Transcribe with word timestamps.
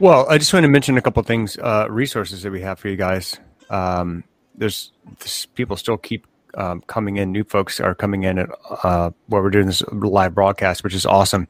Well, 0.00 0.26
I 0.30 0.38
just 0.38 0.50
want 0.54 0.64
to 0.64 0.68
mention 0.68 0.96
a 0.96 1.02
couple 1.02 1.22
things, 1.24 1.58
uh, 1.58 1.86
resources 1.90 2.42
that 2.42 2.50
we 2.50 2.62
have 2.62 2.78
for 2.78 2.88
you 2.88 2.96
guys. 2.96 3.38
Um, 3.68 4.24
there's 4.54 4.92
this, 5.18 5.44
people 5.44 5.76
still 5.76 5.98
keep 5.98 6.26
um, 6.54 6.80
coming 6.86 7.18
in. 7.18 7.32
New 7.32 7.44
folks 7.44 7.80
are 7.80 7.94
coming 7.94 8.22
in 8.22 8.38
at 8.38 8.48
uh, 8.82 9.10
where 9.26 9.42
we're 9.42 9.50
doing 9.50 9.66
this 9.66 9.82
live 9.92 10.34
broadcast, 10.34 10.84
which 10.84 10.94
is 10.94 11.04
awesome. 11.04 11.48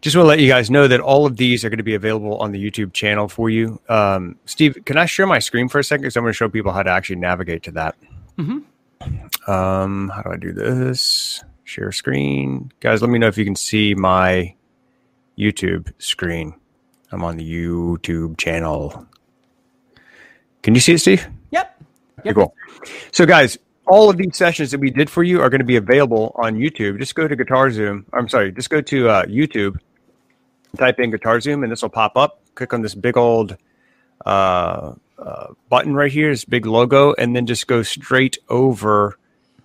Just 0.00 0.14
want 0.14 0.26
to 0.26 0.28
let 0.28 0.38
you 0.38 0.46
guys 0.46 0.70
know 0.70 0.86
that 0.86 1.00
all 1.00 1.26
of 1.26 1.38
these 1.38 1.64
are 1.64 1.68
going 1.68 1.78
to 1.78 1.82
be 1.82 1.96
available 1.96 2.38
on 2.38 2.52
the 2.52 2.70
YouTube 2.70 2.92
channel 2.92 3.26
for 3.26 3.50
you. 3.50 3.80
Um, 3.88 4.38
Steve, 4.44 4.78
can 4.84 4.96
I 4.96 5.06
share 5.06 5.26
my 5.26 5.40
screen 5.40 5.68
for 5.68 5.80
a 5.80 5.84
second? 5.84 6.02
Because 6.02 6.16
I'm 6.16 6.22
going 6.22 6.32
to 6.32 6.36
show 6.36 6.48
people 6.48 6.70
how 6.70 6.84
to 6.84 6.90
actually 6.90 7.16
navigate 7.16 7.64
to 7.64 7.72
that. 7.72 7.96
Mm-hmm. 8.38 9.50
Um, 9.50 10.12
how 10.14 10.22
do 10.22 10.30
I 10.30 10.36
do 10.36 10.52
this? 10.52 11.42
Share 11.64 11.90
screen, 11.90 12.70
guys. 12.78 13.02
Let 13.02 13.10
me 13.10 13.18
know 13.18 13.26
if 13.26 13.36
you 13.36 13.44
can 13.44 13.56
see 13.56 13.96
my 13.96 14.54
YouTube 15.36 15.92
screen. 15.98 16.54
I'm 17.12 17.22
on 17.24 17.36
the 17.36 17.44
YouTube 17.44 18.36
channel. 18.38 19.06
Can 20.62 20.74
you 20.74 20.80
see 20.80 20.94
it, 20.94 20.98
Steve? 20.98 21.26
Yep. 21.50 21.82
yep. 22.24 22.34
Cool. 22.34 22.54
So, 23.12 23.24
guys, 23.24 23.58
all 23.86 24.10
of 24.10 24.16
these 24.16 24.36
sessions 24.36 24.72
that 24.72 24.80
we 24.80 24.90
did 24.90 25.08
for 25.08 25.22
you 25.22 25.40
are 25.40 25.48
going 25.48 25.60
to 25.60 25.66
be 25.66 25.76
available 25.76 26.32
on 26.34 26.56
YouTube. 26.56 26.98
Just 26.98 27.14
go 27.14 27.28
to 27.28 27.36
Guitar 27.36 27.70
Zoom. 27.70 28.04
I'm 28.12 28.28
sorry, 28.28 28.52
just 28.52 28.70
go 28.70 28.80
to 28.80 29.08
uh, 29.08 29.24
YouTube, 29.26 29.78
type 30.76 30.98
in 30.98 31.10
Guitar 31.10 31.40
Zoom, 31.40 31.62
and 31.62 31.70
this 31.70 31.82
will 31.82 31.88
pop 31.88 32.16
up. 32.16 32.40
Click 32.54 32.72
on 32.72 32.82
this 32.82 32.94
big 32.94 33.16
old 33.16 33.56
uh, 34.24 34.94
uh, 35.18 35.46
button 35.68 35.94
right 35.94 36.10
here, 36.10 36.30
this 36.30 36.44
big 36.44 36.66
logo, 36.66 37.14
and 37.14 37.36
then 37.36 37.46
just 37.46 37.66
go 37.66 37.82
straight 37.82 38.38
over 38.48 39.18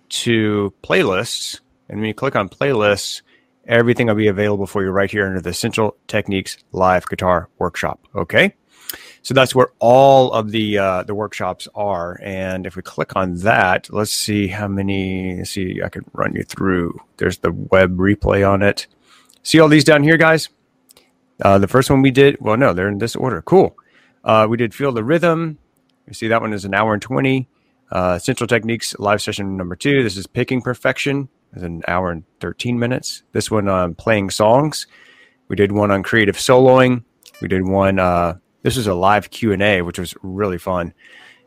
to 0.08 0.72
playlists. 0.82 1.60
And 1.88 1.98
when 1.98 2.06
you 2.06 2.14
click 2.14 2.36
on 2.36 2.48
playlists, 2.48 3.22
everything 3.66 4.06
will 4.06 4.14
be 4.14 4.28
available 4.28 4.66
for 4.66 4.82
you 4.82 4.90
right 4.90 5.10
here 5.10 5.26
under 5.26 5.40
the 5.40 5.50
Essential 5.50 5.96
Techniques 6.06 6.56
Live 6.72 7.06
Guitar 7.06 7.48
Workshop. 7.58 8.00
Okay. 8.14 8.54
So 9.22 9.34
that's 9.34 9.54
where 9.54 9.68
all 9.78 10.32
of 10.32 10.50
the 10.50 10.78
uh, 10.78 11.04
the 11.04 11.14
workshops 11.14 11.68
are. 11.76 12.18
And 12.22 12.66
if 12.66 12.74
we 12.74 12.82
click 12.82 13.14
on 13.14 13.36
that, 13.38 13.88
let's 13.90 14.10
see 14.10 14.48
how 14.48 14.66
many. 14.66 15.36
Let's 15.36 15.50
see, 15.50 15.80
I 15.82 15.88
can 15.88 16.04
run 16.12 16.34
you 16.34 16.42
through. 16.42 17.00
There's 17.18 17.38
the 17.38 17.52
web 17.52 17.96
replay 17.96 18.48
on 18.48 18.62
it. 18.62 18.88
See 19.44 19.60
all 19.60 19.68
these 19.68 19.84
down 19.84 20.02
here, 20.02 20.16
guys. 20.16 20.48
Uh, 21.40 21.58
the 21.58 21.68
first 21.68 21.88
one 21.88 22.02
we 22.02 22.10
did. 22.10 22.36
Well, 22.40 22.56
no, 22.56 22.72
they're 22.72 22.88
in 22.88 22.98
this 22.98 23.14
order. 23.14 23.42
Cool. 23.42 23.76
Uh, 24.24 24.46
we 24.50 24.56
did 24.56 24.74
feel 24.74 24.90
the 24.90 25.04
rhythm. 25.04 25.58
You 26.08 26.14
see 26.14 26.28
that 26.28 26.40
one 26.40 26.52
is 26.52 26.64
an 26.64 26.74
hour 26.74 26.92
and 26.92 27.02
twenty. 27.02 27.48
Uh, 27.92 28.14
Essential 28.16 28.48
Techniques 28.48 28.98
live 28.98 29.22
session 29.22 29.56
number 29.56 29.76
two. 29.76 30.02
This 30.02 30.16
is 30.16 30.26
picking 30.26 30.62
perfection. 30.62 31.28
An 31.52 31.82
hour 31.86 32.10
and 32.10 32.24
thirteen 32.40 32.78
minutes. 32.78 33.22
This 33.32 33.50
one 33.50 33.68
on 33.68 33.94
playing 33.94 34.30
songs. 34.30 34.86
We 35.48 35.56
did 35.56 35.72
one 35.72 35.90
on 35.90 36.02
creative 36.02 36.36
soloing. 36.36 37.04
We 37.40 37.48
did 37.48 37.66
one 37.66 37.98
uh, 37.98 38.38
this 38.62 38.76
was 38.76 38.86
a 38.86 38.94
live 38.94 39.30
q&a 39.30 39.82
which 39.82 39.98
was 39.98 40.14
really 40.22 40.58
fun. 40.58 40.94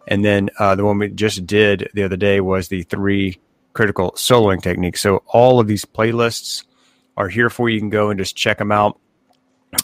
And 0.08 0.24
then 0.24 0.50
uh, 0.60 0.76
the 0.76 0.86
one 0.86 1.00
we 1.00 1.10
just 1.10 1.48
did 1.48 1.90
the 1.94 2.04
other 2.04 2.18
day 2.18 2.40
was 2.40 2.68
the 2.68 2.84
three 2.84 3.40
critical 3.74 4.12
soloing 4.12 4.62
techniques. 4.62 5.02
So 5.02 5.24
all 5.28 5.60
of 5.60 5.68
these 5.68 5.86
playlists 5.86 6.66
are 7.18 7.30
here 7.30 7.50
for 7.50 7.70
you. 7.70 7.76
You 7.76 7.82
can 7.82 7.90
go 7.90 8.10
and 8.10 8.20
just 8.20 8.36
check 8.36 8.58
them 8.58 8.72
out. 8.72 9.00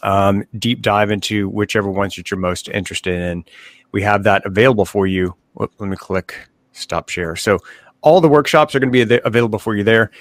Um, 0.03 0.45
deep 0.57 0.81
dive 0.81 1.11
into 1.11 1.49
whichever 1.49 1.89
ones 1.89 2.15
that 2.15 2.31
you're 2.31 2.39
most 2.39 2.69
interested 2.69 3.19
in. 3.19 3.45
We 3.91 4.03
have 4.03 4.23
that 4.23 4.45
available 4.45 4.85
for 4.85 5.07
you. 5.07 5.35
Let 5.55 5.79
me 5.79 5.97
click 5.97 6.35
stop 6.71 7.09
share. 7.09 7.35
So 7.35 7.59
all 8.01 8.21
the 8.21 8.29
workshops 8.29 8.75
are 8.75 8.79
going 8.79 8.91
to 8.91 9.05
be 9.05 9.19
available 9.23 9.59
for 9.59 9.75
you 9.75 9.83
there 9.83 10.11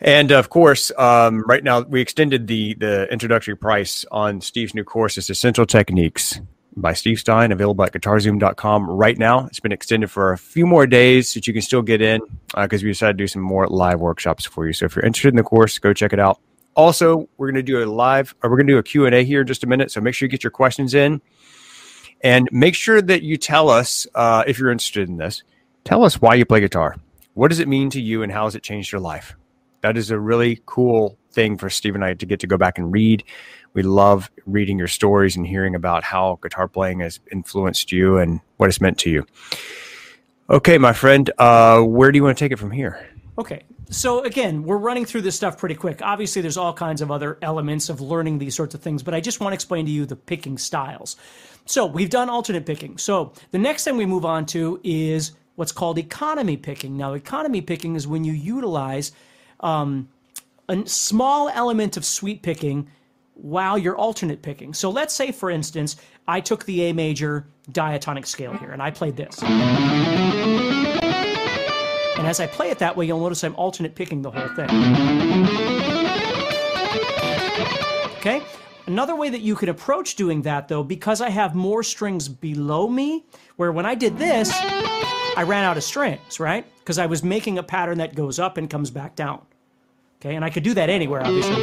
and 0.00 0.32
of 0.32 0.48
course, 0.48 0.90
um, 0.96 1.44
right 1.46 1.62
now 1.62 1.80
we 1.80 2.00
extended 2.00 2.46
the 2.46 2.74
the 2.74 3.06
introductory 3.12 3.56
price 3.56 4.04
on 4.10 4.40
Steve's 4.40 4.74
new 4.74 4.84
course. 4.84 5.18
It's 5.18 5.28
Essential 5.28 5.66
Techniques 5.66 6.40
by 6.76 6.94
Steve 6.94 7.18
Stein, 7.18 7.52
available 7.52 7.84
at 7.84 7.92
guitarzoom.com 7.92 8.88
right 8.88 9.18
now. 9.18 9.46
It's 9.46 9.60
been 9.60 9.72
extended 9.72 10.10
for 10.10 10.32
a 10.32 10.38
few 10.38 10.66
more 10.66 10.86
days 10.86 11.34
that 11.34 11.46
you 11.46 11.52
can 11.52 11.60
still 11.60 11.82
get 11.82 12.00
in 12.00 12.20
because 12.54 12.82
uh, 12.82 12.86
we 12.86 12.90
decided 12.92 13.18
to 13.18 13.24
do 13.24 13.26
some 13.26 13.42
more 13.42 13.66
live 13.66 14.00
workshops 14.00 14.46
for 14.46 14.66
you. 14.66 14.72
So 14.72 14.86
if 14.86 14.96
you're 14.96 15.04
interested 15.04 15.28
in 15.28 15.36
the 15.36 15.42
course, 15.42 15.78
go 15.78 15.92
check 15.92 16.14
it 16.14 16.20
out. 16.20 16.40
Also, 16.76 17.28
we're 17.36 17.48
going 17.48 17.56
to 17.56 17.62
do 17.62 17.82
a 17.82 17.84
live, 17.84 18.34
or 18.42 18.48
we're 18.48 18.56
going 18.56 18.68
to 18.68 18.72
do 18.74 18.78
a 18.78 18.82
Q&A 18.82 19.24
here 19.24 19.42
in 19.42 19.46
just 19.46 19.64
a 19.64 19.66
minute. 19.66 19.90
So 19.90 20.00
make 20.00 20.14
sure 20.14 20.26
you 20.26 20.30
get 20.30 20.44
your 20.44 20.52
questions 20.52 20.94
in. 20.94 21.20
And 22.22 22.48
make 22.52 22.74
sure 22.74 23.02
that 23.02 23.22
you 23.22 23.36
tell 23.36 23.68
us, 23.68 24.06
uh, 24.14 24.44
if 24.46 24.58
you're 24.58 24.70
interested 24.70 25.08
in 25.08 25.16
this, 25.16 25.42
tell 25.84 26.04
us 26.04 26.20
why 26.20 26.34
you 26.34 26.44
play 26.44 26.60
guitar. 26.60 26.96
What 27.34 27.48
does 27.48 27.60
it 27.60 27.68
mean 27.68 27.90
to 27.90 28.00
you 28.00 28.22
and 28.22 28.32
how 28.32 28.44
has 28.44 28.54
it 28.54 28.62
changed 28.62 28.92
your 28.92 29.00
life? 29.00 29.34
that 29.80 29.96
is 29.96 30.10
a 30.10 30.18
really 30.18 30.60
cool 30.66 31.18
thing 31.32 31.56
for 31.56 31.70
Steve 31.70 31.94
and 31.94 32.04
I 32.04 32.14
to 32.14 32.26
get 32.26 32.40
to 32.40 32.46
go 32.46 32.56
back 32.56 32.78
and 32.78 32.92
read. 32.92 33.24
We 33.72 33.82
love 33.82 34.30
reading 34.46 34.78
your 34.78 34.88
stories 34.88 35.36
and 35.36 35.46
hearing 35.46 35.74
about 35.74 36.02
how 36.02 36.38
guitar 36.42 36.68
playing 36.68 37.00
has 37.00 37.20
influenced 37.30 37.92
you 37.92 38.18
and 38.18 38.40
what 38.56 38.68
it's 38.68 38.80
meant 38.80 38.98
to 38.98 39.10
you. 39.10 39.26
Okay, 40.48 40.78
my 40.78 40.92
friend, 40.92 41.30
uh, 41.38 41.80
where 41.80 42.10
do 42.10 42.18
you 42.18 42.24
want 42.24 42.36
to 42.36 42.44
take 42.44 42.52
it 42.52 42.58
from 42.58 42.72
here? 42.72 43.06
Okay. 43.38 43.62
So 43.90 44.22
again, 44.22 44.64
we're 44.64 44.76
running 44.76 45.04
through 45.04 45.22
this 45.22 45.36
stuff 45.36 45.58
pretty 45.58 45.74
quick. 45.74 46.00
Obviously, 46.02 46.42
there's 46.42 46.56
all 46.56 46.72
kinds 46.72 47.00
of 47.00 47.10
other 47.10 47.38
elements 47.42 47.88
of 47.88 48.00
learning 48.00 48.38
these 48.38 48.54
sorts 48.54 48.74
of 48.74 48.82
things, 48.82 49.02
but 49.02 49.14
I 49.14 49.20
just 49.20 49.40
want 49.40 49.52
to 49.52 49.54
explain 49.54 49.86
to 49.86 49.90
you 49.90 50.06
the 50.06 50.16
picking 50.16 50.58
styles. 50.58 51.16
So 51.66 51.86
we've 51.86 52.10
done 52.10 52.28
alternate 52.28 52.66
picking. 52.66 52.98
So 52.98 53.32
the 53.50 53.58
next 53.58 53.84
thing 53.84 53.96
we 53.96 54.06
move 54.06 54.24
on 54.24 54.46
to 54.46 54.80
is 54.82 55.32
what's 55.56 55.72
called 55.72 55.98
economy 55.98 56.56
picking. 56.56 56.96
Now, 56.96 57.12
economy 57.14 57.60
picking 57.60 57.96
is 57.96 58.06
when 58.06 58.24
you 58.24 58.32
utilize 58.32 59.12
um, 59.60 60.08
a 60.68 60.86
small 60.86 61.48
element 61.48 61.96
of 61.96 62.04
sweep 62.04 62.42
picking 62.42 62.88
while 63.34 63.78
you're 63.78 63.96
alternate 63.96 64.42
picking. 64.42 64.74
So 64.74 64.90
let's 64.90 65.14
say, 65.14 65.32
for 65.32 65.50
instance, 65.50 65.96
I 66.28 66.40
took 66.40 66.64
the 66.64 66.82
A 66.84 66.92
major 66.92 67.46
diatonic 67.72 68.26
scale 68.26 68.52
here 68.56 68.70
and 68.70 68.82
I 68.82 68.90
played 68.90 69.16
this. 69.16 69.42
And 72.20 72.26
as 72.26 72.38
I 72.38 72.46
play 72.46 72.70
it 72.70 72.78
that 72.78 72.96
way, 72.96 73.06
you'll 73.06 73.20
notice 73.20 73.42
I'm 73.44 73.54
alternate 73.56 73.94
picking 73.94 74.20
the 74.20 74.30
whole 74.30 74.48
thing. 74.48 74.68
Okay? 78.18 78.42
Another 78.86 79.16
way 79.16 79.30
that 79.30 79.40
you 79.40 79.54
could 79.54 79.70
approach 79.70 80.16
doing 80.16 80.42
that, 80.42 80.68
though, 80.68 80.82
because 80.82 81.22
I 81.22 81.30
have 81.30 81.54
more 81.54 81.82
strings 81.82 82.28
below 82.28 82.88
me, 82.88 83.24
where 83.56 83.72
when 83.72 83.86
I 83.86 83.94
did 83.94 84.18
this, 84.18 84.50
I 85.36 85.44
ran 85.44 85.64
out 85.64 85.76
of 85.76 85.84
strings, 85.84 86.40
right? 86.40 86.64
Because 86.78 86.98
I 86.98 87.06
was 87.06 87.22
making 87.22 87.58
a 87.58 87.62
pattern 87.62 87.98
that 87.98 88.14
goes 88.14 88.38
up 88.38 88.56
and 88.56 88.68
comes 88.68 88.90
back 88.90 89.14
down. 89.14 89.42
Okay, 90.20 90.34
and 90.34 90.44
I 90.44 90.50
could 90.50 90.64
do 90.64 90.74
that 90.74 90.90
anywhere, 90.90 91.22
obviously. 91.24 91.56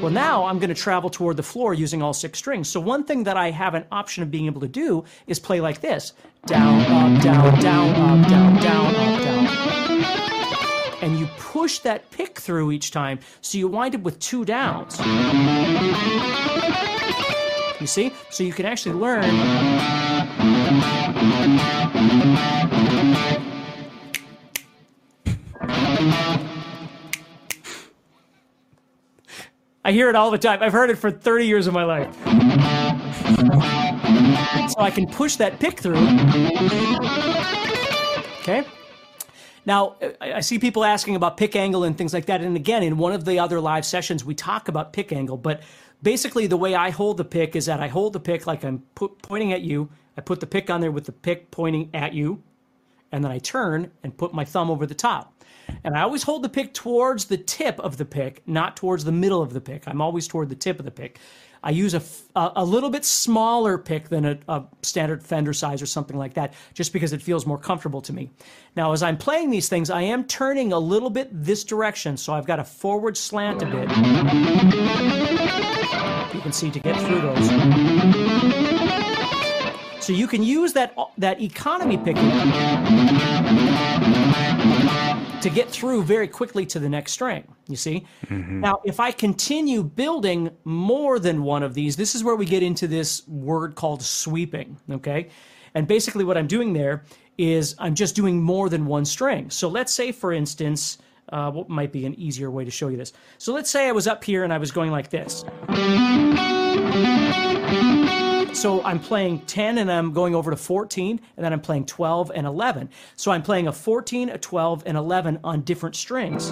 Well, 0.00 0.10
now 0.10 0.44
I'm 0.44 0.58
going 0.58 0.70
to 0.70 0.74
travel 0.74 1.08
toward 1.08 1.36
the 1.36 1.42
floor 1.42 1.72
using 1.72 2.02
all 2.02 2.12
six 2.12 2.38
strings. 2.38 2.68
So 2.68 2.80
one 2.80 3.04
thing 3.04 3.22
that 3.24 3.36
I 3.36 3.52
have 3.52 3.74
an 3.74 3.84
option 3.92 4.24
of 4.24 4.30
being 4.30 4.46
able 4.46 4.60
to 4.60 4.68
do 4.68 5.04
is 5.28 5.38
play 5.38 5.60
like 5.60 5.80
this. 5.80 6.14
Down, 6.46 6.80
up, 6.82 7.22
down, 7.22 7.60
down, 7.60 7.90
up, 7.90 8.28
down, 8.28 8.60
down, 8.60 8.94
up, 8.96 9.22
down. 9.22 9.46
And 11.02 11.18
you 11.18 11.28
push 11.38 11.78
that 11.80 12.10
pick 12.10 12.40
through 12.40 12.72
each 12.72 12.90
time, 12.90 13.20
so 13.40 13.58
you 13.58 13.68
wind 13.68 13.94
up 13.94 14.00
with 14.00 14.18
two 14.18 14.44
downs. 14.44 14.98
You 17.80 17.86
see? 17.86 18.12
So 18.30 18.42
you 18.42 18.52
can 18.52 18.66
actually 18.66 18.94
learn 18.96 19.22
I 29.84 29.92
hear 29.92 30.08
it 30.08 30.16
all 30.16 30.32
the 30.32 30.38
time. 30.38 30.64
I've 30.64 30.72
heard 30.72 30.90
it 30.90 30.96
for 30.96 31.12
30 31.12 31.46
years 31.46 31.68
of 31.68 31.72
my 31.72 31.84
life. 31.84 32.12
So 34.70 34.80
I 34.80 34.90
can 34.92 35.06
push 35.06 35.36
that 35.36 35.60
pick 35.60 35.78
through. 35.78 36.04
Okay. 38.40 38.66
Now, 39.64 39.94
I 40.20 40.40
see 40.40 40.58
people 40.58 40.84
asking 40.84 41.14
about 41.14 41.36
pick 41.36 41.54
angle 41.54 41.84
and 41.84 41.96
things 41.96 42.12
like 42.12 42.26
that. 42.26 42.40
And 42.40 42.56
again, 42.56 42.82
in 42.82 42.98
one 42.98 43.12
of 43.12 43.24
the 43.24 43.38
other 43.38 43.60
live 43.60 43.84
sessions, 43.84 44.24
we 44.24 44.34
talk 44.34 44.66
about 44.66 44.92
pick 44.92 45.12
angle. 45.12 45.36
But 45.36 45.62
basically, 46.02 46.48
the 46.48 46.56
way 46.56 46.74
I 46.74 46.90
hold 46.90 47.16
the 47.16 47.24
pick 47.24 47.54
is 47.54 47.66
that 47.66 47.78
I 47.78 47.86
hold 47.86 48.12
the 48.12 48.20
pick 48.20 48.44
like 48.46 48.64
I'm 48.64 48.80
pointing 49.22 49.52
at 49.52 49.60
you. 49.60 49.88
I 50.16 50.20
put 50.20 50.40
the 50.40 50.46
pick 50.46 50.70
on 50.70 50.80
there 50.80 50.90
with 50.90 51.04
the 51.04 51.12
pick 51.12 51.50
pointing 51.50 51.90
at 51.94 52.14
you. 52.14 52.42
And 53.12 53.22
then 53.22 53.30
I 53.30 53.38
turn 53.38 53.92
and 54.02 54.16
put 54.16 54.34
my 54.34 54.44
thumb 54.44 54.70
over 54.70 54.84
the 54.86 54.94
top. 54.94 55.32
And 55.84 55.96
I 55.96 56.02
always 56.02 56.22
hold 56.22 56.42
the 56.42 56.48
pick 56.48 56.74
towards 56.74 57.26
the 57.26 57.36
tip 57.36 57.78
of 57.80 57.96
the 57.96 58.04
pick, 58.04 58.46
not 58.46 58.76
towards 58.76 59.04
the 59.04 59.12
middle 59.12 59.42
of 59.42 59.52
the 59.52 59.60
pick. 59.60 59.86
I'm 59.86 60.00
always 60.00 60.28
toward 60.28 60.48
the 60.48 60.56
tip 60.56 60.78
of 60.78 60.84
the 60.84 60.90
pick. 60.90 61.18
I 61.62 61.70
use 61.70 61.94
a, 61.94 62.02
a 62.36 62.64
little 62.64 62.90
bit 62.90 63.04
smaller 63.04 63.76
pick 63.76 64.08
than 64.08 64.24
a, 64.24 64.38
a, 64.48 64.64
standard 64.82 65.22
Fender 65.22 65.52
size 65.52 65.82
or 65.82 65.86
something 65.86 66.16
like 66.16 66.34
that, 66.34 66.54
just 66.74 66.92
because 66.92 67.12
it 67.12 67.20
feels 67.20 67.44
more 67.44 67.58
comfortable 67.58 68.00
to 68.02 68.12
me. 68.12 68.30
Now, 68.76 68.92
as 68.92 69.02
I'm 69.02 69.16
playing 69.16 69.50
these 69.50 69.68
things, 69.68 69.90
I 69.90 70.02
am 70.02 70.24
turning 70.24 70.72
a 70.72 70.78
little 70.78 71.10
bit 71.10 71.28
this 71.32 71.64
direction, 71.64 72.16
so 72.16 72.32
I've 72.34 72.46
got 72.46 72.60
a 72.60 72.64
forward 72.64 73.16
slant 73.16 73.62
a 73.62 73.66
bit. 73.66 73.90
You 76.34 76.40
can 76.40 76.52
see 76.52 76.70
to 76.70 76.78
get 76.78 77.00
through 77.00 77.22
those. 77.22 78.75
So 80.06 80.12
you 80.12 80.28
can 80.28 80.40
use 80.40 80.72
that 80.74 80.94
that 81.18 81.42
economy 81.42 81.98
picking 81.98 82.30
to 85.40 85.50
get 85.50 85.68
through 85.68 86.04
very 86.04 86.28
quickly 86.28 86.64
to 86.66 86.78
the 86.78 86.88
next 86.88 87.10
string. 87.10 87.42
You 87.66 87.74
see? 87.74 88.06
Mm-hmm. 88.26 88.60
Now, 88.60 88.80
if 88.84 89.00
I 89.00 89.10
continue 89.10 89.82
building 89.82 90.52
more 90.62 91.18
than 91.18 91.42
one 91.42 91.64
of 91.64 91.74
these, 91.74 91.96
this 91.96 92.14
is 92.14 92.22
where 92.22 92.36
we 92.36 92.46
get 92.46 92.62
into 92.62 92.86
this 92.86 93.26
word 93.26 93.74
called 93.74 94.00
sweeping. 94.00 94.76
Okay. 94.92 95.28
And 95.74 95.88
basically, 95.88 96.22
what 96.22 96.38
I'm 96.38 96.46
doing 96.46 96.72
there 96.72 97.02
is 97.36 97.74
I'm 97.80 97.96
just 97.96 98.14
doing 98.14 98.40
more 98.40 98.68
than 98.68 98.86
one 98.86 99.04
string. 99.04 99.50
So 99.50 99.66
let's 99.66 99.92
say, 99.92 100.12
for 100.12 100.32
instance, 100.32 100.98
uh, 101.30 101.50
what 101.50 101.68
might 101.68 101.90
be 101.90 102.06
an 102.06 102.14
easier 102.14 102.52
way 102.52 102.64
to 102.64 102.70
show 102.70 102.86
you 102.86 102.96
this? 102.96 103.12
So 103.38 103.52
let's 103.52 103.70
say 103.70 103.88
I 103.88 103.92
was 103.92 104.06
up 104.06 104.22
here 104.22 104.44
and 104.44 104.52
I 104.52 104.58
was 104.58 104.70
going 104.70 104.92
like 104.92 105.10
this. 105.10 105.44
So 108.56 108.82
I'm 108.84 108.98
playing 108.98 109.40
10 109.40 109.76
and 109.76 109.92
I'm 109.92 110.14
going 110.14 110.34
over 110.34 110.50
to 110.50 110.56
14, 110.56 111.20
and 111.36 111.44
then 111.44 111.52
I'm 111.52 111.60
playing 111.60 111.84
12 111.84 112.32
and 112.34 112.46
11. 112.46 112.88
So 113.14 113.30
I'm 113.30 113.42
playing 113.42 113.68
a 113.68 113.72
14, 113.72 114.30
a 114.30 114.38
12, 114.38 114.82
and 114.86 114.96
11 114.96 115.40
on 115.44 115.60
different 115.60 115.94
strings. 115.94 116.46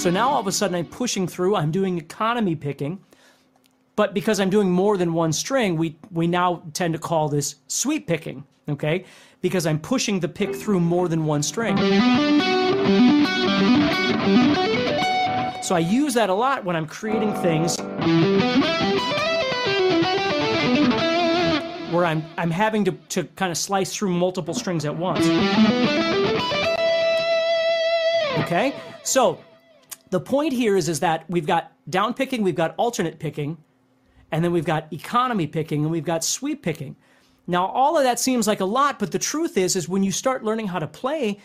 So 0.00 0.10
now 0.10 0.28
all 0.28 0.38
of 0.38 0.46
a 0.46 0.52
sudden 0.52 0.76
I'm 0.76 0.86
pushing 0.86 1.26
through, 1.26 1.56
I'm 1.56 1.72
doing 1.72 1.98
economy 1.98 2.54
picking. 2.54 3.00
But 3.96 4.14
because 4.14 4.38
I'm 4.38 4.48
doing 4.48 4.70
more 4.70 4.96
than 4.96 5.12
one 5.12 5.32
string, 5.32 5.76
we, 5.76 5.98
we 6.12 6.28
now 6.28 6.62
tend 6.72 6.94
to 6.94 7.00
call 7.00 7.28
this 7.28 7.56
sweep 7.66 8.06
picking, 8.06 8.44
okay? 8.68 9.04
Because 9.40 9.66
I'm 9.66 9.80
pushing 9.80 10.20
the 10.20 10.28
pick 10.28 10.54
through 10.54 10.78
more 10.78 11.08
than 11.08 11.24
one 11.26 11.42
string. 11.42 11.76
So 15.62 15.74
I 15.74 15.80
use 15.80 16.14
that 16.14 16.30
a 16.30 16.34
lot 16.34 16.64
when 16.64 16.76
I'm 16.76 16.86
creating 16.86 17.34
things 17.34 17.76
where 21.92 22.04
I'm 22.04 22.24
I'm 22.38 22.50
having 22.50 22.84
to, 22.86 22.92
to 23.10 23.24
kind 23.24 23.52
of 23.52 23.58
slice 23.58 23.94
through 23.94 24.10
multiple 24.10 24.54
strings 24.54 24.84
at 24.84 24.96
once. 24.96 25.26
Okay? 28.38 28.74
So 29.02 29.38
the 30.10 30.20
point 30.20 30.52
here 30.52 30.76
is, 30.76 30.88
is 30.88 31.00
that 31.00 31.24
we've 31.28 31.46
got 31.46 31.72
down 31.88 32.14
picking, 32.14 32.42
we've 32.42 32.54
got 32.54 32.74
alternate 32.76 33.18
picking, 33.18 33.58
and 34.30 34.44
then 34.44 34.52
we've 34.52 34.64
got 34.64 34.92
economy 34.92 35.46
picking, 35.46 35.82
and 35.82 35.90
we've 35.90 36.04
got 36.04 36.24
sweep 36.24 36.62
picking. 36.62 36.96
Now, 37.46 37.66
all 37.66 37.96
of 37.98 38.04
that 38.04 38.20
seems 38.20 38.46
like 38.46 38.60
a 38.60 38.64
lot, 38.64 38.98
but 38.98 39.10
the 39.10 39.18
truth 39.18 39.56
is, 39.56 39.74
is 39.74 39.88
when 39.88 40.02
you 40.02 40.12
start 40.12 40.44
learning 40.44 40.68
how 40.68 40.78
to 40.78 40.86
play, 40.86 41.38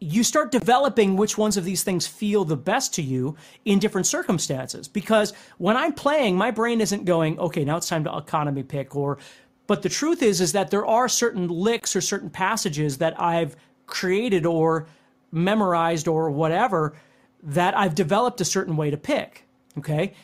you 0.00 0.22
start 0.22 0.52
developing 0.52 1.16
which 1.16 1.36
ones 1.36 1.56
of 1.56 1.64
these 1.64 1.82
things 1.82 2.06
feel 2.06 2.44
the 2.44 2.56
best 2.56 2.94
to 2.94 3.02
you 3.02 3.36
in 3.64 3.78
different 3.78 4.06
circumstances. 4.06 4.88
Because 4.88 5.32
when 5.58 5.76
I'm 5.76 5.92
playing, 5.92 6.36
my 6.36 6.50
brain 6.50 6.80
isn't 6.80 7.04
going, 7.04 7.38
okay, 7.38 7.64
now 7.64 7.76
it's 7.76 7.88
time 7.88 8.04
to 8.04 8.16
economy 8.16 8.62
pick, 8.62 8.94
or 8.96 9.18
but 9.68 9.82
the 9.82 9.88
truth 9.88 10.22
is, 10.22 10.40
is 10.40 10.52
that 10.52 10.72
there 10.72 10.84
are 10.84 11.08
certain 11.08 11.46
licks 11.46 11.94
or 11.94 12.00
certain 12.00 12.30
passages 12.30 12.98
that 12.98 13.20
I've 13.20 13.54
created 13.86 14.44
or 14.44 14.88
memorized 15.30 16.08
or 16.08 16.30
whatever 16.30 16.96
that 17.42 17.76
I've 17.76 17.94
developed 17.94 18.40
a 18.40 18.44
certain 18.44 18.76
way 18.76 18.90
to 18.90 18.96
pick. 18.96 19.46
Okay. 19.76 20.14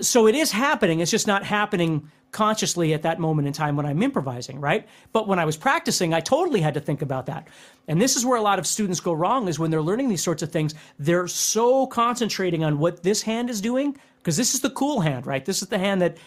So 0.00 0.28
it 0.28 0.34
is 0.34 0.52
happening. 0.52 1.00
It's 1.00 1.10
just 1.10 1.26
not 1.26 1.44
happening 1.44 2.10
consciously 2.30 2.92
at 2.92 3.00
that 3.02 3.18
moment 3.18 3.48
in 3.48 3.54
time 3.54 3.76
when 3.76 3.86
I'm 3.86 4.02
improvising, 4.02 4.60
right? 4.60 4.86
But 5.14 5.26
when 5.26 5.38
I 5.38 5.46
was 5.46 5.56
practicing, 5.56 6.12
I 6.12 6.20
totally 6.20 6.60
had 6.60 6.74
to 6.74 6.80
think 6.80 7.00
about 7.00 7.24
that. 7.26 7.48
And 7.88 7.98
this 7.98 8.16
is 8.16 8.26
where 8.26 8.36
a 8.36 8.42
lot 8.42 8.58
of 8.58 8.66
students 8.66 9.00
go 9.00 9.14
wrong 9.14 9.48
is 9.48 9.58
when 9.58 9.70
they're 9.70 9.80
learning 9.80 10.10
these 10.10 10.22
sorts 10.22 10.42
of 10.42 10.52
things, 10.52 10.74
they're 10.98 11.28
so 11.28 11.86
concentrating 11.86 12.62
on 12.62 12.78
what 12.78 13.02
this 13.02 13.22
hand 13.22 13.48
is 13.48 13.62
doing 13.62 13.96
because 14.18 14.36
this 14.36 14.52
is 14.52 14.60
the 14.60 14.70
cool 14.70 15.00
hand, 15.00 15.26
right? 15.26 15.46
This 15.46 15.62
is 15.62 15.68
the 15.68 15.78
hand 15.78 16.02
that 16.02 16.18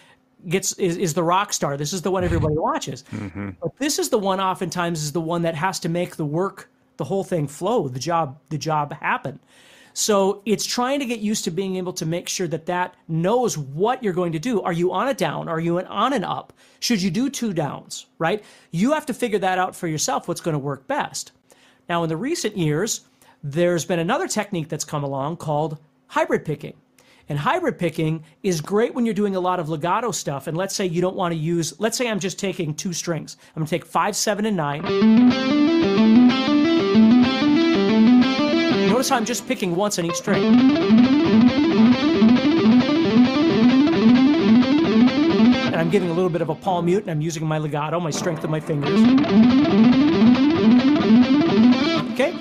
gets 0.48 0.72
is, 0.74 0.96
is 0.96 1.14
the 1.14 1.22
rock 1.22 1.52
star. 1.52 1.76
This 1.76 1.92
is 1.92 2.02
the 2.02 2.10
one 2.10 2.24
everybody 2.24 2.56
watches. 2.56 3.04
Mm-hmm. 3.12 3.50
But 3.62 3.76
this 3.78 3.98
is 3.98 4.08
the 4.08 4.18
one 4.18 4.40
oftentimes 4.40 5.02
is 5.02 5.12
the 5.12 5.20
one 5.20 5.42
that 5.42 5.54
has 5.54 5.80
to 5.80 5.88
make 5.88 6.16
the 6.16 6.24
work, 6.24 6.70
the 6.96 7.04
whole 7.04 7.24
thing 7.24 7.46
flow, 7.46 7.88
the 7.88 7.98
job, 7.98 8.38
the 8.48 8.58
job 8.58 8.92
happen. 8.94 9.40
So 9.92 10.42
it's 10.46 10.64
trying 10.64 11.00
to 11.00 11.06
get 11.06 11.20
used 11.20 11.44
to 11.44 11.50
being 11.50 11.76
able 11.76 11.92
to 11.94 12.06
make 12.06 12.28
sure 12.28 12.46
that 12.48 12.66
that 12.66 12.94
knows 13.08 13.58
what 13.58 14.02
you're 14.02 14.12
going 14.12 14.32
to 14.32 14.38
do. 14.38 14.62
Are 14.62 14.72
you 14.72 14.92
on 14.92 15.08
a 15.08 15.14
down? 15.14 15.48
Are 15.48 15.60
you 15.60 15.78
an 15.78 15.86
on 15.86 16.12
and 16.12 16.24
up? 16.24 16.52
Should 16.78 17.02
you 17.02 17.10
do 17.10 17.28
two 17.28 17.52
downs? 17.52 18.06
Right? 18.18 18.44
You 18.70 18.92
have 18.92 19.06
to 19.06 19.14
figure 19.14 19.40
that 19.40 19.58
out 19.58 19.74
for 19.74 19.88
yourself. 19.88 20.28
What's 20.28 20.40
going 20.40 20.54
to 20.54 20.58
work 20.58 20.86
best? 20.86 21.32
Now, 21.88 22.04
in 22.04 22.08
the 22.08 22.16
recent 22.16 22.56
years, 22.56 23.02
there's 23.42 23.84
been 23.84 23.98
another 23.98 24.28
technique 24.28 24.68
that's 24.68 24.84
come 24.84 25.02
along 25.02 25.38
called 25.38 25.78
hybrid 26.06 26.44
picking. 26.44 26.74
And 27.30 27.38
hybrid 27.38 27.78
picking 27.78 28.24
is 28.42 28.60
great 28.60 28.92
when 28.92 29.06
you're 29.06 29.14
doing 29.14 29.36
a 29.36 29.40
lot 29.40 29.60
of 29.60 29.68
legato 29.68 30.10
stuff. 30.10 30.48
And 30.48 30.56
let's 30.56 30.74
say 30.74 30.84
you 30.84 31.00
don't 31.00 31.14
want 31.14 31.30
to 31.30 31.38
use, 31.38 31.78
let's 31.78 31.96
say 31.96 32.08
I'm 32.08 32.18
just 32.18 32.40
taking 32.40 32.74
two 32.74 32.92
strings. 32.92 33.36
I'm 33.54 33.60
going 33.60 33.66
to 33.66 33.70
take 33.70 33.86
five, 33.86 34.16
seven, 34.16 34.46
and 34.46 34.56
nine. 34.56 34.82
Notice 38.88 39.10
how 39.10 39.16
I'm 39.16 39.24
just 39.24 39.46
picking 39.46 39.76
once 39.76 39.96
on 40.00 40.06
each 40.06 40.16
string. 40.16 40.42
And 45.66 45.76
I'm 45.76 45.88
giving 45.88 46.10
a 46.10 46.12
little 46.12 46.30
bit 46.30 46.42
of 46.42 46.48
a 46.48 46.56
palm 46.56 46.86
mute 46.86 47.02
and 47.02 47.12
I'm 47.12 47.20
using 47.20 47.46
my 47.46 47.58
legato, 47.58 48.00
my 48.00 48.10
strength 48.10 48.42
of 48.42 48.50
my 48.50 48.58
fingers. 48.58 48.98
Okay? 52.14 52.32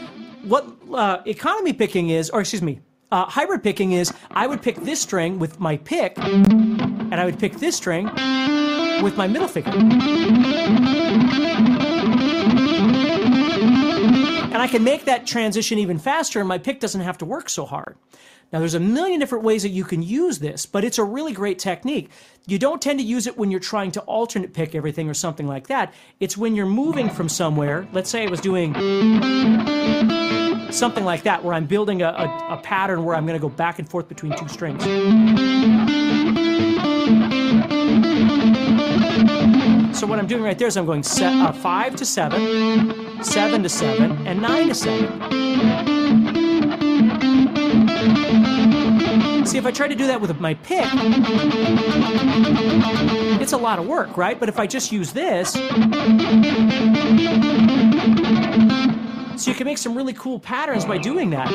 What 0.45 0.67
uh, 0.91 1.21
economy 1.27 1.73
picking 1.73 2.09
is, 2.09 2.31
or 2.31 2.39
excuse 2.39 2.63
me, 2.63 2.79
uh, 3.11 3.25
hybrid 3.25 3.63
picking 3.63 3.93
is 3.93 4.13
I 4.31 4.47
would 4.47 4.61
pick 4.61 4.77
this 4.77 5.01
string 5.01 5.39
with 5.39 5.59
my 5.59 5.77
pick, 5.77 6.17
and 6.17 7.15
I 7.15 7.25
would 7.25 7.39
pick 7.39 7.53
this 7.53 7.75
string 7.75 8.05
with 9.01 9.17
my 9.17 9.27
middle 9.27 9.47
finger. 9.47 9.71
And 14.51 14.57
I 14.57 14.67
can 14.67 14.83
make 14.83 15.05
that 15.05 15.25
transition 15.25 15.79
even 15.79 15.97
faster, 15.97 16.39
and 16.39 16.47
my 16.47 16.57
pick 16.57 16.79
doesn't 16.79 17.01
have 17.01 17.17
to 17.19 17.25
work 17.25 17.49
so 17.49 17.65
hard. 17.65 17.95
Now, 18.51 18.57
there's 18.59 18.73
a 18.73 18.79
million 18.79 19.19
different 19.19 19.43
ways 19.43 19.61
that 19.61 19.69
you 19.69 19.83
can 19.83 20.01
use 20.01 20.39
this, 20.39 20.65
but 20.65 20.83
it's 20.83 20.97
a 20.97 21.03
really 21.03 21.33
great 21.33 21.59
technique. 21.59 22.09
You 22.47 22.57
don't 22.57 22.81
tend 22.81 22.99
to 22.99 23.05
use 23.05 23.27
it 23.27 23.37
when 23.37 23.51
you're 23.51 23.59
trying 23.59 23.91
to 23.91 24.01
alternate 24.01 24.53
pick 24.53 24.73
everything 24.73 25.07
or 25.07 25.13
something 25.13 25.47
like 25.47 25.67
that. 25.67 25.93
It's 26.19 26.35
when 26.35 26.55
you're 26.55 26.65
moving 26.65 27.09
from 27.11 27.29
somewhere. 27.29 27.87
Let's 27.93 28.09
say 28.09 28.23
I 28.23 28.29
was 28.29 28.41
doing 28.41 28.73
something 30.71 31.03
like 31.05 31.23
that, 31.23 31.43
where 31.43 31.53
I'm 31.53 31.65
building 31.65 32.01
a, 32.01 32.09
a, 32.09 32.47
a 32.53 32.57
pattern 32.57 33.03
where 33.03 33.15
I'm 33.15 33.25
going 33.25 33.39
to 33.39 33.41
go 33.41 33.49
back 33.49 33.79
and 33.79 33.89
forth 33.89 34.07
between 34.07 34.35
two 34.35 34.47
strings. 34.47 34.83
So 39.97 40.07
what 40.07 40.19
I'm 40.19 40.27
doing 40.27 40.43
right 40.43 40.57
there 40.57 40.67
is 40.69 40.77
I'm 40.77 40.85
going 40.85 41.03
se- 41.03 41.25
uh, 41.25 41.51
5 41.51 41.95
to 41.97 42.05
7, 42.05 43.23
7 43.23 43.63
to 43.63 43.69
7, 43.69 44.27
and 44.27 44.41
9 44.41 44.67
to 44.69 44.75
7. 44.75 45.19
See, 49.45 49.57
if 49.57 49.65
I 49.65 49.71
try 49.71 49.87
to 49.87 49.95
do 49.95 50.07
that 50.07 50.21
with 50.21 50.39
my 50.39 50.53
pick, 50.53 50.85
it's 53.41 53.53
a 53.53 53.57
lot 53.57 53.79
of 53.79 53.87
work, 53.87 54.15
right? 54.15 54.39
But 54.39 54.47
if 54.47 54.59
I 54.59 54.67
just 54.67 54.91
use 54.91 55.11
this, 55.11 55.55
so 59.39 59.51
you 59.51 59.55
can 59.55 59.65
make 59.65 59.77
some 59.77 59.95
really 59.95 60.13
cool 60.13 60.39
patterns 60.39 60.85
by 60.85 60.97
doing 60.97 61.29
that. 61.29 61.47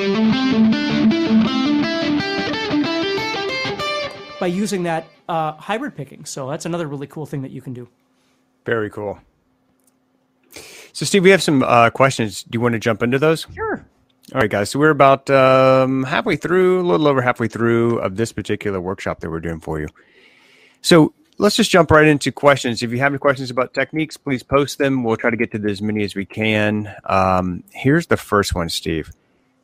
By 4.40 4.46
using 4.46 4.82
that 4.84 5.06
uh, 5.28 5.52
hybrid 5.52 5.96
picking. 5.96 6.24
So 6.24 6.48
that's 6.48 6.66
another 6.66 6.86
really 6.86 7.06
cool 7.06 7.26
thing 7.26 7.42
that 7.42 7.50
you 7.50 7.60
can 7.60 7.74
do. 7.74 7.88
Very 8.64 8.90
cool. 8.90 9.18
So, 10.92 11.04
Steve, 11.04 11.24
we 11.24 11.30
have 11.30 11.42
some 11.42 11.62
uh, 11.62 11.90
questions. 11.90 12.44
Do 12.44 12.56
you 12.56 12.60
want 12.60 12.74
to 12.74 12.78
jump 12.78 13.02
into 13.02 13.18
those? 13.18 13.46
Sure. 13.54 13.84
All 14.32 14.40
right, 14.40 14.50
guys. 14.50 14.70
So 14.70 14.78
we're 14.78 14.90
about 14.90 15.28
um, 15.28 16.04
halfway 16.04 16.36
through, 16.36 16.80
a 16.80 16.86
little 16.86 17.06
over 17.06 17.20
halfway 17.20 17.48
through 17.48 17.98
of 17.98 18.16
this 18.16 18.32
particular 18.32 18.80
workshop 18.80 19.20
that 19.20 19.30
we're 19.30 19.40
doing 19.40 19.60
for 19.60 19.80
you. 19.80 19.88
So 20.80 21.12
let's 21.38 21.56
just 21.56 21.70
jump 21.70 21.90
right 21.90 22.06
into 22.06 22.30
questions. 22.32 22.82
If 22.82 22.90
you 22.92 22.98
have 22.98 23.12
any 23.12 23.18
questions 23.18 23.50
about 23.50 23.74
techniques, 23.74 24.16
please 24.16 24.42
post 24.42 24.78
them. 24.78 25.04
We'll 25.04 25.16
try 25.16 25.30
to 25.30 25.36
get 25.36 25.52
to 25.52 25.68
as 25.68 25.82
many 25.82 26.04
as 26.04 26.14
we 26.14 26.24
can. 26.24 26.94
Um, 27.04 27.64
here's 27.72 28.06
the 28.06 28.16
first 28.16 28.54
one, 28.54 28.68
Steve. 28.68 29.10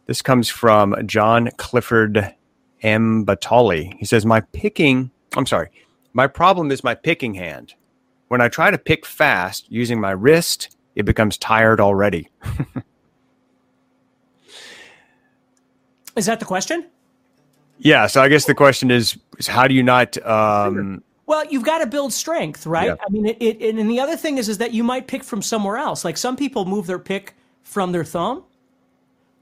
This 0.07 0.23
comes 0.23 0.49
from 0.49 0.97
John 1.07 1.51
Clifford 1.57 2.35
M. 2.83 3.25
Batali. 3.25 3.95
He 3.99 4.05
says, 4.05 4.27
My 4.27 4.41
picking, 4.41 5.11
I'm 5.37 5.47
sorry, 5.47 5.69
my 6.13 6.27
problem 6.27 6.73
is 6.73 6.83
my 6.83 6.95
picking 6.95 7.35
hand. 7.35 7.75
When 8.29 8.41
I 8.41 8.49
try 8.49 8.71
to 8.71 8.79
pick 8.79 9.05
fast 9.07 9.71
using 9.71 10.01
my 10.01 10.13
wrist, 10.13 10.77
it 10.95 11.05
becomes 11.05 11.37
tired 11.37 11.81
already. 11.81 12.29
is 16.17 16.27
that 16.27 16.41
the 16.41 16.47
question? 16.47 16.87
Yeah. 17.79 18.07
So 18.07 18.21
I 18.23 18.29
guess 18.29 18.45
the 18.45 18.55
question 18.55 18.91
is, 18.91 19.19
is 19.39 19.47
how 19.47 19.67
do 19.67 19.75
you 19.75 19.83
not? 19.83 20.17
Um, 20.27 21.03
well, 21.31 21.47
you've 21.47 21.65
got 21.65 21.79
to 21.79 21.87
build 21.87 22.13
strength, 22.13 22.67
right? 22.67 22.89
Yeah. 22.89 22.97
I 23.07 23.09
mean, 23.09 23.25
it, 23.25 23.37
it, 23.41 23.77
and 23.77 23.89
the 23.89 24.01
other 24.01 24.17
thing 24.17 24.37
is, 24.37 24.49
is 24.49 24.59
that 24.59 24.75
you 24.75 24.83
might 24.83 25.07
pick 25.07 25.23
from 25.23 25.43
somewhere 25.43 25.77
else. 25.77 26.05
Like 26.05 26.17
some 26.17 26.37
people 26.37 26.65
move 26.65 26.89
their 26.89 26.99
pick 26.99 27.37
from 27.63 27.93
their 27.93 28.03
thumb, 28.03 28.43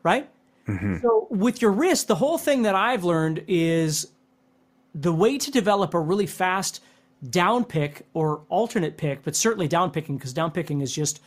right? 0.03 0.29
Mm-hmm. 0.67 0.99
So 0.99 1.27
with 1.31 1.63
your 1.63 1.71
wrist, 1.71 2.07
the 2.07 2.15
whole 2.15 2.37
thing 2.37 2.61
that 2.65 2.75
I've 2.75 3.05
learned 3.05 3.43
is 3.49 4.09
the 4.95 5.15
way 5.15 5.39
to 5.39 5.51
develop 5.51 5.95
a 5.95 5.99
really 5.99 6.27
fast 6.27 6.83
down 7.31 7.65
pick 7.65 8.05
or 8.13 8.43
alternate 8.51 8.99
pick, 8.99 9.23
but 9.23 9.35
certainly 9.35 9.67
down 9.67 9.91
picking, 9.91 10.19
because 10.19 10.35
down 10.35 10.51
picking 10.51 10.83
is 10.83 10.95
just 10.95 11.23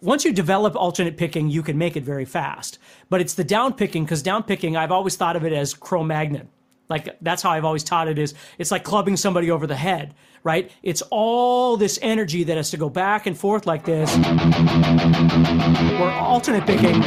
once 0.00 0.24
you 0.24 0.32
develop 0.32 0.76
alternate 0.76 1.16
picking, 1.16 1.50
you 1.50 1.64
can 1.64 1.76
make 1.76 1.96
it 1.96 2.04
very 2.04 2.24
fast. 2.24 2.78
But 3.08 3.20
it's 3.20 3.34
the 3.34 3.42
down 3.42 3.72
picking, 3.72 4.04
because 4.04 4.22
down 4.22 4.44
picking, 4.44 4.76
I've 4.76 4.92
always 4.92 5.16
thought 5.16 5.34
of 5.34 5.44
it 5.44 5.52
as 5.52 5.74
Cro 5.74 6.04
Magnon. 6.04 6.48
Like 6.90 7.16
that's 7.22 7.42
how 7.42 7.50
I've 7.50 7.64
always 7.64 7.84
taught 7.84 8.08
it 8.08 8.18
is 8.18 8.34
it's 8.58 8.72
like 8.72 8.82
clubbing 8.84 9.16
somebody 9.16 9.50
over 9.50 9.66
the 9.66 9.76
head, 9.76 10.14
right? 10.42 10.70
It's 10.82 11.02
all 11.10 11.76
this 11.76 11.98
energy 12.02 12.42
that 12.44 12.56
has 12.56 12.70
to 12.72 12.76
go 12.76 12.90
back 12.90 13.26
and 13.26 13.38
forth 13.38 13.64
like 13.64 13.84
this. 13.84 14.14
Where 15.98 16.10
alternate 16.10 16.66
picking 16.66 17.02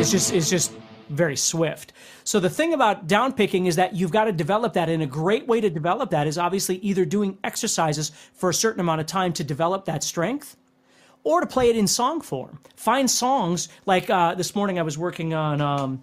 is 0.00 0.10
just 0.10 0.32
is 0.32 0.48
just 0.48 0.72
very 1.10 1.36
swift. 1.36 1.92
So 2.24 2.40
the 2.40 2.48
thing 2.48 2.72
about 2.72 3.06
down 3.06 3.34
picking 3.34 3.66
is 3.66 3.76
that 3.76 3.94
you've 3.94 4.10
got 4.10 4.24
to 4.24 4.32
develop 4.32 4.72
that 4.72 4.88
and 4.88 5.02
a 5.02 5.06
great 5.06 5.46
way 5.46 5.60
to 5.60 5.68
develop 5.68 6.10
that 6.10 6.26
is 6.26 6.38
obviously 6.38 6.76
either 6.76 7.04
doing 7.04 7.38
exercises 7.44 8.10
for 8.32 8.48
a 8.48 8.54
certain 8.54 8.80
amount 8.80 9.02
of 9.02 9.06
time 9.06 9.34
to 9.34 9.44
develop 9.44 9.84
that 9.84 10.02
strength 10.02 10.56
or 11.24 11.40
to 11.40 11.46
play 11.46 11.70
it 11.70 11.76
in 11.76 11.86
song 11.86 12.20
form. 12.20 12.60
Find 12.76 13.10
songs 13.10 13.68
like 13.86 14.10
uh, 14.10 14.34
this 14.34 14.54
morning 14.54 14.78
I 14.78 14.82
was 14.82 14.96
working 14.98 15.34
on 15.34 15.60
um, 15.60 16.02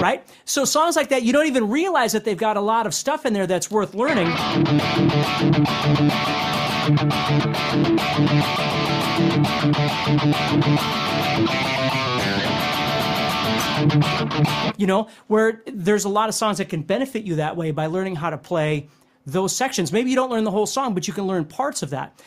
right? 0.00 0.22
So 0.44 0.64
songs 0.64 0.96
like 0.96 1.08
that, 1.08 1.22
you 1.22 1.32
don't 1.32 1.46
even 1.46 1.68
realize 1.68 2.12
that 2.12 2.24
they've 2.24 2.36
got 2.36 2.56
a 2.56 2.60
lot 2.60 2.86
of 2.86 2.94
stuff 2.94 3.24
in 3.24 3.32
there 3.32 3.46
that's 3.46 3.70
worth 3.70 3.94
learning. 3.94 4.28
You 6.90 6.96
know, 14.86 15.08
where 15.28 15.62
there's 15.66 16.04
a 16.04 16.08
lot 16.08 16.28
of 16.28 16.34
songs 16.34 16.58
that 16.58 16.68
can 16.68 16.82
benefit 16.82 17.22
you 17.22 17.36
that 17.36 17.56
way 17.56 17.70
by 17.70 17.86
learning 17.86 18.16
how 18.16 18.30
to 18.30 18.38
play 18.38 18.88
those 19.24 19.54
sections. 19.54 19.92
Maybe 19.92 20.10
you 20.10 20.16
don't 20.16 20.30
learn 20.30 20.42
the 20.42 20.50
whole 20.50 20.66
song, 20.66 20.94
but 20.94 21.06
you 21.06 21.14
can 21.14 21.28
learn 21.28 21.44
parts 21.44 21.84
of 21.84 21.90
that. 21.90 22.20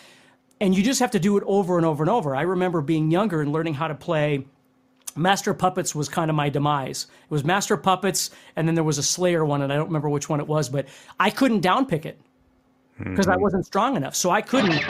And 0.61 0.73
you 0.73 0.81
just 0.81 1.01
have 1.01 1.11
to 1.11 1.19
do 1.19 1.35
it 1.35 1.43
over 1.45 1.75
and 1.75 1.85
over 1.85 2.01
and 2.01 2.09
over. 2.09 2.33
I 2.33 2.43
remember 2.43 2.79
being 2.79 3.11
younger 3.11 3.41
and 3.41 3.51
learning 3.51 3.73
how 3.73 3.89
to 3.89 3.95
play 3.95 4.45
Master 5.13 5.53
Puppets 5.53 5.93
was 5.93 6.07
kind 6.07 6.29
of 6.29 6.37
my 6.37 6.47
demise. 6.47 7.07
It 7.25 7.31
was 7.31 7.43
Master 7.43 7.75
Puppets, 7.75 8.29
and 8.55 8.65
then 8.65 8.75
there 8.75 8.83
was 8.85 8.97
a 8.97 9.03
Slayer 9.03 9.43
one, 9.43 9.61
and 9.61 9.73
I 9.73 9.75
don't 9.75 9.87
remember 9.87 10.07
which 10.07 10.29
one 10.29 10.39
it 10.39 10.47
was, 10.47 10.69
but 10.69 10.87
I 11.19 11.31
couldn't 11.31 11.61
downpick 11.61 12.05
it 12.05 12.17
because 12.97 13.27
I 13.27 13.33
mm-hmm. 13.33 13.41
wasn't 13.41 13.65
strong 13.65 13.95
enough. 13.95 14.15
So 14.15 14.29
I 14.29 14.41
couldn't. 14.41 14.81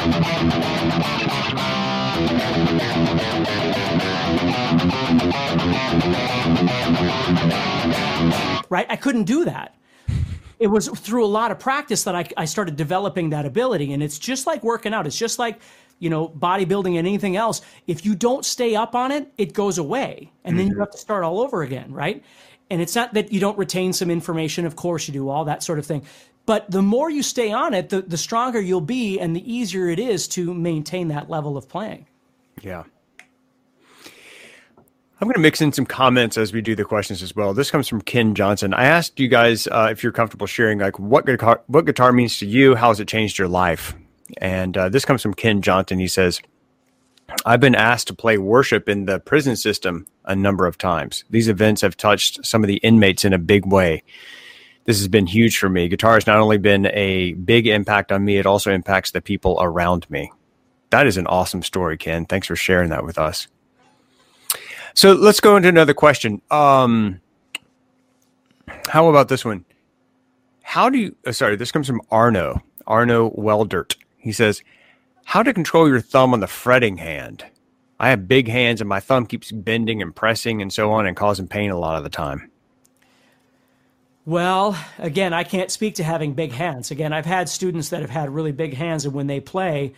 Right? 8.70 8.86
I 8.90 8.96
couldn't 8.96 9.26
do 9.26 9.46
that. 9.46 9.76
It 10.60 10.68
was 10.68 10.88
through 10.88 11.26
a 11.26 11.28
lot 11.28 11.52
of 11.52 11.60
practice 11.60 12.04
that 12.04 12.16
I, 12.16 12.26
I 12.38 12.46
started 12.46 12.76
developing 12.76 13.32
that 13.32 13.46
ability. 13.46 13.92
And 13.94 14.02
it's 14.02 14.18
just 14.18 14.48
like 14.48 14.64
working 14.64 14.94
out. 14.94 15.06
It's 15.06 15.18
just 15.18 15.38
like, 15.40 15.60
you 16.00 16.10
know, 16.10 16.30
bodybuilding 16.30 16.98
and 16.98 17.08
anything 17.08 17.36
else. 17.36 17.62
If 17.88 18.06
you 18.06 18.16
don't 18.16 18.46
stay 18.46 18.76
up 18.76 18.96
on 18.96 19.12
it, 19.12 19.32
it 19.38 19.54
goes 19.54 19.78
away. 19.78 20.32
And 20.44 20.58
then 20.58 20.68
you 20.68 20.74
mm-hmm. 20.74 20.82
have 20.82 20.92
to 20.92 20.98
start 20.98 21.24
all 21.24 21.40
over 21.42 21.64
again, 21.64 21.92
right? 21.92 22.24
And 22.70 22.82
it's 22.82 22.96
not 22.96 23.14
that 23.14 23.32
you 23.32 23.40
don't 23.40 23.58
retain 23.58 23.94
some 23.94 24.10
information, 24.10 24.66
of 24.66 24.76
course 24.76 25.08
you 25.08 25.14
do, 25.14 25.30
all 25.30 25.46
that 25.46 25.64
sort 25.64 25.80
of 25.80 25.86
thing. 25.86 26.04
But 26.46 26.70
the 26.70 26.82
more 26.82 27.10
you 27.10 27.24
stay 27.24 27.52
on 27.52 27.74
it, 27.74 27.90
the, 27.90 28.02
the 28.02 28.18
stronger 28.18 28.60
you'll 28.60 28.82
be 28.82 29.20
and 29.20 29.36
the 29.36 29.52
easier 29.52 29.88
it 29.88 30.00
is 30.00 30.28
to 30.30 30.54
maintain 30.54 31.08
that 31.08 31.30
level 31.30 31.56
of 31.56 31.70
playing. 31.70 32.06
Yeah. 32.62 32.84
I'm 35.24 35.28
going 35.28 35.36
to 35.36 35.40
mix 35.40 35.62
in 35.62 35.72
some 35.72 35.86
comments 35.86 36.38
as 36.38 36.52
we 36.52 36.62
do 36.62 36.76
the 36.76 36.84
questions 36.84 37.24
as 37.24 37.34
well. 37.34 37.54
This 37.54 37.72
comes 37.72 37.88
from 37.88 38.02
Ken 38.02 38.36
Johnson. 38.36 38.74
I 38.74 38.84
asked 38.84 39.22
you 39.22 39.30
guys 39.30 39.68
uh, 39.68 39.88
if 39.90 40.04
you're 40.04 40.12
comfortable 40.12 40.48
sharing, 40.48 40.80
like 40.80 41.00
what 41.00 41.26
guitar, 41.26 41.62
what 41.68 41.86
guitar 41.86 42.12
means 42.12 42.40
to 42.40 42.46
you. 42.46 42.76
How 42.76 42.90
has 42.90 43.00
it 43.00 43.08
changed 43.08 43.38
your 43.38 43.48
life? 43.48 43.96
And 44.40 44.76
uh, 44.76 44.90
this 44.90 45.06
comes 45.06 45.22
from 45.22 45.34
Ken 45.34 45.62
Johnson. 45.62 45.98
He 45.98 46.10
says, 46.10 46.42
"I've 47.46 47.62
been 47.62 47.76
asked 47.76 48.08
to 48.08 48.14
play 48.14 48.38
worship 48.38 48.90
in 48.90 49.06
the 49.06 49.20
prison 49.20 49.56
system 49.56 50.08
a 50.26 50.36
number 50.36 50.68
of 50.68 50.78
times. 50.78 51.24
These 51.30 51.48
events 51.48 51.82
have 51.82 51.96
touched 51.96 52.46
some 52.46 52.62
of 52.62 52.68
the 52.68 52.78
inmates 52.78 53.24
in 53.24 53.32
a 53.32 53.38
big 53.38 53.66
way. 53.66 54.04
This 54.86 54.98
has 55.00 55.08
been 55.08 55.28
huge 55.28 55.58
for 55.58 55.70
me. 55.70 55.88
Guitar 55.88 56.16
has 56.16 56.28
not 56.28 56.40
only 56.40 56.58
been 56.58 56.88
a 56.88 57.34
big 57.34 57.68
impact 57.68 58.12
on 58.12 58.26
me, 58.26 58.38
it 58.38 58.46
also 58.46 58.72
impacts 58.72 59.12
the 59.12 59.22
people 59.22 59.58
around 59.62 60.10
me." 60.10 60.32
That 60.90 61.08
is 61.08 61.18
an 61.18 61.26
awesome 61.28 61.64
story, 61.64 61.98
Ken. 61.98 62.26
Thanks 62.26 62.48
for 62.48 62.56
sharing 62.56 62.90
that 62.90 63.04
with 63.06 63.18
us. 63.18 63.48
So 64.94 65.14
let's 65.14 65.40
go 65.40 65.58
into 65.58 65.70
another 65.70 65.94
question. 65.96 66.42
Um, 66.52 67.20
how 68.90 69.10
about 69.10 69.28
this 69.28 69.44
one? 69.44 69.66
How 70.62 70.90
do 70.90 71.00
you? 71.00 71.16
Uh, 71.26 71.32
sorry, 71.32 71.56
this 71.56 71.72
comes 71.72 71.88
from 71.88 72.02
Arno. 72.12 72.62
Arno 72.86 73.32
Weldert. 73.32 73.96
He 74.18 74.32
says, 74.32 74.62
"How 75.26 75.42
to 75.42 75.54
control 75.54 75.88
your 75.88 76.02
thumb 76.02 76.34
on 76.34 76.42
the 76.42 76.48
fretting 76.48 76.98
hand? 76.98 77.46
I 78.00 78.10
have 78.10 78.28
big 78.28 78.48
hands, 78.48 78.82
and 78.82 78.90
my 78.90 79.00
thumb 79.00 79.26
keeps 79.26 79.52
bending 79.52 80.02
and 80.02 80.16
pressing 80.16 80.62
and 80.62 80.72
so 80.72 80.92
on, 80.92 81.08
and 81.08 81.18
causing 81.18 81.48
pain 81.48 81.72
a 81.72 81.80
lot 81.80 81.98
of 81.98 82.04
the 82.04 82.10
time." 82.10 82.52
Well, 84.26 84.78
again, 85.00 85.34
I 85.34 85.44
can't 85.44 85.70
speak 85.70 85.96
to 85.96 86.04
having 86.04 86.34
big 86.34 86.54
hands. 86.54 86.92
Again, 86.92 87.12
I've 87.12 87.26
had 87.26 87.50
students 87.50 87.90
that 87.90 88.02
have 88.02 88.10
had 88.10 88.30
really 88.30 88.54
big 88.54 88.74
hands, 88.74 89.06
and 89.06 89.14
when 89.14 89.28
they 89.28 89.42
play, 89.42 89.94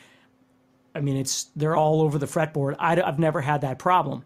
I 0.96 1.01
mean, 1.01 1.17
it's 1.17 1.46
they're 1.55 1.75
all 1.75 2.01
over 2.01 2.17
the 2.17 2.25
fretboard. 2.25 2.75
I, 2.79 2.96
have 2.96 3.20
never 3.20 3.41
had 3.41 3.62
that 3.62 3.77
problem. 3.77 4.24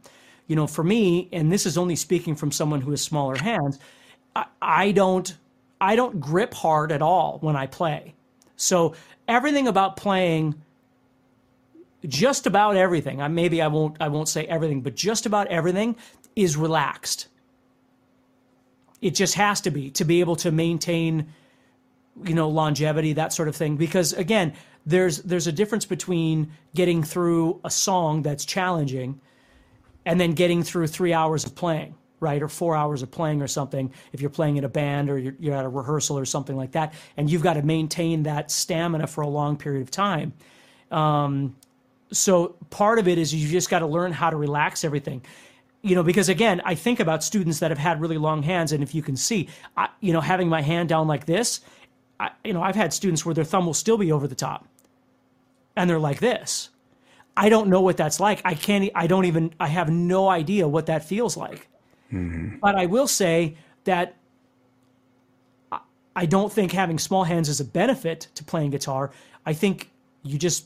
You 0.48 0.56
know, 0.56 0.68
for 0.68 0.84
me, 0.84 1.28
and 1.34 1.52
this 1.52 1.66
is 1.66 1.78
only 1.78 1.96
speaking 1.96 2.36
from 2.36 2.52
someone 2.52 2.82
who 2.82 2.92
has 2.92 3.02
smaller 3.02 3.36
hands. 3.36 3.80
I, 4.36 4.46
I 4.62 4.92
don't, 4.92 5.36
I 5.82 5.96
don't 5.96 6.20
grip 6.20 6.54
hard 6.54 6.92
at 6.92 7.02
all 7.02 7.40
when 7.42 7.56
I 7.56 7.68
play. 7.68 8.16
So 8.56 8.96
everything 9.28 9.68
about 9.68 9.98
playing, 9.98 10.62
just 12.08 12.48
about 12.48 12.78
everything. 12.78 13.22
I 13.22 13.28
maybe 13.28 13.62
I 13.62 13.68
won't, 13.68 13.98
I 14.00 14.08
won't 14.08 14.30
say 14.30 14.46
everything, 14.46 14.82
but 14.82 14.96
just 14.96 15.26
about 15.26 15.48
everything 15.48 15.96
is 16.36 16.56
relaxed. 16.56 17.29
It 19.02 19.16
just 19.16 19.36
has 19.36 19.62
to 19.62 19.72
be 19.72 19.92
to 19.92 20.06
be 20.06 20.20
able 20.20 20.36
to 20.38 20.52
maintain 20.52 21.34
you 22.24 22.36
know 22.36 22.50
longevity 22.50 23.14
that 23.14 23.34
sort 23.34 23.48
of 23.48 23.56
thing. 23.56 23.78
Because 23.78 24.14
again 24.14 24.54
there's 24.86 25.20
there's 25.24 25.48
a 25.48 25.52
difference 25.52 25.86
between 25.86 26.52
getting 26.76 27.04
through 27.04 27.60
a 27.64 27.70
song 27.70 28.22
that's 28.22 28.46
challenging 28.46 29.20
and 30.06 30.20
then 30.20 30.34
getting 30.34 30.64
through 30.64 30.88
three 30.88 31.14
hours 31.14 31.46
of 31.46 31.56
playing 31.56 31.96
right 32.20 32.42
or 32.42 32.48
four 32.48 32.76
hours 32.76 33.02
of 33.02 33.12
playing 33.12 33.42
or 33.42 33.48
something 33.48 33.92
if 34.12 34.22
you're 34.22 34.30
playing 34.30 34.58
in 34.58 34.64
a 34.64 34.70
band 34.70 35.10
or 35.10 35.18
you're, 35.18 35.36
you're 35.40 35.56
at 35.56 35.66
a 35.66 35.70
rehearsal 35.70 36.18
or 36.18 36.26
something 36.26 36.58
like 36.58 36.72
that 36.72 36.94
and 37.16 37.30
you've 37.30 37.44
got 37.44 37.54
to 37.54 37.62
maintain 37.62 38.24
that 38.24 38.52
stamina 38.52 39.08
for 39.08 39.22
a 39.22 39.28
long 39.28 39.58
period 39.58 39.82
of 39.82 39.92
time. 39.92 40.34
Um, 40.92 41.56
so 42.12 42.56
part 42.70 43.00
of 43.00 43.08
it 43.08 43.18
is 43.18 43.34
you 43.34 43.48
just 43.48 43.70
got 43.70 43.80
to 43.80 43.88
learn 43.88 44.12
how 44.12 44.30
to 44.30 44.36
relax 44.36 44.84
everything 44.84 45.22
you 45.82 45.96
know 45.96 46.04
because 46.04 46.30
again 46.30 46.62
i 46.66 46.76
think 46.76 47.00
about 47.00 47.24
students 47.24 47.60
that 47.60 47.72
have 47.72 47.78
had 47.78 48.02
really 48.02 48.18
long 48.18 48.44
hands 48.44 48.72
and 48.72 48.84
if 48.84 48.94
you 48.94 49.02
can 49.02 49.16
see 49.16 49.48
I, 49.78 49.90
you 50.02 50.14
know 50.14 50.22
having 50.22 50.50
my 50.50 50.62
hand 50.62 50.90
down 50.90 51.08
like 51.08 51.26
this 51.26 51.62
I, 52.20 52.32
you 52.44 52.54
know 52.54 52.62
i've 52.62 52.76
had 52.76 52.94
students 52.94 53.26
where 53.26 53.34
their 53.36 53.44
thumb 53.46 53.66
will 53.66 53.74
still 53.74 53.98
be 53.98 54.12
over 54.12 54.28
the 54.28 54.36
top. 54.36 54.68
And 55.76 55.90
they're 55.90 56.00
like 56.00 56.20
this. 56.20 56.72
I 57.38 57.48
don't 57.48 57.70
know 57.70 57.80
what 57.80 57.96
that's 57.96 58.20
like. 58.20 58.42
I 58.44 58.54
can't 58.54 58.90
i 58.96 59.08
don't 59.08 59.26
even 59.26 59.54
i 59.60 59.68
have 59.68 59.90
no 59.90 60.28
idea 60.28 60.68
what 60.68 60.88
that 60.88 61.06
feels 61.06 61.38
like. 61.38 61.68
Mm-hmm. 62.12 62.58
But 62.60 62.76
i 62.76 62.86
will 62.86 63.08
say 63.08 63.56
that 63.86 64.16
I- 65.72 65.80
i 66.16 66.26
don't 66.26 66.52
think 66.52 66.72
having 66.74 67.00
small 67.00 67.24
hands 67.24 67.48
is 67.48 67.60
a 67.62 67.66
benefit 67.66 68.28
to 68.36 68.44
playing 68.44 68.72
guitar. 68.72 69.12
I 69.46 69.54
think 69.54 69.90
you 70.24 70.38
just 70.38 70.66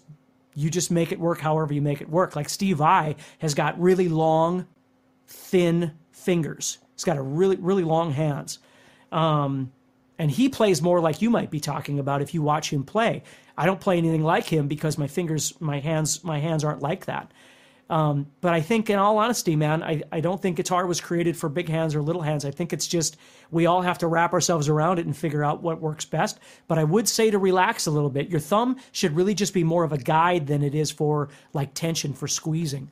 you 0.56 0.70
just 0.70 0.90
make 0.90 1.12
it 1.12 1.20
work 1.20 1.40
however 1.40 1.74
you 1.74 1.82
make 1.82 2.02
it 2.02 2.10
work. 2.10 2.36
Like 2.36 2.50
steve 2.50 2.82
i 2.82 3.16
has 3.40 3.54
got 3.54 3.80
really 3.80 4.10
long 4.10 4.66
thin 5.28 5.94
fingers. 6.12 6.80
He's 6.96 7.04
got 7.04 7.18
a 7.18 7.22
really, 7.22 7.56
really 7.58 7.84
long 7.84 8.12
hands. 8.12 8.60
Um, 9.12 9.72
and 10.18 10.30
he 10.30 10.50
plays 10.50 10.82
more 10.82 11.00
like 11.00 11.22
you 11.22 11.30
might 11.30 11.50
be 11.50 11.60
talking 11.60 12.00
about 12.00 12.22
if 12.22 12.34
you 12.34 12.42
watch 12.42 12.72
him 12.72 12.84
play. 12.84 13.24
I 13.58 13.66
don't 13.66 13.82
play 13.82 13.98
anything 13.98 14.24
like 14.24 14.46
him 14.46 14.68
because 14.68 14.98
my 14.98 15.08
fingers, 15.08 15.60
my 15.60 15.80
hands, 15.80 16.24
my 16.24 16.40
hands 16.40 16.64
aren't 16.64 16.82
like 16.82 17.06
that. 17.06 17.32
Um, 17.90 18.28
but 18.42 18.54
I 18.54 18.62
think, 18.62 18.90
in 18.90 18.98
all 18.98 19.18
honesty, 19.18 19.56
man, 19.56 19.84
I, 19.84 20.02
I 20.12 20.22
don't 20.22 20.42
think 20.42 20.58
guitar 20.58 20.88
was 20.88 21.02
created 21.02 21.36
for 21.36 21.50
big 21.50 21.68
hands 21.68 21.94
or 21.94 22.02
little 22.02 22.22
hands. 22.22 22.46
I 22.46 22.52
think 22.52 22.74
it's 22.74 22.88
just 22.88 23.18
we 23.52 23.66
all 23.66 23.82
have 23.82 23.98
to 24.00 24.08
wrap 24.08 24.34
ourselves 24.34 24.70
around 24.70 25.00
it 25.00 25.06
and 25.06 25.16
figure 25.16 25.44
out 25.44 25.62
what 25.62 25.82
works 25.82 26.06
best. 26.06 26.40
But 26.68 26.80
I 26.80 26.86
would 26.86 27.08
say 27.08 27.30
to 27.30 27.38
relax 27.38 27.86
a 27.86 27.92
little 27.92 28.10
bit. 28.10 28.30
Your 28.30 28.40
thumb 28.40 28.78
should 28.94 29.16
really 29.16 29.36
just 29.36 29.54
be 29.54 29.64
more 29.64 29.84
of 29.84 29.92
a 29.92 29.98
guide 29.98 30.48
than 30.48 30.64
it 30.64 30.74
is 30.74 30.90
for 30.90 31.30
like 31.52 31.74
tension 31.74 32.14
for 32.14 32.28
squeezing. 32.28 32.90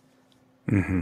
Mm-hmm. 0.69 0.99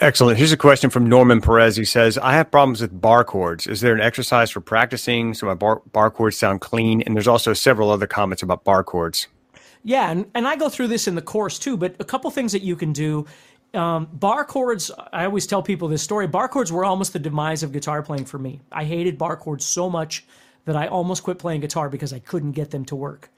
Excellent. 0.00 0.36
Here's 0.36 0.52
a 0.52 0.56
question 0.56 0.90
from 0.90 1.08
Norman 1.08 1.40
Perez. 1.40 1.76
He 1.76 1.84
says, 1.84 2.18
I 2.18 2.32
have 2.32 2.50
problems 2.50 2.80
with 2.80 3.00
bar 3.00 3.22
chords. 3.22 3.68
Is 3.68 3.80
there 3.80 3.94
an 3.94 4.00
exercise 4.00 4.50
for 4.50 4.60
practicing 4.60 5.32
so 5.32 5.46
my 5.46 5.54
bar, 5.54 6.10
chords 6.10 6.36
sound 6.36 6.60
clean? 6.60 7.02
And 7.02 7.14
there's 7.14 7.28
also 7.28 7.52
several 7.52 7.90
other 7.90 8.06
comments 8.06 8.42
about 8.42 8.64
bar 8.64 8.82
chords. 8.82 9.28
Yeah, 9.84 10.10
and, 10.10 10.26
and 10.34 10.48
I 10.48 10.56
go 10.56 10.68
through 10.68 10.88
this 10.88 11.06
in 11.06 11.14
the 11.14 11.22
course 11.22 11.58
too, 11.58 11.76
but 11.76 11.94
a 12.00 12.04
couple 12.04 12.28
things 12.32 12.50
that 12.50 12.62
you 12.62 12.74
can 12.74 12.92
do. 12.92 13.26
Um, 13.74 14.06
bar 14.12 14.44
chords, 14.44 14.90
I 15.12 15.24
always 15.24 15.46
tell 15.46 15.62
people 15.62 15.86
this 15.86 16.02
story. 16.02 16.26
Bar 16.26 16.48
chords 16.48 16.72
were 16.72 16.84
almost 16.84 17.12
the 17.12 17.20
demise 17.20 17.62
of 17.62 17.70
guitar 17.70 18.02
playing 18.02 18.24
for 18.24 18.38
me. 18.38 18.60
I 18.72 18.84
hated 18.84 19.16
bar 19.18 19.36
chords 19.36 19.64
so 19.64 19.88
much 19.88 20.24
that 20.64 20.74
I 20.74 20.88
almost 20.88 21.22
quit 21.22 21.38
playing 21.38 21.60
guitar 21.60 21.88
because 21.88 22.12
I 22.12 22.18
couldn't 22.18 22.52
get 22.52 22.72
them 22.72 22.84
to 22.86 22.96
work. 22.96 23.30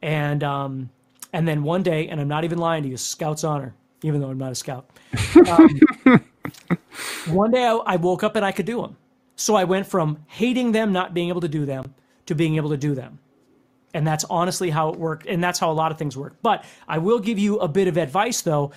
And 0.00 0.42
um, 0.42 0.90
and 1.32 1.46
then 1.46 1.62
one 1.62 1.82
day, 1.82 2.08
and 2.08 2.20
I'm 2.20 2.28
not 2.28 2.44
even 2.44 2.58
lying 2.58 2.84
to 2.84 2.88
you, 2.88 2.96
Scout's 2.96 3.44
honor, 3.44 3.74
even 4.04 4.20
though 4.20 4.28
I'm 4.28 4.38
not 4.38 4.52
a 4.52 4.54
scout. 4.54 4.88
Um, 5.50 5.80
one 7.28 7.50
day 7.50 7.64
I, 7.64 7.72
I 7.74 7.96
woke 7.96 8.22
up 8.22 8.36
and 8.36 8.44
I 8.44 8.52
could 8.52 8.66
do 8.66 8.80
them. 8.82 8.96
So 9.36 9.56
I 9.56 9.64
went 9.64 9.86
from 9.86 10.18
hating 10.26 10.72
them, 10.72 10.92
not 10.92 11.14
being 11.14 11.28
able 11.30 11.40
to 11.40 11.48
do 11.48 11.64
them, 11.64 11.94
to 12.26 12.34
being 12.34 12.56
able 12.56 12.70
to 12.70 12.76
do 12.76 12.94
them. 12.94 13.18
And 13.94 14.06
that's 14.06 14.24
honestly 14.24 14.70
how 14.70 14.90
it 14.90 14.98
worked. 14.98 15.26
And 15.26 15.42
that's 15.42 15.58
how 15.58 15.70
a 15.70 15.72
lot 15.72 15.90
of 15.90 15.98
things 15.98 16.16
work. 16.16 16.36
But 16.42 16.64
I 16.86 16.98
will 16.98 17.18
give 17.18 17.38
you 17.38 17.58
a 17.58 17.68
bit 17.68 17.88
of 17.88 17.96
advice, 17.96 18.42
though, 18.42 18.72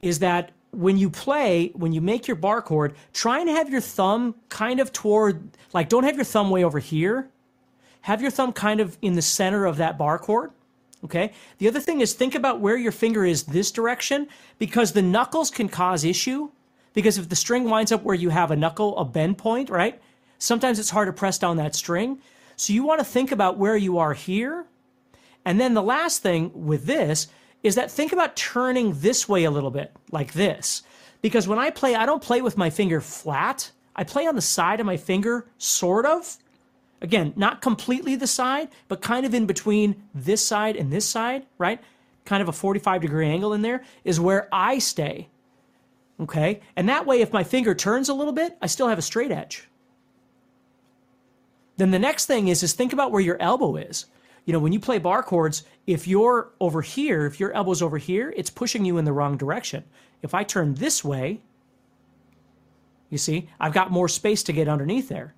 is 0.00 0.20
that 0.20 0.52
when 0.70 0.96
you 0.96 1.10
play, 1.10 1.70
when 1.74 1.92
you 1.92 2.00
make 2.00 2.26
your 2.26 2.36
bar 2.36 2.62
chord, 2.62 2.94
try 3.12 3.40
and 3.40 3.48
have 3.48 3.68
your 3.70 3.80
thumb 3.80 4.34
kind 4.48 4.80
of 4.80 4.92
toward, 4.92 5.50
like, 5.72 5.88
don't 5.88 6.04
have 6.04 6.16
your 6.16 6.24
thumb 6.24 6.50
way 6.50 6.64
over 6.64 6.78
here. 6.78 7.28
Have 8.02 8.22
your 8.22 8.30
thumb 8.30 8.52
kind 8.52 8.80
of 8.80 8.96
in 9.02 9.12
the 9.14 9.22
center 9.22 9.66
of 9.66 9.76
that 9.76 9.98
bar 9.98 10.18
chord. 10.18 10.52
Okay. 11.04 11.32
The 11.58 11.68
other 11.68 11.80
thing 11.80 12.00
is 12.00 12.12
think 12.12 12.34
about 12.34 12.60
where 12.60 12.76
your 12.76 12.92
finger 12.92 13.24
is 13.24 13.44
this 13.44 13.70
direction 13.70 14.28
because 14.58 14.92
the 14.92 15.02
knuckles 15.02 15.50
can 15.50 15.68
cause 15.68 16.04
issue. 16.04 16.50
Because 16.92 17.18
if 17.18 17.28
the 17.28 17.36
string 17.36 17.70
winds 17.70 17.92
up 17.92 18.02
where 18.02 18.14
you 18.14 18.30
have 18.30 18.50
a 18.50 18.56
knuckle, 18.56 18.98
a 18.98 19.04
bend 19.04 19.38
point, 19.38 19.70
right? 19.70 20.00
Sometimes 20.38 20.78
it's 20.78 20.90
hard 20.90 21.06
to 21.06 21.12
press 21.12 21.38
down 21.38 21.56
that 21.56 21.74
string. 21.74 22.18
So 22.56 22.72
you 22.72 22.82
want 22.84 23.00
to 23.00 23.04
think 23.04 23.32
about 23.32 23.58
where 23.58 23.76
you 23.76 23.98
are 23.98 24.12
here. 24.12 24.66
And 25.44 25.60
then 25.60 25.74
the 25.74 25.82
last 25.82 26.22
thing 26.22 26.50
with 26.66 26.84
this 26.84 27.28
is 27.62 27.74
that 27.76 27.90
think 27.90 28.12
about 28.12 28.36
turning 28.36 28.92
this 29.00 29.28
way 29.28 29.44
a 29.44 29.50
little 29.50 29.70
bit, 29.70 29.92
like 30.10 30.32
this. 30.32 30.82
Because 31.22 31.46
when 31.46 31.58
I 31.58 31.70
play, 31.70 31.94
I 31.94 32.06
don't 32.06 32.22
play 32.22 32.42
with 32.42 32.58
my 32.58 32.70
finger 32.70 33.00
flat. 33.00 33.70
I 33.94 34.04
play 34.04 34.26
on 34.26 34.34
the 34.34 34.42
side 34.42 34.80
of 34.80 34.86
my 34.86 34.96
finger, 34.96 35.46
sort 35.58 36.06
of. 36.06 36.36
Again, 37.02 37.32
not 37.34 37.62
completely 37.62 38.14
the 38.14 38.26
side, 38.26 38.68
but 38.88 39.00
kind 39.00 39.24
of 39.24 39.32
in 39.32 39.46
between 39.46 40.02
this 40.14 40.46
side 40.46 40.76
and 40.76 40.92
this 40.92 41.08
side, 41.08 41.46
right? 41.56 41.80
Kind 42.24 42.42
of 42.42 42.48
a 42.48 42.52
45 42.52 43.00
degree 43.00 43.26
angle 43.26 43.54
in 43.54 43.62
there 43.62 43.82
is 44.04 44.20
where 44.20 44.48
I 44.52 44.78
stay. 44.78 45.28
Okay? 46.20 46.60
And 46.76 46.88
that 46.88 47.06
way, 47.06 47.22
if 47.22 47.32
my 47.32 47.42
finger 47.42 47.74
turns 47.74 48.10
a 48.10 48.14
little 48.14 48.34
bit, 48.34 48.58
I 48.60 48.66
still 48.66 48.88
have 48.88 48.98
a 48.98 49.02
straight 49.02 49.30
edge. 49.30 49.66
Then 51.78 51.90
the 51.90 51.98
next 51.98 52.26
thing 52.26 52.48
is 52.48 52.62
is 52.62 52.74
think 52.74 52.92
about 52.92 53.10
where 53.10 53.22
your 53.22 53.40
elbow 53.40 53.76
is. 53.76 54.04
You 54.44 54.52
know, 54.52 54.58
when 54.58 54.72
you 54.72 54.80
play 54.80 54.98
bar 54.98 55.22
chords, 55.22 55.64
if 55.86 56.06
you're 56.06 56.50
over 56.60 56.82
here, 56.82 57.24
if 57.24 57.40
your 57.40 57.52
elbow's 57.52 57.80
over 57.80 57.96
here, 57.96 58.34
it's 58.36 58.50
pushing 58.50 58.84
you 58.84 58.98
in 58.98 59.06
the 59.06 59.12
wrong 59.12 59.38
direction. 59.38 59.84
If 60.20 60.34
I 60.34 60.44
turn 60.44 60.74
this 60.74 61.02
way, 61.02 61.40
you 63.08 63.16
see, 63.16 63.48
I've 63.58 63.72
got 63.72 63.90
more 63.90 64.08
space 64.08 64.42
to 64.44 64.52
get 64.52 64.68
underneath 64.68 65.08
there. 65.08 65.34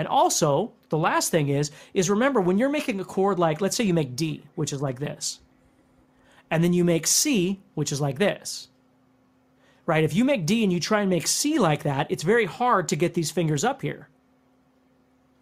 And 0.00 0.08
also, 0.08 0.72
the 0.88 0.96
last 0.96 1.30
thing 1.30 1.50
is 1.50 1.70
is 1.92 2.08
remember 2.08 2.40
when 2.40 2.56
you're 2.56 2.70
making 2.70 2.98
a 3.00 3.04
chord 3.04 3.38
like 3.38 3.60
let's 3.60 3.76
say 3.76 3.84
you 3.84 3.92
make 3.92 4.16
D, 4.16 4.42
which 4.54 4.72
is 4.72 4.80
like 4.80 4.98
this. 4.98 5.40
And 6.50 6.64
then 6.64 6.72
you 6.72 6.84
make 6.84 7.06
C, 7.06 7.60
which 7.74 7.92
is 7.92 8.00
like 8.00 8.18
this. 8.18 8.68
Right? 9.84 10.02
If 10.02 10.14
you 10.14 10.24
make 10.24 10.46
D 10.46 10.64
and 10.64 10.72
you 10.72 10.80
try 10.80 11.02
and 11.02 11.10
make 11.10 11.26
C 11.26 11.58
like 11.58 11.82
that, 11.82 12.06
it's 12.08 12.22
very 12.22 12.46
hard 12.46 12.88
to 12.88 12.96
get 12.96 13.12
these 13.12 13.30
fingers 13.30 13.62
up 13.62 13.82
here 13.82 14.08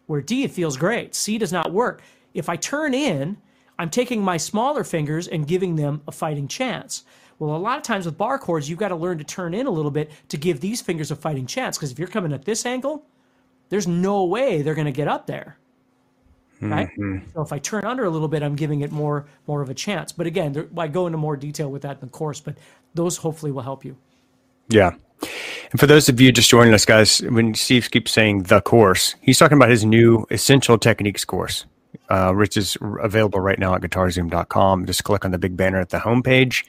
where 0.06 0.20
D 0.20 0.42
it 0.42 0.50
feels 0.50 0.76
great. 0.76 1.14
C 1.14 1.38
does 1.38 1.52
not 1.52 1.72
work. 1.72 2.02
If 2.34 2.48
I 2.48 2.56
turn 2.56 2.94
in, 2.94 3.36
I'm 3.78 3.90
taking 3.90 4.20
my 4.20 4.38
smaller 4.38 4.82
fingers 4.82 5.28
and 5.28 5.46
giving 5.46 5.76
them 5.76 6.02
a 6.08 6.10
fighting 6.10 6.48
chance. 6.48 7.04
Well, 7.38 7.54
a 7.54 7.58
lot 7.58 7.76
of 7.76 7.84
times 7.84 8.06
with 8.06 8.18
bar 8.18 8.40
chords, 8.40 8.68
you've 8.68 8.80
got 8.80 8.88
to 8.88 8.96
learn 8.96 9.18
to 9.18 9.24
turn 9.24 9.54
in 9.54 9.68
a 9.68 9.70
little 9.70 9.92
bit 9.92 10.10
to 10.30 10.36
give 10.36 10.58
these 10.58 10.82
fingers 10.82 11.12
a 11.12 11.16
fighting 11.16 11.46
chance. 11.46 11.78
Because 11.78 11.92
if 11.92 11.98
you're 12.00 12.08
coming 12.08 12.32
at 12.32 12.44
this 12.44 12.66
angle, 12.66 13.06
there's 13.68 13.86
no 13.86 14.24
way 14.24 14.62
they're 14.62 14.74
going 14.74 14.86
to 14.86 14.92
get 14.92 15.08
up 15.08 15.26
there. 15.26 15.58
Right. 16.60 16.88
Mm-hmm. 16.88 17.30
So 17.34 17.42
if 17.42 17.52
I 17.52 17.58
turn 17.58 17.84
under 17.84 18.04
a 18.04 18.10
little 18.10 18.26
bit, 18.26 18.42
I'm 18.42 18.56
giving 18.56 18.80
it 18.80 18.90
more 18.90 19.26
more 19.46 19.62
of 19.62 19.70
a 19.70 19.74
chance. 19.74 20.10
But 20.10 20.26
again, 20.26 20.52
there, 20.52 20.66
I 20.76 20.88
go 20.88 21.06
into 21.06 21.18
more 21.18 21.36
detail 21.36 21.70
with 21.70 21.82
that 21.82 22.00
in 22.00 22.00
the 22.00 22.08
course. 22.08 22.40
But 22.40 22.56
those 22.94 23.16
hopefully 23.16 23.52
will 23.52 23.62
help 23.62 23.84
you. 23.84 23.96
Yeah. 24.68 24.94
And 25.70 25.78
for 25.78 25.86
those 25.86 26.08
of 26.08 26.20
you 26.20 26.32
just 26.32 26.50
joining 26.50 26.74
us, 26.74 26.84
guys, 26.84 27.20
when 27.20 27.54
Steve 27.54 27.90
keeps 27.90 28.12
saying 28.12 28.44
the 28.44 28.60
course, 28.60 29.14
he's 29.20 29.38
talking 29.38 29.56
about 29.56 29.70
his 29.70 29.84
new 29.84 30.26
Essential 30.30 30.78
Techniques 30.78 31.24
course, 31.24 31.64
uh, 32.08 32.32
which 32.32 32.56
is 32.56 32.76
available 33.00 33.40
right 33.40 33.58
now 33.58 33.74
at 33.74 33.82
guitarzoom.com. 33.82 34.86
Just 34.86 35.04
click 35.04 35.24
on 35.24 35.30
the 35.30 35.38
big 35.38 35.56
banner 35.56 35.80
at 35.80 35.90
the 35.90 35.98
homepage. 35.98 36.64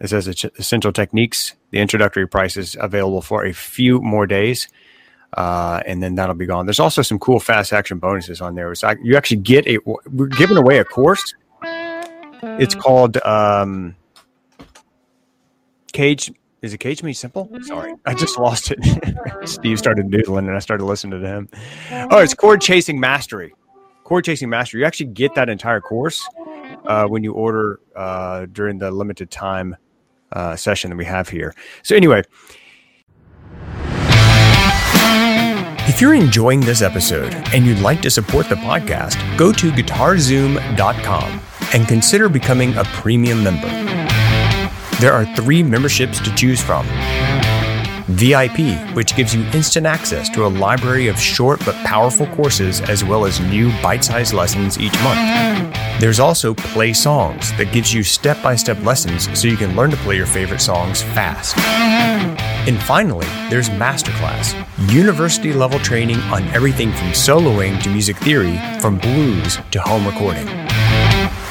It 0.00 0.08
says 0.08 0.26
Essential 0.26 0.92
Techniques. 0.92 1.54
The 1.70 1.78
introductory 1.78 2.26
price 2.26 2.56
is 2.56 2.76
available 2.78 3.22
for 3.22 3.44
a 3.44 3.52
few 3.52 4.00
more 4.00 4.26
days. 4.26 4.68
Uh, 5.34 5.80
and 5.86 6.02
then 6.02 6.14
that'll 6.14 6.34
be 6.34 6.46
gone. 6.46 6.66
There's 6.66 6.80
also 6.80 7.02
some 7.02 7.18
cool 7.18 7.40
fast 7.40 7.72
action 7.72 7.98
bonuses 7.98 8.40
on 8.40 8.54
there. 8.54 8.72
Like 8.82 8.98
you 9.02 9.16
actually 9.16 9.38
get 9.38 9.66
a, 9.66 9.78
we're 9.86 10.26
giving 10.26 10.56
away 10.56 10.78
a 10.78 10.84
course. 10.84 11.34
It's 11.62 12.74
called 12.74 13.16
um, 13.24 13.96
Cage 15.92 16.32
is 16.62 16.72
it 16.72 16.78
Cage 16.78 17.02
Me 17.02 17.12
Simple? 17.12 17.50
Sorry, 17.62 17.92
I 18.06 18.14
just 18.14 18.38
lost 18.38 18.70
it. 18.70 18.78
Steve 19.48 19.80
started 19.80 20.06
noodling 20.06 20.46
and 20.46 20.54
I 20.54 20.60
started 20.60 20.84
listening 20.84 21.20
to 21.20 21.26
him. 21.26 21.48
Oh, 22.10 22.18
it's 22.18 22.34
Chord 22.34 22.60
Chasing 22.60 23.00
Mastery. 23.00 23.52
Chord 24.04 24.24
Chasing 24.24 24.48
Mastery. 24.48 24.80
You 24.80 24.86
actually 24.86 25.06
get 25.06 25.34
that 25.34 25.48
entire 25.48 25.80
course 25.80 26.24
uh, 26.86 27.06
when 27.06 27.24
you 27.24 27.32
order 27.32 27.80
uh, 27.96 28.46
during 28.52 28.78
the 28.78 28.92
limited 28.92 29.28
time 29.28 29.76
uh, 30.30 30.54
session 30.54 30.90
that 30.90 30.96
we 30.96 31.04
have 31.04 31.28
here. 31.28 31.52
So, 31.82 31.96
anyway, 31.96 32.22
if 35.88 36.00
you're 36.00 36.14
enjoying 36.14 36.60
this 36.60 36.80
episode 36.80 37.34
and 37.52 37.66
you'd 37.66 37.80
like 37.80 38.00
to 38.02 38.10
support 38.10 38.48
the 38.48 38.54
podcast, 38.54 39.16
go 39.36 39.52
to 39.52 39.70
guitarzoom.com 39.70 41.40
and 41.74 41.88
consider 41.88 42.28
becoming 42.28 42.76
a 42.76 42.84
premium 42.84 43.42
member. 43.42 43.68
There 45.00 45.12
are 45.12 45.26
three 45.34 45.62
memberships 45.62 46.20
to 46.20 46.34
choose 46.34 46.60
from. 46.60 46.86
VIP, 48.06 48.94
which 48.94 49.16
gives 49.16 49.34
you 49.34 49.42
instant 49.52 49.86
access 49.86 50.28
to 50.30 50.46
a 50.46 50.48
library 50.48 51.08
of 51.08 51.18
short 51.18 51.60
but 51.64 51.74
powerful 51.84 52.26
courses 52.28 52.80
as 52.82 53.02
well 53.02 53.24
as 53.24 53.40
new 53.40 53.70
bite 53.82 54.04
sized 54.04 54.34
lessons 54.34 54.78
each 54.78 54.94
month. 55.02 55.81
There's 56.00 56.20
also 56.20 56.54
Play 56.54 56.92
Songs 56.92 57.56
that 57.56 57.72
gives 57.72 57.92
you 57.94 58.02
step 58.02 58.42
by 58.42 58.56
step 58.56 58.82
lessons 58.82 59.28
so 59.38 59.46
you 59.46 59.56
can 59.56 59.76
learn 59.76 59.90
to 59.90 59.96
play 59.98 60.16
your 60.16 60.26
favorite 60.26 60.60
songs 60.60 61.02
fast. 61.02 61.56
And 62.68 62.80
finally, 62.82 63.26
there's 63.50 63.68
Masterclass, 63.68 64.54
university 64.92 65.52
level 65.52 65.78
training 65.80 66.18
on 66.32 66.42
everything 66.48 66.90
from 66.92 67.08
soloing 67.08 67.80
to 67.82 67.90
music 67.90 68.16
theory, 68.16 68.58
from 68.80 68.98
blues 68.98 69.58
to 69.70 69.80
home 69.80 70.06
recording. 70.06 70.46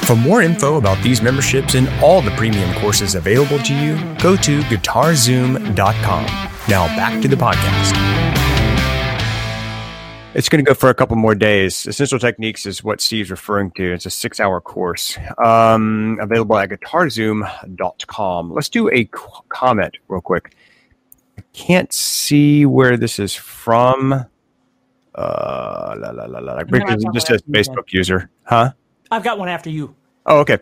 For 0.06 0.16
more 0.16 0.42
info 0.42 0.76
about 0.76 1.02
these 1.02 1.22
memberships 1.22 1.74
and 1.74 1.88
all 2.02 2.20
the 2.20 2.32
premium 2.32 2.74
courses 2.80 3.14
available 3.14 3.58
to 3.60 3.74
you, 3.74 3.96
go 4.16 4.36
to 4.36 4.60
guitarzoom.com. 4.62 6.24
Now 6.68 6.86
back 6.96 7.22
to 7.22 7.28
the 7.28 7.36
podcast. 7.36 8.31
It's 10.34 10.48
going 10.48 10.64
to 10.64 10.68
go 10.68 10.72
for 10.72 10.88
a 10.88 10.94
couple 10.94 11.16
more 11.16 11.34
days. 11.34 11.86
Essential 11.86 12.18
Techniques 12.18 12.64
is 12.64 12.82
what 12.82 13.02
Steve's 13.02 13.30
referring 13.30 13.70
to. 13.72 13.92
It's 13.92 14.06
a 14.06 14.10
six 14.10 14.40
hour 14.40 14.62
course 14.62 15.18
um, 15.36 16.18
available 16.22 16.56
at 16.56 16.70
guitarzoom.com. 16.70 18.52
Let's 18.52 18.70
do 18.70 18.88
a 18.90 19.04
comment 19.50 19.98
real 20.08 20.22
quick. 20.22 20.56
I 21.38 21.42
can't 21.52 21.92
see 21.92 22.64
where 22.64 22.96
this 22.96 23.18
is 23.18 23.34
from. 23.34 24.12
Uh, 25.14 25.94
la, 25.98 26.10
la, 26.10 26.24
la, 26.24 26.38
la. 26.38 26.56
It 26.56 27.12
just 27.12 27.26
says 27.26 27.42
Facebook 27.42 27.92
user. 27.92 28.30
Huh? 28.44 28.72
I've 29.10 29.22
got 29.22 29.38
one 29.38 29.50
after 29.50 29.68
you. 29.68 29.94
Oh, 30.24 30.38
okay. 30.38 30.58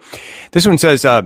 This 0.51 0.67
one 0.67 0.79
says 0.79 1.05
uh, 1.05 1.23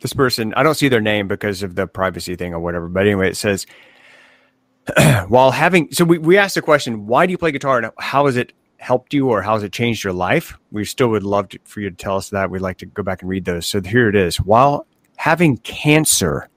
this 0.00 0.12
person. 0.12 0.52
I 0.54 0.64
don't 0.64 0.74
see 0.74 0.88
their 0.88 1.00
name 1.00 1.28
because 1.28 1.62
of 1.62 1.76
the 1.76 1.86
privacy 1.86 2.34
thing 2.34 2.54
or 2.54 2.58
whatever. 2.58 2.88
But 2.88 3.06
anyway, 3.06 3.28
it 3.28 3.36
says 3.36 3.66
while 5.28 5.50
having. 5.50 5.90
So 5.92 6.04
we 6.04 6.18
we 6.18 6.38
asked 6.38 6.54
the 6.54 6.62
question: 6.62 7.06
Why 7.06 7.26
do 7.26 7.32
you 7.32 7.38
play 7.38 7.52
guitar, 7.52 7.78
and 7.78 7.90
how 7.98 8.26
has 8.26 8.36
it 8.36 8.52
helped 8.78 9.14
you, 9.14 9.28
or 9.28 9.42
how 9.42 9.54
has 9.54 9.62
it 9.62 9.72
changed 9.72 10.04
your 10.04 10.12
life? 10.12 10.58
We 10.70 10.84
still 10.84 11.08
would 11.08 11.22
love 11.22 11.50
to, 11.50 11.58
for 11.64 11.80
you 11.80 11.90
to 11.90 11.96
tell 11.96 12.16
us 12.16 12.30
that. 12.30 12.50
We'd 12.50 12.62
like 12.62 12.78
to 12.78 12.86
go 12.86 13.02
back 13.02 13.22
and 13.22 13.30
read 13.30 13.44
those. 13.44 13.66
So 13.66 13.80
here 13.80 14.08
it 14.08 14.16
is. 14.16 14.38
While 14.38 14.86
having 15.16 15.58
cancer, 15.58 16.48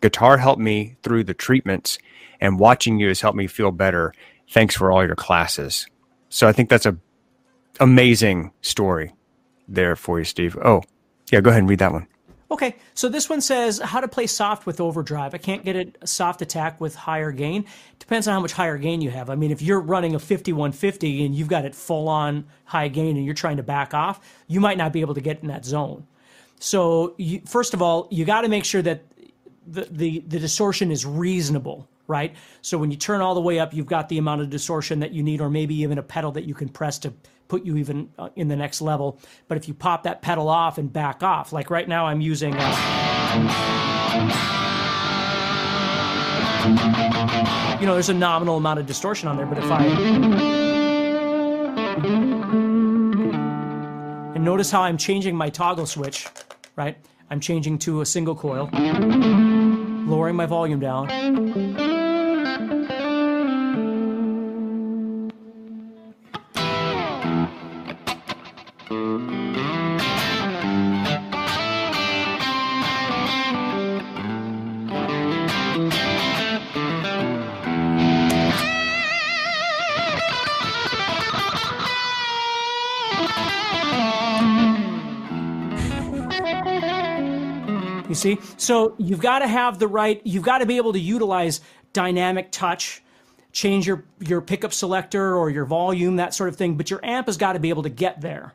guitar 0.00 0.36
helped 0.38 0.60
me 0.60 0.96
through 1.02 1.24
the 1.24 1.34
treatments, 1.34 1.98
and 2.40 2.58
watching 2.58 2.98
you 2.98 3.08
has 3.08 3.20
helped 3.20 3.36
me 3.38 3.46
feel 3.46 3.70
better. 3.70 4.12
Thanks 4.50 4.76
for 4.76 4.92
all 4.92 5.04
your 5.04 5.16
classes. 5.16 5.86
So 6.28 6.46
I 6.46 6.52
think 6.52 6.68
that's 6.68 6.86
a 6.86 6.96
amazing 7.80 8.52
story 8.60 9.14
there 9.68 9.96
for 9.96 10.18
you, 10.18 10.24
Steve. 10.24 10.56
Oh, 10.62 10.82
yeah, 11.30 11.40
go 11.40 11.50
ahead 11.50 11.60
and 11.60 11.68
read 11.68 11.78
that 11.78 11.92
one. 11.92 12.06
Okay, 12.52 12.76
so 12.92 13.08
this 13.08 13.30
one 13.30 13.40
says 13.40 13.78
how 13.78 13.98
to 13.98 14.06
play 14.06 14.26
soft 14.26 14.66
with 14.66 14.78
overdrive. 14.78 15.32
I 15.32 15.38
can't 15.38 15.64
get 15.64 15.74
a 15.74 16.06
soft 16.06 16.42
attack 16.42 16.82
with 16.82 16.94
higher 16.94 17.32
gain. 17.32 17.64
Depends 17.98 18.28
on 18.28 18.34
how 18.34 18.40
much 18.40 18.52
higher 18.52 18.76
gain 18.76 19.00
you 19.00 19.08
have. 19.08 19.30
I 19.30 19.36
mean, 19.36 19.50
if 19.50 19.62
you're 19.62 19.80
running 19.80 20.14
a 20.14 20.18
5150 20.18 21.24
and 21.24 21.34
you've 21.34 21.48
got 21.48 21.64
it 21.64 21.74
full 21.74 22.10
on 22.10 22.44
high 22.66 22.88
gain 22.88 23.16
and 23.16 23.24
you're 23.24 23.34
trying 23.34 23.56
to 23.56 23.62
back 23.62 23.94
off, 23.94 24.20
you 24.48 24.60
might 24.60 24.76
not 24.76 24.92
be 24.92 25.00
able 25.00 25.14
to 25.14 25.22
get 25.22 25.40
in 25.40 25.48
that 25.48 25.64
zone. 25.64 26.06
So, 26.60 27.14
you, 27.16 27.40
first 27.46 27.72
of 27.72 27.80
all, 27.80 28.06
you 28.10 28.26
got 28.26 28.42
to 28.42 28.48
make 28.48 28.66
sure 28.66 28.82
that 28.82 29.02
the, 29.66 29.88
the, 29.90 30.22
the 30.26 30.38
distortion 30.38 30.90
is 30.90 31.06
reasonable, 31.06 31.88
right? 32.06 32.36
So 32.60 32.76
when 32.76 32.90
you 32.90 32.98
turn 32.98 33.22
all 33.22 33.34
the 33.34 33.40
way 33.40 33.60
up, 33.60 33.72
you've 33.72 33.86
got 33.86 34.10
the 34.10 34.18
amount 34.18 34.42
of 34.42 34.50
distortion 34.50 35.00
that 35.00 35.12
you 35.12 35.22
need, 35.22 35.40
or 35.40 35.48
maybe 35.48 35.74
even 35.76 35.96
a 35.96 36.02
pedal 36.02 36.32
that 36.32 36.44
you 36.44 36.52
can 36.52 36.68
press 36.68 36.98
to 36.98 37.14
put 37.52 37.66
you 37.66 37.76
even 37.76 38.08
uh, 38.18 38.30
in 38.34 38.48
the 38.48 38.56
next 38.56 38.80
level. 38.80 39.20
But 39.46 39.58
if 39.58 39.68
you 39.68 39.74
pop 39.74 40.04
that 40.04 40.22
pedal 40.22 40.48
off 40.48 40.78
and 40.78 40.90
back 40.90 41.22
off, 41.22 41.52
like 41.52 41.68
right 41.68 41.86
now, 41.86 42.06
I'm 42.06 42.22
using. 42.22 42.54
Uh, 42.56 42.66
you 47.78 47.86
know, 47.86 47.92
there's 47.92 48.08
a 48.08 48.14
nominal 48.14 48.56
amount 48.56 48.80
of 48.80 48.86
distortion 48.86 49.28
on 49.28 49.36
there, 49.36 49.44
but 49.44 49.58
if 49.58 49.70
I. 49.70 49.84
And 54.34 54.42
notice 54.42 54.70
how 54.70 54.80
I'm 54.80 54.96
changing 54.96 55.36
my 55.36 55.50
toggle 55.50 55.84
switch, 55.84 56.26
right? 56.74 56.96
I'm 57.28 57.40
changing 57.40 57.80
to 57.80 58.00
a 58.00 58.06
single 58.06 58.34
coil, 58.34 58.70
lowering 58.72 60.36
my 60.36 60.46
volume 60.46 60.80
down. 60.80 61.91
See? 88.22 88.38
So 88.56 88.94
you've 88.98 89.20
got 89.20 89.40
to 89.40 89.46
have 89.46 89.78
the 89.78 89.88
right, 89.88 90.20
you've 90.24 90.44
got 90.44 90.58
to 90.58 90.66
be 90.66 90.76
able 90.76 90.92
to 90.92 91.00
utilize 91.00 91.60
dynamic 91.92 92.50
touch, 92.50 93.02
change 93.52 93.86
your, 93.86 94.04
your 94.20 94.40
pickup 94.40 94.72
selector 94.72 95.36
or 95.36 95.50
your 95.50 95.64
volume, 95.64 96.16
that 96.16 96.34
sort 96.34 96.48
of 96.48 96.56
thing, 96.56 96.76
but 96.76 96.90
your 96.90 97.04
amp 97.04 97.26
has 97.26 97.36
got 97.36 97.52
to 97.52 97.58
be 97.58 97.68
able 97.68 97.82
to 97.82 97.90
get 97.90 98.20
there. 98.20 98.54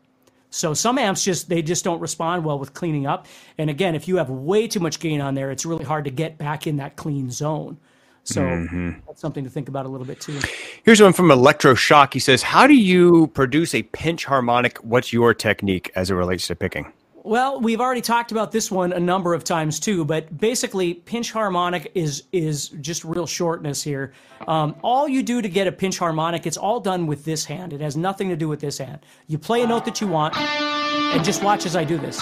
So 0.50 0.74
some 0.74 0.98
amps 0.98 1.24
just 1.24 1.50
they 1.50 1.62
just 1.62 1.84
don't 1.84 2.00
respond 2.00 2.46
well 2.46 2.58
with 2.58 2.74
cleaning 2.74 3.06
up. 3.06 3.28
And 3.58 3.70
again, 3.70 3.96
if 3.96 4.08
you 4.08 4.16
have 4.16 4.30
way 4.30 4.68
too 4.68 4.80
much 4.80 5.00
gain 5.00 5.22
on 5.22 5.36
there, 5.36 5.52
it's 5.52 5.66
really 5.66 5.84
hard 5.84 6.06
to 6.06 6.12
get 6.12 6.38
back 6.38 6.68
in 6.68 6.78
that 6.78 6.96
clean 6.96 7.30
zone. 7.30 7.78
So 8.24 8.42
mm-hmm. 8.42 8.92
that's 9.06 9.22
something 9.22 9.44
to 9.46 9.50
think 9.50 9.70
about 9.70 9.86
a 9.86 9.90
little 9.90 10.06
bit 10.06 10.20
too. 10.20 10.40
Here's 10.84 11.02
one 11.02 11.14
from 11.14 11.30
Electroshock. 11.30 12.14
He 12.14 12.20
says, 12.20 12.42
"How 12.44 12.68
do 12.68 12.76
you 12.76 13.28
produce 13.28 13.74
a 13.74 13.84
pinch 13.84 14.26
harmonic? 14.26 14.78
What's 14.80 15.14
your 15.14 15.34
technique 15.34 15.92
as 15.96 16.10
it 16.12 16.16
relates 16.16 16.48
to 16.48 16.56
picking?" 16.56 16.92
Well, 17.28 17.60
we've 17.60 17.82
already 17.82 18.00
talked 18.00 18.32
about 18.32 18.54
this 18.54 18.72
one 18.72 18.94
a 18.94 19.02
number 19.02 19.34
of 19.34 19.44
times 19.44 19.82
too, 19.82 20.06
but 20.06 20.38
basically, 20.38 20.94
pinch 20.94 21.34
harmonic 21.34 21.92
is 21.94 22.24
is 22.32 22.70
just 22.70 23.04
real 23.04 23.28
shortness 23.28 23.84
here. 23.84 24.14
Um, 24.48 24.78
all 24.82 25.10
you 25.10 25.22
do 25.22 25.42
to 25.42 25.50
get 25.50 25.68
a 25.68 25.74
pinch 25.74 25.98
harmonic, 26.00 26.48
it's 26.48 26.56
all 26.56 26.80
done 26.80 27.06
with 27.06 27.26
this 27.26 27.44
hand. 27.44 27.74
It 27.74 27.82
has 27.82 27.98
nothing 27.98 28.30
to 28.30 28.38
do 28.38 28.48
with 28.48 28.62
this 28.62 28.78
hand. 28.78 29.00
You 29.28 29.38
play 29.38 29.62
a 29.62 29.68
note 29.68 29.84
that 29.84 30.00
you 30.00 30.08
want, 30.08 30.38
and 30.38 31.22
just 31.26 31.44
watch 31.44 31.66
as 31.66 31.76
I 31.76 31.84
do 31.84 31.98
this. 31.98 32.18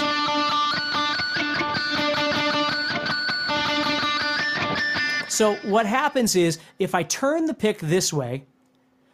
So 5.32 5.54
what 5.70 5.86
happens 5.86 6.36
is 6.36 6.58
if 6.80 6.96
I 6.96 7.04
turn 7.04 7.46
the 7.46 7.54
pick 7.54 7.78
this 7.78 8.12
way, 8.12 8.46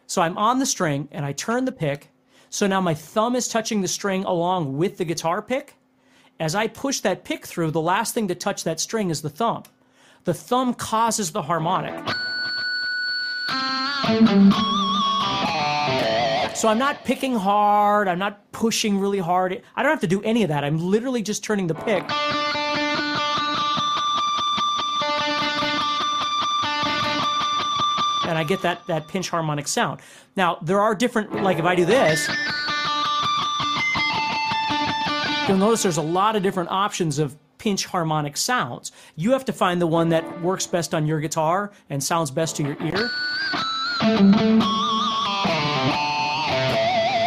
so 0.06 0.22
I'm 0.22 0.38
on 0.38 0.58
the 0.58 0.64
string 0.64 1.08
and 1.12 1.26
I 1.26 1.32
turn 1.32 1.66
the 1.66 1.72
pick, 1.72 2.08
so 2.48 2.66
now 2.66 2.80
my 2.80 2.94
thumb 2.94 3.36
is 3.36 3.46
touching 3.46 3.82
the 3.82 3.88
string 3.88 4.24
along 4.24 4.78
with 4.78 4.96
the 4.96 5.04
guitar 5.04 5.42
pick. 5.42 5.74
As 6.40 6.54
I 6.54 6.66
push 6.66 7.00
that 7.00 7.24
pick 7.24 7.46
through, 7.46 7.70
the 7.70 7.80
last 7.80 8.14
thing 8.14 8.28
to 8.28 8.34
touch 8.34 8.64
that 8.64 8.80
string 8.80 9.10
is 9.10 9.22
the 9.22 9.30
thumb. 9.30 9.62
The 10.24 10.34
thumb 10.34 10.74
causes 10.74 11.32
the 11.32 11.42
harmonic. 11.42 11.94
So 16.56 16.68
I'm 16.68 16.78
not 16.78 17.04
picking 17.04 17.34
hard, 17.34 18.08
I'm 18.08 18.18
not 18.18 18.50
pushing 18.52 18.98
really 18.98 19.18
hard. 19.18 19.62
I 19.74 19.82
don't 19.82 19.90
have 19.90 20.00
to 20.00 20.06
do 20.06 20.22
any 20.22 20.42
of 20.42 20.48
that. 20.48 20.64
I'm 20.64 20.78
literally 20.78 21.22
just 21.22 21.42
turning 21.42 21.66
the 21.66 21.74
pick. 21.74 22.02
And 28.28 28.38
I 28.38 28.44
get 28.44 28.62
that, 28.62 28.86
that 28.86 29.08
pinch 29.08 29.28
harmonic 29.30 29.68
sound. 29.68 30.00
Now, 30.36 30.58
there 30.62 30.80
are 30.80 30.94
different, 30.94 31.42
like 31.42 31.58
if 31.58 31.64
I 31.64 31.74
do 31.74 31.84
this, 31.84 32.28
you'll 35.48 35.58
notice 35.58 35.82
there's 35.82 35.96
a 35.96 36.02
lot 36.02 36.36
of 36.36 36.42
different 36.42 36.70
options 36.70 37.18
of 37.18 37.36
pinch 37.58 37.86
harmonic 37.86 38.36
sounds. 38.36 38.92
You 39.16 39.32
have 39.32 39.44
to 39.46 39.52
find 39.52 39.80
the 39.80 39.86
one 39.86 40.08
that 40.08 40.42
works 40.42 40.66
best 40.66 40.94
on 40.94 41.06
your 41.06 41.20
guitar 41.20 41.70
and 41.90 42.02
sounds 42.02 42.30
best 42.30 42.56
to 42.56 42.64
your 42.64 42.76
ear. 42.82 43.08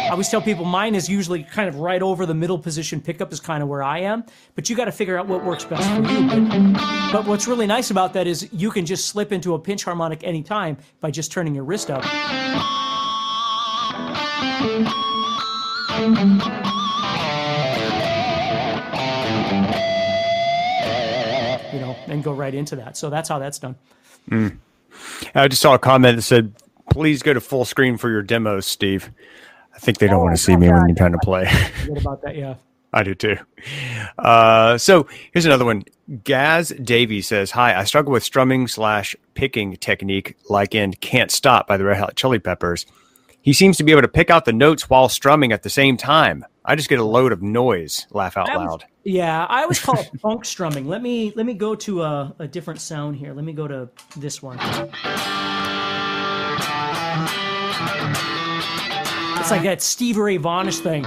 I 0.06 0.10
always 0.12 0.28
tell 0.28 0.40
people 0.40 0.64
mine 0.64 0.94
is 0.94 1.08
usually 1.08 1.42
kind 1.42 1.68
of 1.68 1.76
right 1.76 2.00
over 2.02 2.26
the 2.26 2.34
middle 2.34 2.58
position 2.58 3.00
pickup 3.00 3.32
is 3.32 3.40
kind 3.40 3.62
of 3.62 3.68
where 3.68 3.82
I 3.82 4.00
am, 4.00 4.24
but 4.54 4.70
you 4.70 4.76
got 4.76 4.84
to 4.86 4.92
figure 4.92 5.18
out 5.18 5.26
what 5.26 5.44
works 5.44 5.64
best 5.64 5.88
for 5.90 6.02
you. 6.10 6.26
But, 7.12 7.26
what's 7.26 7.46
really 7.48 7.66
nice 7.66 7.90
about 7.90 8.12
that 8.12 8.26
is 8.26 8.48
you 8.52 8.70
can 8.70 8.86
just 8.86 9.06
slip 9.06 9.32
into 9.32 9.54
a 9.54 9.58
pinch 9.58 9.84
harmonic 9.84 10.22
anytime 10.22 10.76
by 11.00 11.10
just 11.10 11.32
turning 11.32 11.54
your 11.54 11.64
wrist 11.64 11.90
up 11.90 12.04
and 22.16 22.24
go 22.24 22.32
right 22.32 22.54
into 22.54 22.76
that. 22.76 22.96
So 22.96 23.10
that's 23.10 23.28
how 23.28 23.38
that's 23.38 23.58
done. 23.58 23.76
Mm. 24.30 24.56
I 25.34 25.46
just 25.48 25.62
saw 25.62 25.74
a 25.74 25.78
comment 25.78 26.16
that 26.16 26.22
said, 26.22 26.54
"Please 26.90 27.22
go 27.22 27.32
to 27.32 27.40
full 27.40 27.64
screen 27.64 27.96
for 27.96 28.10
your 28.10 28.22
demos, 28.22 28.66
Steve." 28.66 29.10
I 29.74 29.78
think 29.78 29.98
they 29.98 30.06
don't 30.06 30.20
oh, 30.20 30.24
want 30.24 30.36
to 30.36 30.42
see 30.42 30.56
me 30.56 30.66
that. 30.66 30.72
when 30.72 30.88
you're 30.88 30.96
trying 30.96 31.12
to 31.12 31.18
play. 31.18 31.46
What 31.86 32.00
about 32.00 32.22
that? 32.22 32.34
Yeah. 32.34 32.54
I 32.92 33.02
do 33.02 33.14
too. 33.14 33.36
Uh, 34.18 34.78
so 34.78 35.06
here's 35.32 35.44
another 35.44 35.66
one. 35.66 35.84
Gaz 36.24 36.70
Davy 36.70 37.20
says, 37.20 37.50
"Hi, 37.50 37.78
I 37.78 37.84
struggle 37.84 38.12
with 38.12 38.24
strumming 38.24 38.68
slash 38.68 39.14
picking 39.34 39.76
technique, 39.76 40.36
like 40.48 40.74
in 40.74 40.94
"Can't 40.94 41.30
Stop" 41.30 41.68
by 41.68 41.76
the 41.76 41.84
Red 41.84 41.98
Hot 41.98 42.16
Chili 42.16 42.38
Peppers. 42.38 42.86
He 43.42 43.52
seems 43.52 43.76
to 43.76 43.84
be 43.84 43.92
able 43.92 44.02
to 44.02 44.08
pick 44.08 44.30
out 44.30 44.44
the 44.44 44.52
notes 44.52 44.88
while 44.88 45.08
strumming 45.08 45.52
at 45.52 45.62
the 45.62 45.70
same 45.70 45.96
time. 45.96 46.44
I 46.68 46.74
just 46.74 46.88
get 46.88 46.98
a 46.98 47.04
load 47.04 47.30
of 47.30 47.42
noise. 47.42 48.08
Laugh 48.10 48.36
out 48.36 48.48
loud. 48.48 48.84
Yeah, 49.04 49.46
I 49.48 49.62
always 49.62 49.78
call 49.78 50.00
it 50.00 50.10
funk 50.20 50.44
strumming. 50.44 50.88
Let 50.88 51.00
me 51.00 51.32
let 51.36 51.46
me 51.46 51.54
go 51.54 51.76
to 51.76 52.02
a, 52.02 52.34
a 52.40 52.48
different 52.48 52.80
sound 52.80 53.14
here. 53.14 53.32
Let 53.32 53.44
me 53.44 53.52
go 53.52 53.68
to 53.68 53.88
this 54.16 54.42
one. 54.42 54.58
It's 59.38 59.52
like 59.52 59.62
that 59.62 59.78
Steve 59.80 60.16
Ray 60.16 60.38
Vaughnish 60.38 60.80
thing. 60.80 61.04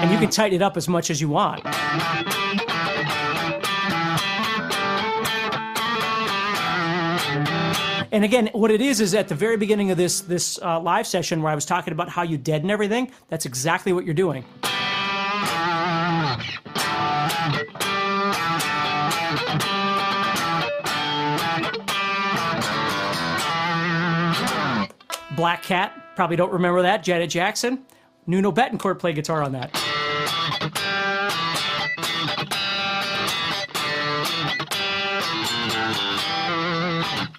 And 0.00 0.10
you 0.10 0.18
can 0.18 0.30
tighten 0.30 0.56
it 0.56 0.62
up 0.62 0.78
as 0.78 0.88
much 0.88 1.10
as 1.10 1.20
you 1.20 1.28
want. 1.28 1.62
And 8.12 8.24
again, 8.24 8.50
what 8.52 8.70
it 8.70 8.82
is 8.82 9.00
is 9.00 9.14
at 9.14 9.28
the 9.28 9.34
very 9.34 9.56
beginning 9.56 9.90
of 9.90 9.96
this 9.96 10.20
this 10.20 10.60
uh, 10.60 10.78
live 10.78 11.06
session 11.06 11.40
where 11.40 11.50
I 11.50 11.54
was 11.54 11.64
talking 11.64 11.92
about 11.94 12.10
how 12.10 12.22
you 12.22 12.36
deaden 12.36 12.70
everything. 12.70 13.10
That's 13.30 13.46
exactly 13.46 13.94
what 13.94 14.04
you're 14.04 14.12
doing. 14.12 14.44
Black 25.34 25.62
Cat, 25.62 26.14
probably 26.14 26.36
don't 26.36 26.52
remember 26.52 26.82
that. 26.82 27.02
Janet 27.02 27.30
Jackson. 27.30 27.82
Nuno 28.26 28.52
Bettencourt 28.52 28.98
played 28.98 29.14
guitar 29.14 29.42
on 29.42 29.52
that. 29.52 29.81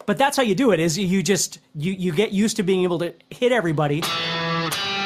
But 0.05 0.17
that's 0.17 0.37
how 0.37 0.43
you 0.43 0.55
do 0.55 0.71
it. 0.71 0.79
Is 0.79 0.97
you 0.97 1.23
just 1.23 1.59
you 1.75 1.93
you 1.93 2.11
get 2.11 2.31
used 2.31 2.57
to 2.57 2.63
being 2.63 2.83
able 2.83 2.99
to 2.99 3.13
hit 3.29 3.51
everybody 3.51 4.01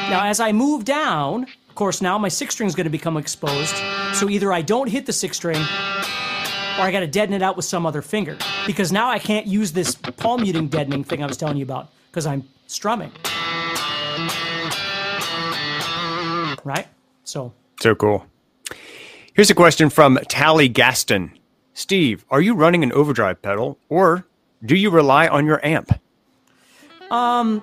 Now, 0.09 0.25
as 0.25 0.39
I 0.39 0.53
move 0.53 0.85
down, 0.85 1.43
of 1.67 1.75
course, 1.75 2.01
now 2.01 2.17
my 2.17 2.29
six 2.29 2.53
string 2.53 2.67
is 2.67 2.75
going 2.75 2.85
to 2.85 2.89
become 2.89 3.17
exposed. 3.17 3.75
So 4.13 4.29
either 4.29 4.53
I 4.53 4.61
don't 4.61 4.87
hit 4.87 5.05
the 5.05 5.11
six 5.13 5.35
string 5.35 5.57
or 5.57 6.83
I 6.83 6.91
got 6.93 7.01
to 7.01 7.07
deaden 7.07 7.35
it 7.35 7.41
out 7.41 7.57
with 7.57 7.65
some 7.65 7.85
other 7.85 8.01
finger 8.01 8.37
because 8.65 8.91
now 8.93 9.09
I 9.09 9.19
can't 9.19 9.47
use 9.47 9.73
this 9.73 9.95
palm 9.95 10.43
muting 10.43 10.69
deadening 10.69 11.03
thing 11.03 11.21
I 11.23 11.27
was 11.27 11.35
telling 11.35 11.57
you 11.57 11.63
about 11.63 11.89
because 12.09 12.25
I'm 12.25 12.47
strumming. 12.67 13.11
Right? 16.63 16.87
So. 17.25 17.51
So 17.81 17.93
cool. 17.95 18.25
Here's 19.33 19.49
a 19.49 19.55
question 19.55 19.89
from 19.89 20.19
Tally 20.29 20.69
Gaston. 20.69 21.37
Steve, 21.73 22.25
are 22.29 22.41
you 22.41 22.55
running 22.55 22.81
an 22.83 22.93
overdrive 22.93 23.41
pedal 23.41 23.77
or 23.89 24.25
do 24.65 24.75
you 24.75 24.89
rely 24.89 25.27
on 25.27 25.45
your 25.45 25.63
amp? 25.65 25.99
Um, 27.11 27.61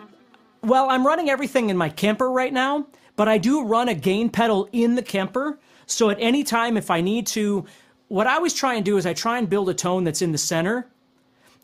well, 0.63 0.89
I'm 0.89 1.07
running 1.07 1.29
everything 1.29 1.71
in 1.71 1.77
my 1.77 1.89
Kemper 1.89 2.31
right 2.31 2.53
now, 2.53 2.87
but 3.17 3.29
I 3.29 3.39
do 3.39 3.65
run 3.65 3.89
a 3.89 3.95
gain 3.95 4.31
pedal 4.31 4.69
in 4.73 4.95
the 4.95 5.03
Kemper. 5.03 5.59
So 5.87 6.11
at 6.11 6.17
any 6.21 6.45
time, 6.45 6.77
if 6.77 6.91
I 6.91 7.01
need 7.01 7.27
to, 7.29 7.67
what 8.09 8.27
I 8.27 8.35
always 8.35 8.55
try 8.55 8.75
and 8.75 8.85
do 8.85 8.97
is 8.97 9.07
I 9.07 9.13
try 9.13 9.39
and 9.39 9.49
build 9.49 9.69
a 9.69 9.75
tone 9.75 10.05
that's 10.05 10.23
in 10.23 10.33
the 10.33 10.39
center. 10.39 10.89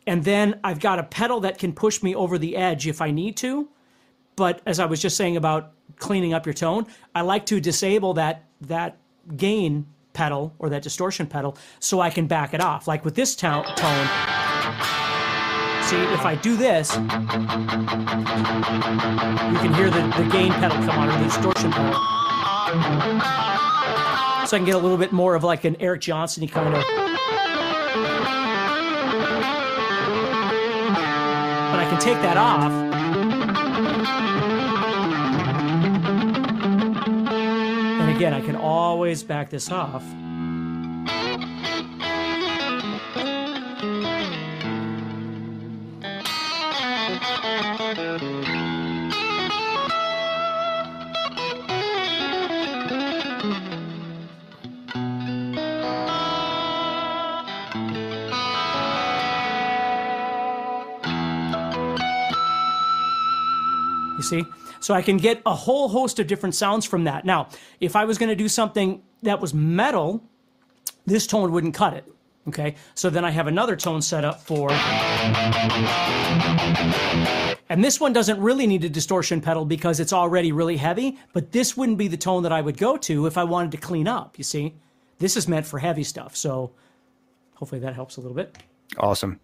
And 0.06 0.24
then 0.24 0.58
I've 0.64 0.80
got 0.80 0.98
a 0.98 1.04
pedal 1.04 1.40
that 1.40 1.58
can 1.58 1.72
push 1.72 2.02
me 2.02 2.14
over 2.14 2.38
the 2.38 2.56
edge 2.56 2.86
if 2.86 3.00
I 3.00 3.10
need 3.10 3.36
to. 3.38 3.68
But 4.36 4.60
as 4.66 4.80
I 4.80 4.86
was 4.86 5.00
just 5.00 5.16
saying 5.16 5.36
about 5.36 5.72
cleaning 5.96 6.32
up 6.32 6.46
your 6.46 6.54
tone, 6.54 6.86
I 7.14 7.20
like 7.22 7.46
to 7.46 7.60
disable 7.60 8.14
that 8.14 8.44
that 8.62 8.98
gain 9.36 9.86
pedal 10.12 10.54
or 10.58 10.68
that 10.70 10.82
distortion 10.82 11.26
pedal 11.26 11.56
so 11.78 12.00
I 12.00 12.10
can 12.10 12.26
back 12.26 12.54
it 12.54 12.60
off. 12.60 12.88
Like 12.88 13.04
with 13.04 13.14
this 13.14 13.36
tone 13.36 13.64
see 15.90 15.96
if 16.14 16.24
I 16.24 16.36
do 16.36 16.56
this, 16.56 16.94
you 16.94 17.02
can 19.58 19.74
hear 19.74 19.90
the, 19.90 20.02
the 20.16 20.28
gain 20.30 20.52
pedal 20.52 20.76
come 20.86 20.90
on 20.90 21.08
or 21.08 21.18
the 21.18 21.24
distortion 21.24 21.72
pedal. 21.72 21.94
So 24.46 24.56
I 24.56 24.58
can 24.58 24.64
get 24.64 24.76
a 24.76 24.78
little 24.78 24.96
bit 24.96 25.10
more 25.10 25.34
of 25.34 25.42
like 25.42 25.64
an 25.64 25.74
Eric 25.80 26.02
Johnson 26.02 26.46
kind 26.46 26.76
of. 26.76 26.84
But 31.72 31.80
I 31.80 31.86
can 31.90 31.98
take 32.00 32.22
that 32.22 32.36
off. 32.36 32.70
And 38.00 38.16
again, 38.16 38.32
I 38.32 38.40
can 38.40 38.54
always 38.54 39.24
back 39.24 39.50
this 39.50 39.72
off. 39.72 40.04
You 64.20 64.24
see? 64.24 64.44
So 64.80 64.92
I 64.92 65.00
can 65.00 65.16
get 65.16 65.40
a 65.46 65.54
whole 65.54 65.88
host 65.88 66.18
of 66.18 66.26
different 66.26 66.54
sounds 66.54 66.84
from 66.84 67.04
that. 67.04 67.24
Now, 67.24 67.48
if 67.80 67.96
I 67.96 68.04
was 68.04 68.18
going 68.18 68.28
to 68.28 68.36
do 68.36 68.48
something 68.48 69.02
that 69.22 69.40
was 69.40 69.54
metal, 69.54 70.22
this 71.06 71.26
tone 71.26 71.50
wouldn't 71.52 71.72
cut 71.72 71.94
it. 71.94 72.04
Okay, 72.46 72.74
so 72.94 73.08
then 73.08 73.24
I 73.24 73.30
have 73.30 73.46
another 73.46 73.76
tone 73.76 74.02
set 74.02 74.26
up 74.26 74.42
for. 74.42 74.70
And 77.70 77.82
this 77.82 77.98
one 77.98 78.12
doesn't 78.12 78.38
really 78.38 78.66
need 78.66 78.84
a 78.84 78.90
distortion 78.90 79.40
pedal 79.40 79.64
because 79.64 80.00
it's 80.00 80.12
already 80.12 80.52
really 80.52 80.76
heavy, 80.76 81.18
but 81.32 81.52
this 81.52 81.78
wouldn't 81.78 81.96
be 81.96 82.08
the 82.08 82.18
tone 82.18 82.42
that 82.42 82.52
I 82.52 82.60
would 82.60 82.76
go 82.76 82.98
to 82.98 83.24
if 83.26 83.38
I 83.38 83.44
wanted 83.44 83.70
to 83.72 83.78
clean 83.78 84.06
up, 84.06 84.36
you 84.36 84.44
see? 84.44 84.74
This 85.18 85.34
is 85.34 85.48
meant 85.48 85.66
for 85.66 85.78
heavy 85.78 86.04
stuff, 86.04 86.36
so 86.36 86.72
hopefully 87.54 87.80
that 87.80 87.94
helps 87.94 88.18
a 88.18 88.20
little 88.20 88.36
bit. 88.36 88.58
Awesome. 88.98 89.40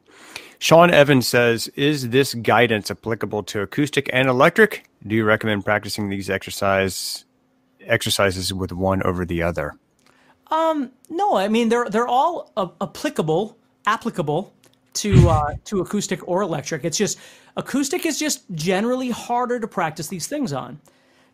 Sean 0.59 0.91
Evans 0.91 1.27
says, 1.27 1.69
Is 1.69 2.11
this 2.11 2.35
guidance 2.35 2.91
applicable 2.91 3.43
to 3.45 3.61
acoustic 3.61 4.09
and 4.13 4.29
electric? 4.29 4.89
Do 5.07 5.15
you 5.15 5.25
recommend 5.25 5.65
practicing 5.65 6.09
these 6.09 6.31
exercise 6.31 7.25
exercises 7.81 8.53
with 8.53 8.73
one 8.73 9.03
over 9.03 9.25
the 9.25 9.43
other? 9.43 9.75
Um, 10.49 10.93
no, 11.09 11.37
I 11.37 11.49
mean 11.49 11.69
they're 11.69 11.89
they're 11.89 12.09
all 12.09 12.53
uh, 12.57 12.69
applicable 12.81 13.57
applicable 13.87 14.53
to 14.95 15.29
uh, 15.29 15.55
to 15.65 15.81
acoustic 15.81 16.27
or 16.27 16.43
electric. 16.43 16.85
It's 16.85 16.99
just 16.99 17.19
acoustic 17.57 18.07
is 18.07 18.19
just 18.19 18.45
generally 18.53 19.11
harder 19.11 19.61
to 19.61 19.69
practice 19.69 20.09
these 20.09 20.27
things 20.27 20.53
on. 20.53 20.81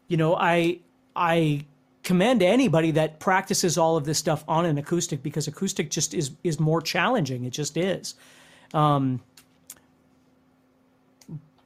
You 0.09 0.17
know, 0.17 0.37
I 0.37 0.81
I 1.15 1.65
commend 2.03 2.43
anybody 2.43 2.91
that 2.93 3.21
practices 3.21 3.79
all 3.79 3.97
of 3.97 4.05
this 4.05 4.19
stuff 4.19 4.45
on 4.49 4.67
an 4.67 4.77
acoustic 4.79 5.23
because 5.23 5.47
acoustic 5.47 5.91
just 5.91 6.15
is 6.15 6.33
is 6.43 6.59
more 6.59 6.81
challenging. 6.81 7.45
It 7.45 7.51
just 7.51 7.77
is. 7.77 8.15
Um, 8.75 9.21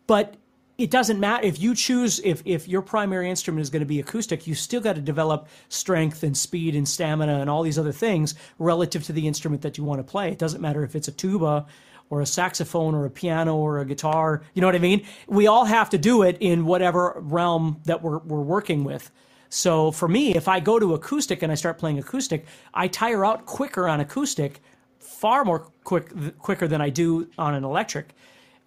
but 0.06 0.36
it 0.78 0.90
doesn't 0.90 1.20
matter. 1.20 1.46
If 1.46 1.60
you 1.60 1.74
choose 1.74 2.20
if 2.24 2.42
if 2.44 2.68
your 2.68 2.82
primary 2.82 3.30
instrument 3.30 3.62
is 3.62 3.70
going 3.70 3.80
to 3.80 3.86
be 3.86 4.00
acoustic 4.00 4.46
you 4.46 4.54
still 4.54 4.80
got 4.80 4.96
to 4.96 5.00
develop 5.02 5.48
strength 5.70 6.22
and 6.22 6.36
speed 6.36 6.76
and 6.76 6.88
stamina 6.88 7.40
and 7.40 7.50
all 7.50 7.62
these 7.62 7.78
other 7.78 7.92
things 7.92 8.34
relative 8.58 9.04
to 9.04 9.12
the 9.14 9.26
instrument 9.26 9.62
that 9.62 9.78
you 9.78 9.84
want 9.84 10.00
to 10.00 10.04
play. 10.04 10.30
It 10.32 10.38
doesn't 10.38 10.60
matter 10.60 10.84
if 10.84 10.96
it's 10.96 11.08
a 11.08 11.12
tuba 11.12 11.66
or 12.10 12.20
a 12.20 12.26
saxophone 12.26 12.94
or 12.94 13.06
a 13.06 13.10
piano 13.10 13.56
or 13.56 13.80
a 13.80 13.86
guitar 13.86 14.42
you 14.54 14.60
know 14.60 14.68
what 14.68 14.76
i 14.76 14.80
mean? 14.80 15.06
We 15.28 15.46
all 15.48 15.64
have 15.64 15.90
to 15.90 15.98
do 15.98 16.22
it 16.22 16.38
in 16.40 16.66
whatever 16.66 17.14
realm 17.18 17.80
that 17.86 18.02
we're, 18.02 18.18
we're 18.18 18.42
working 18.42 18.84
with. 18.84 19.10
So 19.48 19.92
for 19.92 20.08
me 20.08 20.34
if 20.36 20.48
i 20.48 20.60
go 20.60 20.78
to 20.78 20.94
acoustic 20.94 21.42
and 21.42 21.52
i 21.52 21.54
start 21.56 21.78
playing 21.78 21.98
acoustic 21.98 22.46
i 22.74 22.88
tire 22.88 23.24
out 23.24 23.46
quicker 23.46 23.88
on 23.88 24.00
acoustic 24.00 24.60
far 24.98 25.44
more 25.44 25.70
quick 25.84 26.38
quicker 26.38 26.66
than 26.68 26.80
i 26.80 26.90
do 26.90 27.28
on 27.38 27.54
an 27.54 27.64
electric. 27.64 28.14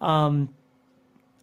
Um, 0.00 0.48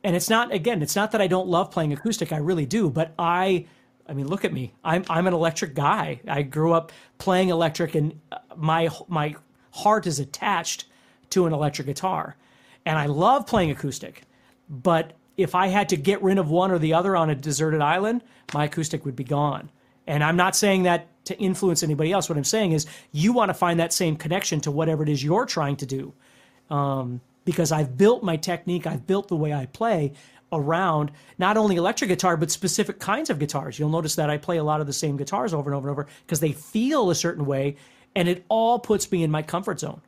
and 0.04 0.16
it's 0.16 0.30
not 0.30 0.54
again 0.54 0.82
it's 0.82 0.96
not 0.96 1.12
that 1.12 1.22
i 1.22 1.28
don't 1.28 1.48
love 1.48 1.70
playing 1.70 1.92
acoustic 1.92 2.32
i 2.32 2.38
really 2.38 2.66
do 2.66 2.90
but 2.90 3.14
i 3.20 3.66
i 4.08 4.14
mean 4.14 4.28
look 4.28 4.46
at 4.46 4.54
me. 4.54 4.74
I'm 4.84 5.04
i'm 5.10 5.28
an 5.28 5.34
electric 5.34 5.76
guy. 5.76 6.22
I 6.28 6.44
grew 6.44 6.74
up 6.74 6.92
playing 7.18 7.50
electric 7.50 7.96
and 7.96 8.20
my 8.56 8.90
my 9.08 9.36
heart 9.72 10.08
is 10.08 10.20
attached 10.20 10.86
to 11.32 11.46
an 11.46 11.54
electric 11.54 11.88
guitar. 11.88 12.36
And 12.86 12.98
i 12.98 13.06
love 13.06 13.46
playing 13.46 13.72
acoustic 13.72 14.24
but 14.70 15.14
if 15.36 15.54
i 15.56 15.68
had 15.68 15.90
to 15.90 15.98
get 15.98 16.22
rid 16.24 16.38
of 16.38 16.50
one 16.50 16.72
or 16.72 16.80
the 16.80 16.94
other 16.94 17.16
on 17.16 17.30
a 17.30 17.36
deserted 17.36 17.82
island 17.82 18.24
my 18.54 18.66
acoustic 18.66 19.06
would 19.06 19.16
be 19.16 19.26
gone. 19.26 19.70
And 20.08 20.24
i'm 20.24 20.38
not 20.38 20.56
saying 20.56 20.84
that 20.84 21.08
to 21.28 21.38
influence 21.38 21.84
anybody 21.84 22.12
else 22.12 22.28
what 22.28 22.38
i'm 22.38 22.44
saying 22.44 22.72
is 22.72 22.86
you 23.12 23.32
want 23.32 23.50
to 23.50 23.54
find 23.54 23.80
that 23.80 23.94
same 23.94 24.16
connection 24.16 24.60
to 24.60 24.72
whatever 24.72 25.04
it 25.04 25.10
is 25.10 25.24
you're 25.24 25.46
trying 25.46 25.76
to 25.76 25.86
do 25.86 26.14
um, 26.70 27.22
because 27.48 27.72
I've 27.72 27.98
built 27.98 28.24
my 28.24 28.36
technique, 28.36 28.86
I've 28.86 29.08
built 29.08 29.30
the 29.30 29.36
way 29.36 29.54
I 29.54 29.68
play 29.68 30.12
around 30.52 31.12
not 31.38 31.58
only 31.58 31.76
electric 31.76 32.10
guitar 32.10 32.38
but 32.38 32.52
specific 32.52 33.00
kinds 33.00 33.30
of 33.30 33.40
guitars. 33.40 33.80
You'll 33.80 33.90
notice 33.90 34.16
that 34.16 34.30
I 34.30 34.38
play 34.38 34.58
a 34.58 34.64
lot 34.64 34.82
of 34.82 34.88
the 34.88 34.94
same 34.94 35.18
guitars 35.18 35.54
over 35.54 35.70
and 35.70 35.76
over 35.76 35.90
and 35.90 35.94
over 35.94 36.08
because 36.26 36.42
they 36.42 36.52
feel 36.52 37.10
a 37.10 37.16
certain 37.16 37.46
way 37.46 37.78
and 38.16 38.28
it 38.28 38.46
all 38.50 38.80
puts 38.80 39.10
me 39.12 39.24
in 39.24 39.32
my 39.32 39.42
comfort 39.42 39.80
zone. 39.80 40.02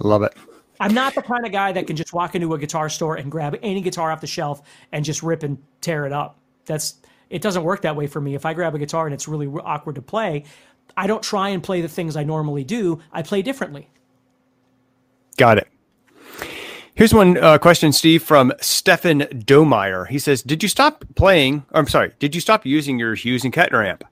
Love 0.00 0.22
it. 0.22 0.34
I'm 0.80 0.92
not 0.92 1.14
the 1.14 1.22
kind 1.22 1.46
of 1.46 1.52
guy 1.52 1.72
that 1.72 1.86
can 1.86 1.96
just 1.96 2.12
walk 2.12 2.34
into 2.34 2.52
a 2.52 2.58
guitar 2.58 2.90
store 2.90 3.16
and 3.16 3.30
grab 3.30 3.56
any 3.62 3.80
guitar 3.80 4.10
off 4.10 4.20
the 4.20 4.26
shelf 4.26 4.60
and 4.92 5.02
just 5.02 5.22
rip 5.22 5.42
and 5.42 5.56
tear 5.80 6.04
it 6.04 6.12
up. 6.12 6.38
That's 6.66 6.96
it 7.34 7.42
doesn't 7.42 7.64
work 7.64 7.82
that 7.82 7.96
way 7.96 8.06
for 8.06 8.20
me. 8.20 8.36
If 8.36 8.46
I 8.46 8.54
grab 8.54 8.76
a 8.76 8.78
guitar 8.78 9.06
and 9.06 9.12
it's 9.12 9.26
really 9.26 9.48
awkward 9.48 9.96
to 9.96 10.02
play, 10.02 10.44
I 10.96 11.08
don't 11.08 11.22
try 11.22 11.48
and 11.48 11.60
play 11.60 11.80
the 11.80 11.88
things 11.88 12.14
I 12.14 12.22
normally 12.22 12.62
do. 12.62 13.00
I 13.12 13.22
play 13.22 13.42
differently. 13.42 13.90
Got 15.36 15.58
it. 15.58 15.68
Here's 16.94 17.12
one 17.12 17.36
uh, 17.36 17.58
question, 17.58 17.90
Steve, 17.90 18.22
from 18.22 18.52
Stefan 18.60 19.22
Domeyer. 19.22 20.06
He 20.06 20.20
says, 20.20 20.44
"Did 20.44 20.62
you 20.62 20.68
stop 20.68 21.04
playing? 21.16 21.66
Or, 21.72 21.80
I'm 21.80 21.88
sorry. 21.88 22.12
Did 22.20 22.36
you 22.36 22.40
stop 22.40 22.64
using 22.64 23.00
your 23.00 23.16
Hughes 23.16 23.42
and 23.42 23.52
Kettner 23.52 23.84
amp?" 23.84 24.04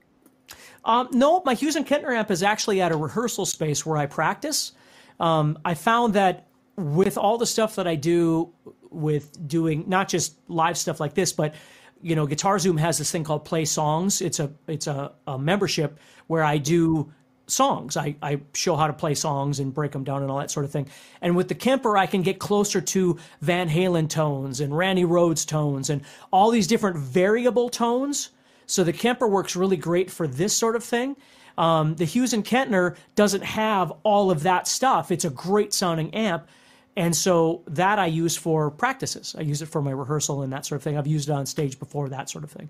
Um, 0.83 1.07
no, 1.13 1.41
my 1.45 1.53
Hughes 1.53 1.77
and 1.77 1.87
Kettner 1.87 2.13
amp 2.13 2.29
is 2.29 2.43
actually 2.43 2.81
at 2.81 2.91
a 2.91 2.97
rehearsal 2.97 3.45
space 3.45 3.85
where 3.85 3.95
I 3.95 4.05
practice. 4.05 4.73
Um, 5.21 5.57
I 5.63 5.75
found 5.75 6.15
that 6.15 6.47
with 6.75 7.17
all 7.17 7.37
the 7.37 7.45
stuff 7.45 7.75
that 7.77 7.87
I 7.87 7.95
do 7.95 8.51
with 8.89 9.47
doing 9.47 9.85
not 9.87 10.09
just 10.09 10.35
live 10.49 10.77
stuff 10.77 10.99
like 10.99 11.13
this, 11.13 11.31
but 11.31 11.55
you 12.03 12.15
know, 12.15 12.27
Guitar 12.27 12.59
Zoom 12.59 12.77
has 12.77 12.97
this 12.97 13.11
thing 13.11 13.23
called 13.23 13.45
Play 13.45 13.65
Songs. 13.65 14.21
It's 14.21 14.39
a 14.39 14.51
it's 14.67 14.87
a, 14.87 15.13
a 15.25 15.39
membership 15.39 15.97
where 16.27 16.43
I 16.43 16.57
do 16.57 17.11
songs. 17.47 17.97
I, 17.97 18.15
I 18.21 18.41
show 18.53 18.75
how 18.75 18.87
to 18.87 18.93
play 18.93 19.15
songs 19.15 19.59
and 19.59 19.73
break 19.73 19.91
them 19.91 20.03
down 20.03 20.21
and 20.21 20.31
all 20.31 20.39
that 20.39 20.51
sort 20.51 20.65
of 20.65 20.71
thing. 20.71 20.87
And 21.21 21.35
with 21.35 21.47
the 21.47 21.55
Kemper, 21.55 21.97
I 21.97 22.05
can 22.05 22.21
get 22.21 22.39
closer 22.39 22.81
to 22.81 23.17
Van 23.41 23.69
Halen 23.69 24.09
tones 24.09 24.61
and 24.61 24.75
Randy 24.75 25.03
Rhoads 25.03 25.45
tones 25.45 25.89
and 25.89 26.01
all 26.31 26.51
these 26.51 26.67
different 26.67 26.97
variable 26.97 27.69
tones. 27.69 28.29
So 28.65 28.83
the 28.83 28.93
Kemper 28.93 29.27
works 29.27 29.55
really 29.55 29.77
great 29.77 30.09
for 30.09 30.27
this 30.27 30.55
sort 30.55 30.75
of 30.75 30.83
thing. 30.83 31.15
Um, 31.57 31.95
the 31.95 32.05
Hughes 32.05 32.33
and 32.33 32.43
Kettner 32.43 32.95
doesn't 33.15 33.43
have 33.43 33.91
all 34.03 34.31
of 34.31 34.43
that 34.43 34.67
stuff. 34.67 35.11
It's 35.11 35.25
a 35.25 35.29
great 35.29 35.73
sounding 35.73 36.13
amp, 36.15 36.47
And 36.95 37.15
so 37.15 37.63
that 37.67 37.97
I 37.97 38.05
use 38.05 38.35
for 38.35 38.69
practices. 38.69 39.35
I 39.37 39.41
use 39.41 39.61
it 39.61 39.67
for 39.67 39.81
my 39.81 39.91
rehearsal 39.91 40.43
and 40.43 40.53
that 40.53 40.65
sort 40.65 40.77
of 40.77 40.83
thing. 40.83 40.97
I've 40.97 41.07
used 41.07 41.29
it 41.29 41.31
on 41.31 41.45
stage 41.45 41.79
before, 41.79 42.09
that 42.09 42.29
sort 42.29 42.43
of 42.43 42.51
thing. 42.51 42.69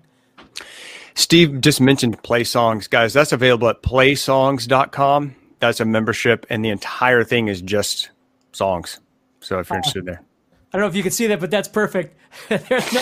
Steve 1.14 1.60
just 1.60 1.80
mentioned 1.80 2.22
Play 2.22 2.44
Songs. 2.44 2.88
Guys, 2.88 3.12
that's 3.12 3.32
available 3.32 3.68
at 3.68 3.82
playsongs.com. 3.82 5.36
That's 5.60 5.80
a 5.80 5.84
membership, 5.84 6.46
and 6.50 6.64
the 6.64 6.70
entire 6.70 7.24
thing 7.24 7.48
is 7.48 7.62
just 7.62 8.10
songs. 8.52 9.00
So 9.40 9.58
if 9.60 9.70
you're 9.70 9.76
interested 9.76 10.04
there. 10.04 10.22
I 10.72 10.76
don't 10.76 10.82
know 10.82 10.88
if 10.88 10.96
you 10.96 11.02
can 11.02 11.12
see 11.12 11.28
that, 11.28 11.38
but 11.38 11.50
that's 11.52 11.68
perfect. 11.68 12.18
There's 12.48 12.92
no 12.92 13.00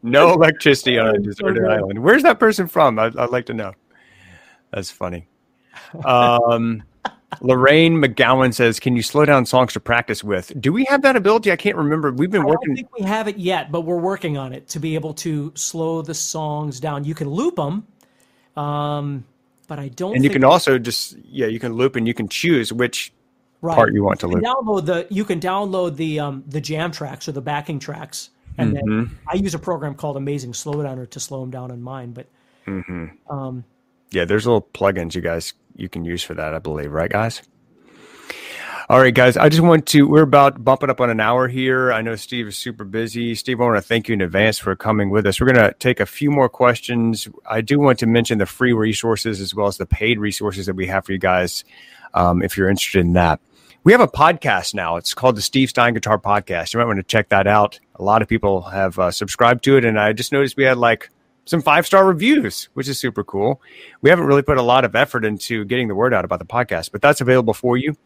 no 0.03 0.33
electricity 0.33 0.98
on 0.98 1.16
a 1.16 1.18
deserted 1.20 1.64
island. 1.64 1.98
Where's 1.98 2.22
that 2.22 2.38
person 2.38 2.68
from? 2.68 2.98
I'd, 2.98 3.16
I'd 3.16 3.31
like 3.31 3.46
to 3.46 3.55
know. 3.55 3.72
That's 4.70 4.90
funny. 4.90 5.27
Um, 6.05 6.85
Lorraine 7.40 7.95
McGowan 8.03 8.53
says, 8.55 8.79
"Can 8.79 8.95
you 8.97 9.03
slow 9.03 9.25
down 9.25 9.47
songs 9.47 9.73
to 9.73 9.81
practice 9.81 10.23
with? 10.23 10.53
Do 10.61 10.73
we 10.73 10.85
have 10.87 11.03
that 11.03 11.16
ability? 11.16 11.51
I 11.51 11.57
can't 11.57 11.77
remember. 11.77 12.12
We've 12.12 12.31
been 12.31 12.42
working. 12.45 12.51
I 12.51 12.51
working. 12.51 12.68
don't 12.68 12.77
think 12.77 12.99
we 13.01 13.05
have 13.07 13.29
it 13.29 13.38
yet, 13.38 13.73
but 13.73 13.83
we're 13.83 13.99
working 13.99 14.37
on 14.37 14.53
it 14.53 14.68
to 14.68 14.79
be 14.79 14.95
able 14.95 15.14
to 15.14 15.53
slow 15.55 16.03
the 16.03 16.14
songs 16.14 16.79
down. 16.81 17.05
You 17.05 17.14
can 17.14 17.29
loop 17.31 17.57
them, 17.57 17.87
um, 18.57 19.25
but 19.68 19.79
I 19.79 19.88
don't. 19.88 20.14
and 20.14 20.25
you 20.25 20.31
can 20.31 20.45
also 20.45 20.79
just 20.79 21.16
yeah, 21.29 21.47
you 21.47 21.59
can 21.59 21.73
loop 21.73 21.97
and 21.97 22.07
you 22.07 22.14
can 22.14 22.29
choose 22.29 22.73
which 22.73 23.12
right. 23.62 23.75
part 23.75 23.92
you 23.95 24.03
want 24.05 24.21
to 24.21 24.27
You 24.29 24.35
loop. 24.35 24.45
download 24.45 24.87
the 24.87 25.07
you 25.11 25.25
can 25.25 25.40
download 25.40 25.97
the 25.97 26.21
um, 26.21 26.45
the 26.47 26.61
jam 26.61 26.90
tracks 26.92 27.29
or 27.29 27.33
the 27.33 27.40
backing 27.42 27.79
tracks, 27.79 28.31
and 28.59 28.75
Mm-hmm. 28.75 28.88
then 28.99 29.18
I 29.29 29.37
use 29.37 29.55
a 29.55 29.59
program 29.59 29.95
called 29.95 30.16
Amazing 30.16 30.53
Slowdowner 30.53 31.09
to 31.11 31.21
slow 31.21 31.40
them 31.40 31.51
down 31.51 31.71
on 31.71 31.81
mine. 31.83 32.12
But 32.12 32.27
um, 33.31 33.64
Yeah, 34.11 34.25
there's 34.25 34.47
little 34.47 34.62
plugins 34.75 35.14
you 35.14 35.21
guys 35.23 35.55
you 35.76 35.88
can 35.88 36.04
use 36.04 36.22
for 36.22 36.35
that, 36.35 36.54
I 36.54 36.58
believe, 36.58 36.92
right, 36.92 37.11
guys? 37.11 37.42
All 38.88 39.00
right, 39.00 39.14
guys. 39.14 39.37
I 39.37 39.48
just 39.48 39.62
want 39.62 39.87
to. 39.87 40.06
We're 40.06 40.22
about 40.22 40.62
bumping 40.62 40.90
up 40.90 41.00
on 41.00 41.08
an 41.08 41.20
hour 41.20 41.48
here. 41.48 41.92
I 41.92 42.02
know 42.02 42.16
Steve 42.16 42.48
is 42.48 42.58
super 42.58 42.85
busy. 42.85 43.35
Steve, 43.35 43.61
I 43.61 43.64
want 43.64 43.76
to 43.76 43.80
thank 43.80 44.08
you 44.08 44.12
in 44.12 44.20
advance 44.20 44.58
for 44.58 44.74
coming 44.76 45.08
with 45.08 45.24
us. 45.24 45.40
We're 45.40 45.52
going 45.52 45.70
to 45.70 45.74
take 45.78 46.00
a 46.00 46.04
few 46.04 46.30
more 46.30 46.48
questions. 46.48 47.28
I 47.48 47.61
do 47.61 47.78
want 47.78 48.00
to 48.00 48.06
mention 48.06 48.38
the 48.38 48.44
free 48.44 48.72
resources 48.72 49.40
as 49.40 49.54
well 49.54 49.68
as 49.68 49.78
the 49.78 49.87
paid 49.87 50.18
resources 50.18 50.66
that 50.66 50.74
we 50.74 50.88
have 50.88 51.06
for 51.06 51.12
you 51.12 51.18
guys, 51.18 51.64
um, 52.12 52.42
if 52.42 52.56
you're 52.56 52.68
interested 52.68 53.00
in 53.00 53.12
that. 53.14 53.40
We 53.85 53.92
have 53.92 54.00
a 54.00 54.08
podcast 54.08 54.74
now. 54.74 54.96
It's 54.96 55.14
called 55.14 55.37
the 55.37 55.42
Steve 55.42 55.70
Stein 55.70 55.94
Guitar 55.94 56.18
Podcast. 56.18 56.74
You 56.74 56.78
might 56.78 56.87
want 56.87 56.98
to 56.98 57.02
check 57.04 57.30
that 57.30 57.46
out. 57.46 57.80
A 57.94 58.02
lot 58.02 58.20
of 58.20 58.28
people 58.28 58.62
have 58.62 58.98
uh, 58.98 59.11
subscribed 59.11 59.64
to 59.64 59.76
it, 59.76 59.85
and 59.85 59.98
I 59.98 60.12
just 60.12 60.32
noticed 60.32 60.56
we 60.56 60.64
had 60.64 60.76
like 60.76 61.08
some 61.44 61.61
five 61.61 61.87
star 61.87 62.07
reviews, 62.07 62.68
which 62.74 62.88
is 62.88 62.98
super 62.98 63.24
cool. 63.24 63.61
We 64.00 64.11
haven't 64.11 64.26
really 64.26 64.42
put 64.42 64.59
a 64.59 64.62
lot 64.62 64.85
of 64.85 64.94
effort 64.94 65.24
into 65.24 65.64
getting 65.64 65.88
the 65.88 65.94
word 65.94 66.14
out 66.14 66.24
about 66.24 66.38
the 66.38 66.44
podcast, 66.44 66.92
but 66.92 67.02
that's 67.02 67.20
available 67.20 67.55
for 67.55 67.76
you. 67.76 67.96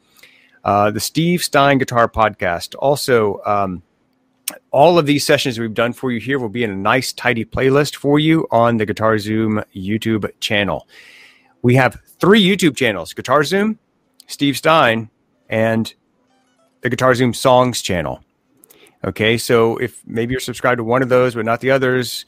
Uh, 0.64 0.90
the 0.90 1.00
Steve 1.00 1.44
Stein 1.44 1.78
Guitar 1.78 2.08
Podcast. 2.08 2.74
Also, 2.78 3.40
um, 3.44 3.82
all 4.70 4.98
of 4.98 5.06
these 5.06 5.24
sessions 5.24 5.58
we've 5.58 5.74
done 5.74 5.92
for 5.92 6.10
you 6.10 6.20
here 6.20 6.38
will 6.38 6.48
be 6.48 6.64
in 6.64 6.70
a 6.70 6.76
nice, 6.76 7.12
tidy 7.12 7.44
playlist 7.44 7.96
for 7.96 8.18
you 8.18 8.46
on 8.50 8.76
the 8.76 8.86
Guitar 8.86 9.18
Zoom 9.18 9.62
YouTube 9.74 10.28
channel. 10.40 10.88
We 11.62 11.76
have 11.76 12.00
three 12.20 12.44
YouTube 12.44 12.76
channels 12.76 13.12
Guitar 13.12 13.44
Zoom, 13.44 13.78
Steve 14.26 14.56
Stein, 14.56 15.10
and 15.48 15.92
the 16.80 16.90
Guitar 16.90 17.14
Zoom 17.14 17.34
Songs 17.34 17.82
channel. 17.82 18.22
Okay, 19.04 19.38
so 19.38 19.76
if 19.76 20.02
maybe 20.06 20.32
you're 20.32 20.40
subscribed 20.40 20.78
to 20.78 20.84
one 20.84 21.02
of 21.02 21.08
those 21.08 21.34
but 21.34 21.44
not 21.44 21.60
the 21.60 21.70
others, 21.70 22.24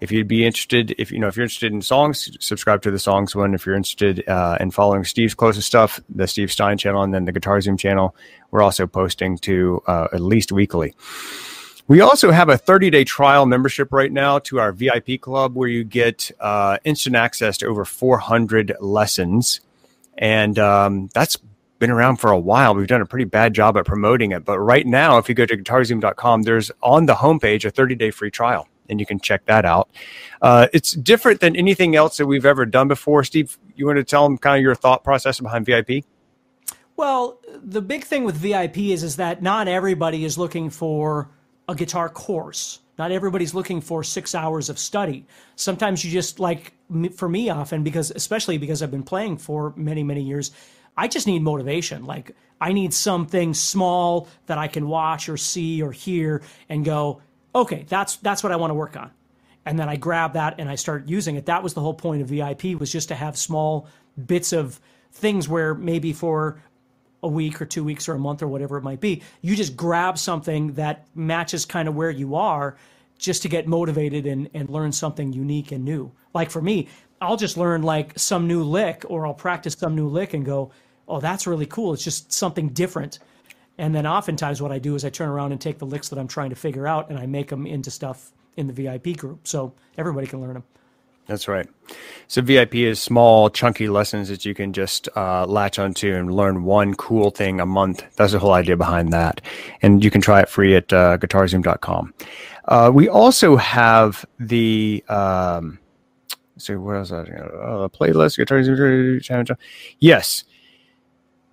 if 0.00 0.10
you'd 0.10 0.28
be 0.28 0.46
interested, 0.46 0.94
if 0.98 1.12
you 1.12 1.18
know 1.18 1.28
if 1.28 1.36
you're 1.36 1.44
interested 1.44 1.72
in 1.72 1.82
songs, 1.82 2.36
subscribe 2.40 2.82
to 2.82 2.90
the 2.90 2.98
songs 2.98 3.34
one. 3.34 3.54
If 3.54 3.66
you're 3.66 3.74
interested 3.74 4.26
uh, 4.28 4.56
in 4.60 4.70
following 4.70 5.04
Steve's 5.04 5.34
closest 5.34 5.66
stuff, 5.66 6.00
the 6.08 6.26
Steve 6.26 6.50
Stein 6.50 6.78
channel, 6.78 7.02
and 7.02 7.12
then 7.12 7.24
the 7.24 7.32
Guitar 7.32 7.60
Zoom 7.60 7.76
channel, 7.76 8.14
we're 8.50 8.62
also 8.62 8.86
posting 8.86 9.38
to 9.38 9.82
uh, 9.86 10.08
at 10.12 10.20
least 10.20 10.52
weekly. 10.52 10.94
We 11.90 12.00
also 12.02 12.30
have 12.30 12.48
a 12.48 12.56
30 12.56 12.90
day 12.90 13.02
trial 13.02 13.46
membership 13.46 13.92
right 13.92 14.12
now 14.12 14.38
to 14.40 14.60
our 14.60 14.70
VIP 14.70 15.20
club 15.20 15.56
where 15.56 15.68
you 15.68 15.82
get 15.82 16.30
uh, 16.38 16.78
instant 16.84 17.16
access 17.16 17.58
to 17.58 17.66
over 17.66 17.84
400 17.84 18.76
lessons. 18.80 19.60
And 20.16 20.56
um, 20.58 21.10
that's 21.14 21.36
been 21.80 21.90
around 21.90 22.18
for 22.18 22.30
a 22.30 22.38
while. 22.38 22.76
We've 22.76 22.86
done 22.86 23.00
a 23.00 23.06
pretty 23.06 23.24
bad 23.24 23.54
job 23.54 23.76
at 23.76 23.86
promoting 23.86 24.30
it. 24.30 24.44
But 24.44 24.60
right 24.60 24.86
now, 24.86 25.18
if 25.18 25.28
you 25.28 25.34
go 25.34 25.46
to 25.46 25.56
guitarzoom.com, 25.56 26.42
there's 26.42 26.70
on 26.80 27.06
the 27.06 27.14
homepage 27.14 27.64
a 27.64 27.70
30 27.70 27.96
day 27.96 28.12
free 28.12 28.30
trial, 28.30 28.68
and 28.90 29.00
you 29.00 29.06
can 29.06 29.20
check 29.20 29.46
that 29.46 29.64
out. 29.64 29.88
Uh, 30.42 30.66
it's 30.72 30.92
different 30.92 31.40
than 31.40 31.56
anything 31.56 31.96
else 31.96 32.16
that 32.18 32.26
we've 32.26 32.46
ever 32.46 32.66
done 32.66 32.88
before. 32.88 33.24
Steve, 33.24 33.58
you 33.76 33.86
want 33.86 33.96
to 33.96 34.04
tell 34.04 34.24
them 34.24 34.36
kind 34.36 34.58
of 34.58 34.62
your 34.62 34.74
thought 34.74 35.04
process 35.04 35.40
behind 35.40 35.64
VIP? 35.64 36.04
Well, 36.96 37.40
the 37.62 37.80
big 37.80 38.04
thing 38.04 38.24
with 38.24 38.36
VIP 38.36 38.78
is 38.78 39.02
is 39.02 39.16
that 39.16 39.42
not 39.42 39.68
everybody 39.68 40.24
is 40.24 40.36
looking 40.36 40.68
for 40.68 41.30
a 41.68 41.74
guitar 41.74 42.10
course. 42.10 42.80
Not 42.98 43.12
everybody's 43.12 43.54
looking 43.54 43.80
for 43.80 44.04
six 44.04 44.34
hours 44.34 44.68
of 44.68 44.78
study. 44.78 45.24
Sometimes 45.56 46.04
you 46.04 46.10
just 46.10 46.38
like 46.38 46.74
for 47.16 47.28
me 47.28 47.48
often 47.48 47.82
because 47.82 48.10
especially 48.10 48.58
because 48.58 48.82
I've 48.82 48.90
been 48.90 49.02
playing 49.02 49.38
for 49.38 49.72
many 49.76 50.02
many 50.02 50.20
years, 50.20 50.50
I 50.98 51.08
just 51.08 51.26
need 51.26 51.40
motivation. 51.40 52.04
Like 52.04 52.32
I 52.60 52.74
need 52.74 52.92
something 52.92 53.54
small 53.54 54.28
that 54.44 54.58
I 54.58 54.68
can 54.68 54.86
watch 54.86 55.30
or 55.30 55.38
see 55.38 55.82
or 55.82 55.92
hear 55.92 56.42
and 56.68 56.84
go, 56.84 57.22
okay, 57.54 57.84
that's 57.88 58.16
that's 58.16 58.42
what 58.42 58.52
I 58.52 58.56
want 58.56 58.70
to 58.70 58.74
work 58.74 58.96
on. 58.96 59.10
And 59.66 59.78
then 59.78 59.88
I 59.88 59.96
grab 59.96 60.34
that 60.34 60.54
and 60.58 60.68
I 60.68 60.74
start 60.74 61.08
using 61.08 61.36
it. 61.36 61.46
That 61.46 61.62
was 61.62 61.74
the 61.74 61.80
whole 61.80 61.94
point 61.94 62.22
of 62.22 62.28
VIP 62.28 62.78
was 62.78 62.90
just 62.90 63.08
to 63.08 63.14
have 63.14 63.36
small 63.36 63.88
bits 64.26 64.52
of 64.52 64.80
things 65.12 65.48
where 65.48 65.74
maybe 65.74 66.12
for 66.12 66.62
a 67.22 67.28
week 67.28 67.60
or 67.60 67.66
two 67.66 67.84
weeks 67.84 68.08
or 68.08 68.14
a 68.14 68.18
month 68.18 68.42
or 68.42 68.48
whatever 68.48 68.78
it 68.78 68.82
might 68.82 69.00
be. 69.00 69.22
You 69.42 69.54
just 69.54 69.76
grab 69.76 70.16
something 70.16 70.72
that 70.74 71.06
matches 71.14 71.66
kind 71.66 71.88
of 71.88 71.94
where 71.94 72.10
you 72.10 72.34
are 72.34 72.76
just 73.18 73.42
to 73.42 73.48
get 73.48 73.66
motivated 73.68 74.26
and, 74.26 74.48
and 74.54 74.70
learn 74.70 74.92
something 74.92 75.32
unique 75.32 75.72
and 75.72 75.84
new. 75.84 76.10
Like 76.32 76.50
for 76.50 76.62
me, 76.62 76.88
I'll 77.20 77.36
just 77.36 77.58
learn 77.58 77.82
like 77.82 78.18
some 78.18 78.46
new 78.46 78.62
lick 78.62 79.04
or 79.08 79.26
I'll 79.26 79.34
practice 79.34 79.74
some 79.74 79.94
new 79.94 80.08
lick 80.08 80.32
and 80.32 80.44
go, 80.44 80.70
oh, 81.06 81.20
that's 81.20 81.46
really 81.46 81.66
cool. 81.66 81.92
It's 81.92 82.04
just 82.04 82.32
something 82.32 82.70
different. 82.70 83.18
And 83.80 83.94
then 83.94 84.06
oftentimes 84.06 84.60
what 84.60 84.72
I 84.72 84.78
do 84.78 84.94
is 84.94 85.06
I 85.06 85.08
turn 85.08 85.30
around 85.30 85.52
and 85.52 85.60
take 85.60 85.78
the 85.78 85.86
licks 85.86 86.10
that 86.10 86.18
I'm 86.18 86.28
trying 86.28 86.50
to 86.50 86.56
figure 86.56 86.86
out 86.86 87.08
and 87.08 87.18
I 87.18 87.24
make 87.24 87.48
them 87.48 87.66
into 87.66 87.90
stuff 87.90 88.30
in 88.58 88.66
the 88.66 88.74
VIP 88.74 89.16
group. 89.16 89.48
So 89.48 89.72
everybody 89.96 90.26
can 90.26 90.42
learn 90.42 90.52
them. 90.52 90.64
That's 91.26 91.48
right. 91.48 91.66
So 92.28 92.42
VIP 92.42 92.74
is 92.74 93.00
small, 93.00 93.48
chunky 93.48 93.88
lessons 93.88 94.28
that 94.28 94.44
you 94.44 94.52
can 94.52 94.74
just 94.74 95.08
uh, 95.16 95.46
latch 95.46 95.78
onto 95.78 96.14
and 96.14 96.34
learn 96.34 96.64
one 96.64 96.94
cool 96.94 97.30
thing 97.30 97.58
a 97.58 97.64
month. 97.64 98.04
That's 98.16 98.32
the 98.32 98.38
whole 98.38 98.52
idea 98.52 98.76
behind 98.76 99.14
that. 99.14 99.40
And 99.80 100.04
you 100.04 100.10
can 100.10 100.20
try 100.20 100.40
it 100.40 100.50
free 100.50 100.76
at 100.76 100.92
uh, 100.92 101.16
guitarzoom.com. 101.16 102.12
Uh, 102.66 102.90
we 102.92 103.08
also 103.08 103.56
have 103.56 104.26
the, 104.38 105.02
um, 105.08 105.78
so 106.58 106.78
what 106.80 106.96
else? 106.96 107.12
Uh, 107.12 107.24
playlist, 107.88 108.36
Guitar. 108.36 109.56
Yes. 110.00 110.44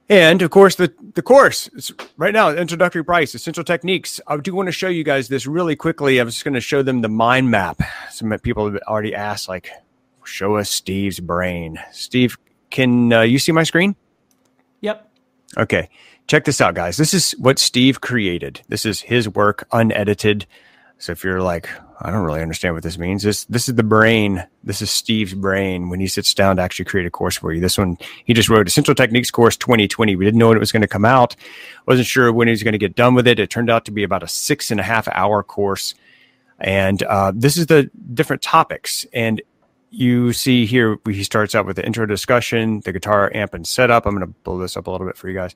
And 0.09 0.41
of 0.41 0.51
course, 0.51 0.75
the, 0.75 0.93
the 1.15 1.21
course 1.21 1.67
it's 1.73 1.91
right 2.15 2.33
now, 2.33 2.49
introductory 2.51 3.03
price, 3.03 3.35
essential 3.35 3.63
techniques. 3.63 4.21
I 4.25 4.37
do 4.37 4.55
want 4.55 4.67
to 4.67 4.71
show 4.71 4.87
you 4.87 5.03
guys 5.03 5.27
this 5.27 5.45
really 5.45 5.75
quickly. 5.75 6.19
I'm 6.19 6.27
just 6.29 6.45
going 6.45 6.53
to 6.53 6.61
show 6.61 6.81
them 6.81 7.01
the 7.01 7.09
mind 7.09 7.51
map. 7.51 7.81
Some 8.11 8.29
people 8.39 8.71
have 8.71 8.81
already 8.87 9.13
asked, 9.13 9.49
like, 9.49 9.69
show 10.23 10.55
us 10.55 10.69
Steve's 10.69 11.19
brain. 11.19 11.77
Steve, 11.91 12.37
can 12.69 13.11
uh, 13.11 13.21
you 13.21 13.37
see 13.37 13.51
my 13.51 13.63
screen? 13.63 13.95
Yep. 14.81 15.09
Okay. 15.57 15.89
Check 16.27 16.45
this 16.45 16.61
out, 16.61 16.75
guys. 16.75 16.97
This 16.97 17.13
is 17.13 17.31
what 17.31 17.59
Steve 17.59 18.01
created. 18.01 18.61
This 18.67 18.85
is 18.85 19.01
his 19.01 19.29
work, 19.29 19.67
unedited. 19.71 20.45
So 20.99 21.13
if 21.13 21.23
you're 21.23 21.41
like, 21.41 21.69
I 21.99 22.11
don't 22.11 22.23
really 22.23 22.43
understand 22.43 22.75
what 22.75 22.83
this 22.83 22.97
means, 22.97 23.23
this 23.23 23.45
this 23.45 23.67
is 23.67 23.75
the 23.75 23.83
brain. 23.83 24.45
This 24.63 24.81
is 24.81 24.91
Steve's 24.91 25.33
brain 25.33 25.89
when 25.89 25.99
he 25.99 26.07
sits 26.07 26.33
down 26.33 26.57
to 26.57 26.61
actually 26.61 26.85
create 26.85 27.07
a 27.07 27.09
course 27.09 27.37
for 27.37 27.51
you. 27.51 27.59
This 27.59 27.77
one 27.77 27.97
he 28.25 28.33
just 28.33 28.49
wrote 28.49 28.67
Essential 28.67 28.93
Techniques 28.93 29.31
Course 29.31 29.57
2020. 29.57 30.15
We 30.15 30.23
didn't 30.23 30.37
know 30.37 30.49
when 30.49 30.57
it 30.57 30.59
was 30.59 30.71
going 30.71 30.81
to 30.81 30.87
come 30.87 31.05
out. 31.05 31.35
Wasn't 31.87 32.07
sure 32.07 32.31
when 32.31 32.47
he 32.47 32.51
was 32.51 32.61
going 32.61 32.73
to 32.73 32.77
get 32.77 32.95
done 32.95 33.15
with 33.15 33.27
it. 33.27 33.39
It 33.39 33.49
turned 33.49 33.71
out 33.71 33.85
to 33.85 33.91
be 33.91 34.03
about 34.03 34.21
a 34.21 34.27
six 34.27 34.69
and 34.69 34.79
a 34.79 34.83
half 34.83 35.07
hour 35.07 35.41
course. 35.41 35.95
And 36.59 37.01
uh, 37.03 37.31
this 37.35 37.57
is 37.57 37.65
the 37.65 37.89
different 38.13 38.41
topics. 38.43 39.05
And 39.11 39.41
you 39.89 40.33
see 40.33 40.65
here, 40.65 40.97
he 41.07 41.23
starts 41.23 41.55
out 41.55 41.65
with 41.65 41.77
the 41.77 41.85
intro 41.85 42.05
discussion, 42.05 42.81
the 42.81 42.91
guitar 42.91 43.31
amp 43.33 43.53
and 43.53 43.65
setup. 43.65 44.05
I'm 44.05 44.15
going 44.15 44.27
to 44.27 44.39
blow 44.43 44.59
this 44.59 44.77
up 44.77 44.87
a 44.87 44.91
little 44.91 45.07
bit 45.07 45.17
for 45.17 45.29
you 45.29 45.35
guys. 45.35 45.55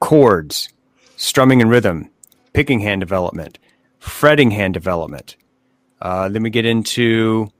Chords, 0.00 0.68
strumming 1.16 1.60
and 1.60 1.70
rhythm, 1.70 2.10
picking 2.52 2.80
hand 2.80 3.00
development, 3.00 3.58
fretting 3.98 4.50
hand 4.50 4.74
development. 4.74 5.36
Uh, 6.00 6.28
then 6.28 6.42
we 6.42 6.50
get 6.50 6.66
into, 6.66 7.50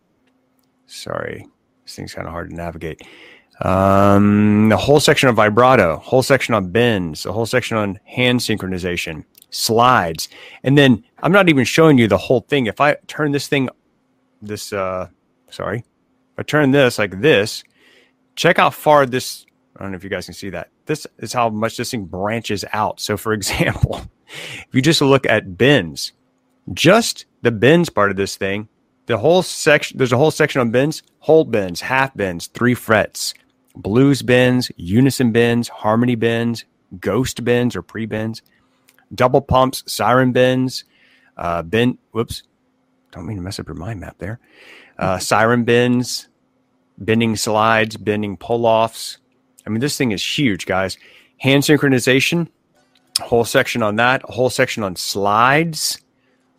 sorry, 0.87 1.47
this 1.85 1.95
thing's 1.95 2.15
kind 2.15 2.27
of 2.27 2.33
hard 2.33 2.51
to 2.51 2.57
navigate. 2.57 3.03
Um, 3.63 4.69
the 4.69 4.77
whole 4.77 5.01
section 5.01 5.29
of 5.29 5.37
vibrato, 5.37 5.97
whole 5.97 6.23
section 6.23 6.55
on 6.55 6.71
bends, 6.71 7.23
the 7.23 7.33
whole 7.33 7.47
section 7.47 7.77
on 7.79 7.99
hand 8.05 8.41
synchronization, 8.41 9.25
slides, 9.49 10.29
and 10.63 10.77
then 10.77 11.03
I'm 11.23 11.33
not 11.33 11.49
even 11.49 11.65
showing 11.65 11.97
you 11.97 12.07
the 12.07 12.19
whole 12.19 12.41
thing. 12.41 12.67
If 12.67 12.81
I 12.81 12.97
turn 13.07 13.33
this 13.33 13.49
thing, 13.49 13.71
this, 14.43 14.73
uh, 14.75 15.09
sorry, 15.51 15.79
if 15.79 16.39
I 16.39 16.43
turn 16.43 16.71
this 16.71 16.99
like 16.99 17.21
this, 17.23 17.65
check 18.35 18.59
how 18.59 18.69
far 18.69 19.07
this. 19.07 19.47
I 19.77 19.83
don't 19.83 19.93
know 19.93 19.97
if 19.97 20.05
you 20.05 20.11
guys 20.11 20.27
can 20.27 20.35
see 20.35 20.51
that. 20.51 20.71
this 20.87 21.07
is 21.19 21.33
how 21.33 21.49
much 21.49 21.77
this 21.77 21.91
thing 21.91 22.05
branches 22.05 22.65
out. 22.73 23.01
So, 23.01 23.17
for 23.17 23.33
example, 23.39 24.03
if 24.27 24.69
you 24.73 24.83
just 24.83 25.01
look 25.01 25.27
at 25.27 25.57
bends, 25.57 26.13
just 26.75 27.25
the 27.47 27.53
bends 27.53 27.89
part 27.89 28.11
of 28.11 28.17
this 28.17 28.35
thing, 28.35 28.69
the 29.07 29.17
whole 29.17 29.41
section, 29.41 29.97
there's 29.99 30.13
a 30.13 30.17
whole 30.17 30.33
section 30.33 30.61
on 30.61 30.73
bends, 30.73 31.05
whole 31.21 31.45
bends, 31.45 31.81
half 31.81 32.13
bends, 32.17 32.49
three 32.49 32.75
frets, 32.75 33.35
blues 33.77 34.21
bends, 34.21 34.73
unison 34.75 35.31
bends, 35.31 35.69
harmony 35.69 36.17
bends, 36.17 36.65
ghost 36.99 37.45
bends 37.45 37.77
or 37.77 37.83
pre 37.83 38.05
bends, 38.05 38.43
double 39.15 39.41
pumps, 39.41 39.85
siren 39.87 40.33
bends, 40.33 40.83
uh, 41.37 41.63
bend, 41.63 41.99
whoops, 42.11 42.43
don't 43.13 43.29
mean 43.29 43.37
to 43.37 43.43
mess 43.45 43.61
up 43.61 43.69
your 43.69 43.77
mind 43.77 44.01
map 44.01 44.17
there. 44.19 44.41
Uh, 44.99 45.21
siren 45.21 45.63
bends, 45.63 46.27
bending 46.99 47.37
slides, 47.37 47.97
bending 47.97 48.37
pull 48.37 48.67
offs. 48.67 49.19
I 49.65 49.71
mean, 49.71 49.79
this 49.79 49.97
thing 49.97 50.11
is 50.11 50.39
huge, 50.39 50.67
guys. 50.67 50.99
Hand 51.39 51.63
synchronization, 51.63 52.49
a 53.21 53.23
whole 53.23 53.45
section 53.45 53.85
on 53.85 53.95
that, 53.97 54.23
a 54.29 54.33
whole 54.33 54.51
section 54.51 54.83
on 54.83 54.97
slides, 54.97 56.01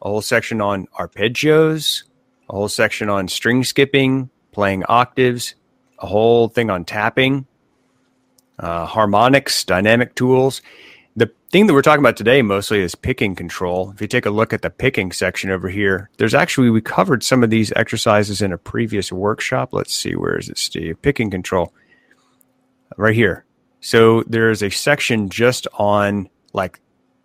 a 0.02 0.08
whole 0.08 0.22
section 0.22 0.62
on 0.62 0.88
arpeggios, 1.00 2.04
a 2.50 2.54
whole 2.54 2.70
section 2.70 3.10
on 3.10 3.28
string 3.28 3.64
skipping, 3.64 4.30
playing 4.52 4.84
octaves, 4.88 5.56
a 6.00 6.08
whole 6.08 6.48
thing 6.48 6.70
on 6.70 6.86
tapping, 6.86 7.46
uh, 8.60 8.86
harmonics, 8.86 9.64
dynamic 9.64 10.16
tools. 10.16 10.62
The 11.16 11.32
thing 11.52 11.68
that 11.68 11.74
we're 11.74 11.82
talking 11.82 12.04
about 12.04 12.18
today 12.18 12.42
mostly 12.42 12.80
is 12.80 12.96
picking 12.96 13.36
control. 13.36 13.92
If 13.92 14.02
you 14.02 14.08
take 14.08 14.26
a 14.26 14.32
look 14.32 14.54
at 14.54 14.62
the 14.62 14.70
picking 14.70 15.12
section 15.12 15.50
over 15.50 15.70
here, 15.70 16.10
there's 16.18 16.36
actually, 16.36 16.70
we 16.70 16.82
covered 16.82 17.24
some 17.24 17.44
of 17.44 17.50
these 17.50 17.74
exercises 17.76 18.42
in 18.42 18.54
a 18.54 18.58
previous 18.58 19.12
workshop. 19.12 19.74
Let's 19.74 19.94
see, 19.94 20.16
where 20.16 20.38
is 20.38 20.50
it, 20.50 20.58
Steve? 20.58 21.02
Picking 21.02 21.32
control. 21.32 21.74
Right 22.98 23.16
here. 23.16 23.46
So 23.82 24.24
there's 24.24 24.64
a 24.64 24.70
section 24.70 25.30
just 25.30 25.68
on 25.74 26.30
like 26.54 26.80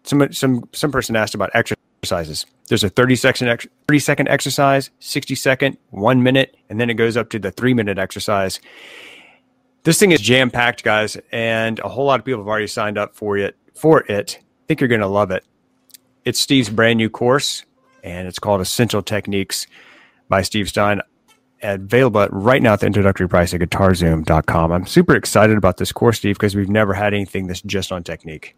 some 0.04 0.32
some 0.32 0.68
some 0.72 0.92
person 0.92 1.16
asked 1.16 1.34
about 1.34 1.50
exercises. 1.54 2.46
There's 2.72 2.84
a 2.84 2.88
30 2.88 3.16
second 3.16 3.68
30 3.86 3.98
second 3.98 4.28
exercise, 4.28 4.88
60 4.98 5.34
second, 5.34 5.76
1 5.90 6.22
minute, 6.22 6.56
and 6.70 6.80
then 6.80 6.88
it 6.88 6.94
goes 6.94 7.18
up 7.18 7.28
to 7.28 7.38
the 7.38 7.50
3 7.50 7.74
minute 7.74 7.98
exercise. 7.98 8.60
This 9.82 9.98
thing 9.98 10.10
is 10.10 10.22
jam 10.22 10.50
packed, 10.50 10.82
guys, 10.82 11.18
and 11.32 11.78
a 11.80 11.88
whole 11.90 12.06
lot 12.06 12.18
of 12.18 12.24
people 12.24 12.40
have 12.40 12.48
already 12.48 12.66
signed 12.66 12.96
up 12.96 13.14
for 13.14 13.36
it. 13.36 13.58
For 13.74 14.10
it, 14.10 14.38
I 14.40 14.44
think 14.68 14.80
you're 14.80 14.88
going 14.88 15.02
to 15.02 15.06
love 15.06 15.30
it. 15.30 15.44
It's 16.24 16.40
Steve's 16.40 16.70
brand 16.70 16.96
new 16.96 17.10
course, 17.10 17.66
and 18.02 18.26
it's 18.26 18.38
called 18.38 18.62
Essential 18.62 19.02
Techniques 19.02 19.66
by 20.30 20.40
Steve 20.40 20.70
Stein 20.70 21.02
Available 21.62 22.26
right 22.30 22.62
now 22.62 22.72
at 22.72 22.80
the 22.80 22.86
introductory 22.86 23.28
price 23.28 23.52
at 23.52 23.60
guitarzoom.com. 23.60 24.72
I'm 24.72 24.86
super 24.86 25.14
excited 25.14 25.58
about 25.58 25.76
this 25.76 25.92
course, 25.92 26.16
Steve, 26.16 26.36
because 26.36 26.56
we've 26.56 26.70
never 26.70 26.94
had 26.94 27.12
anything 27.12 27.48
that's 27.48 27.60
just 27.60 27.92
on 27.92 28.02
technique. 28.02 28.56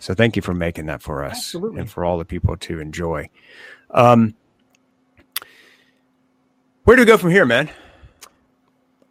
So 0.00 0.14
thank 0.14 0.34
you 0.34 0.42
for 0.42 0.54
making 0.54 0.86
that 0.86 1.02
for 1.02 1.22
us 1.22 1.36
Absolutely. 1.36 1.80
and 1.80 1.90
for 1.90 2.04
all 2.04 2.18
the 2.18 2.24
people 2.24 2.56
to 2.56 2.80
enjoy. 2.80 3.28
Um, 3.90 4.34
where 6.84 6.96
do 6.96 7.02
we 7.02 7.06
go 7.06 7.18
from 7.18 7.30
here, 7.30 7.44
man? 7.44 7.70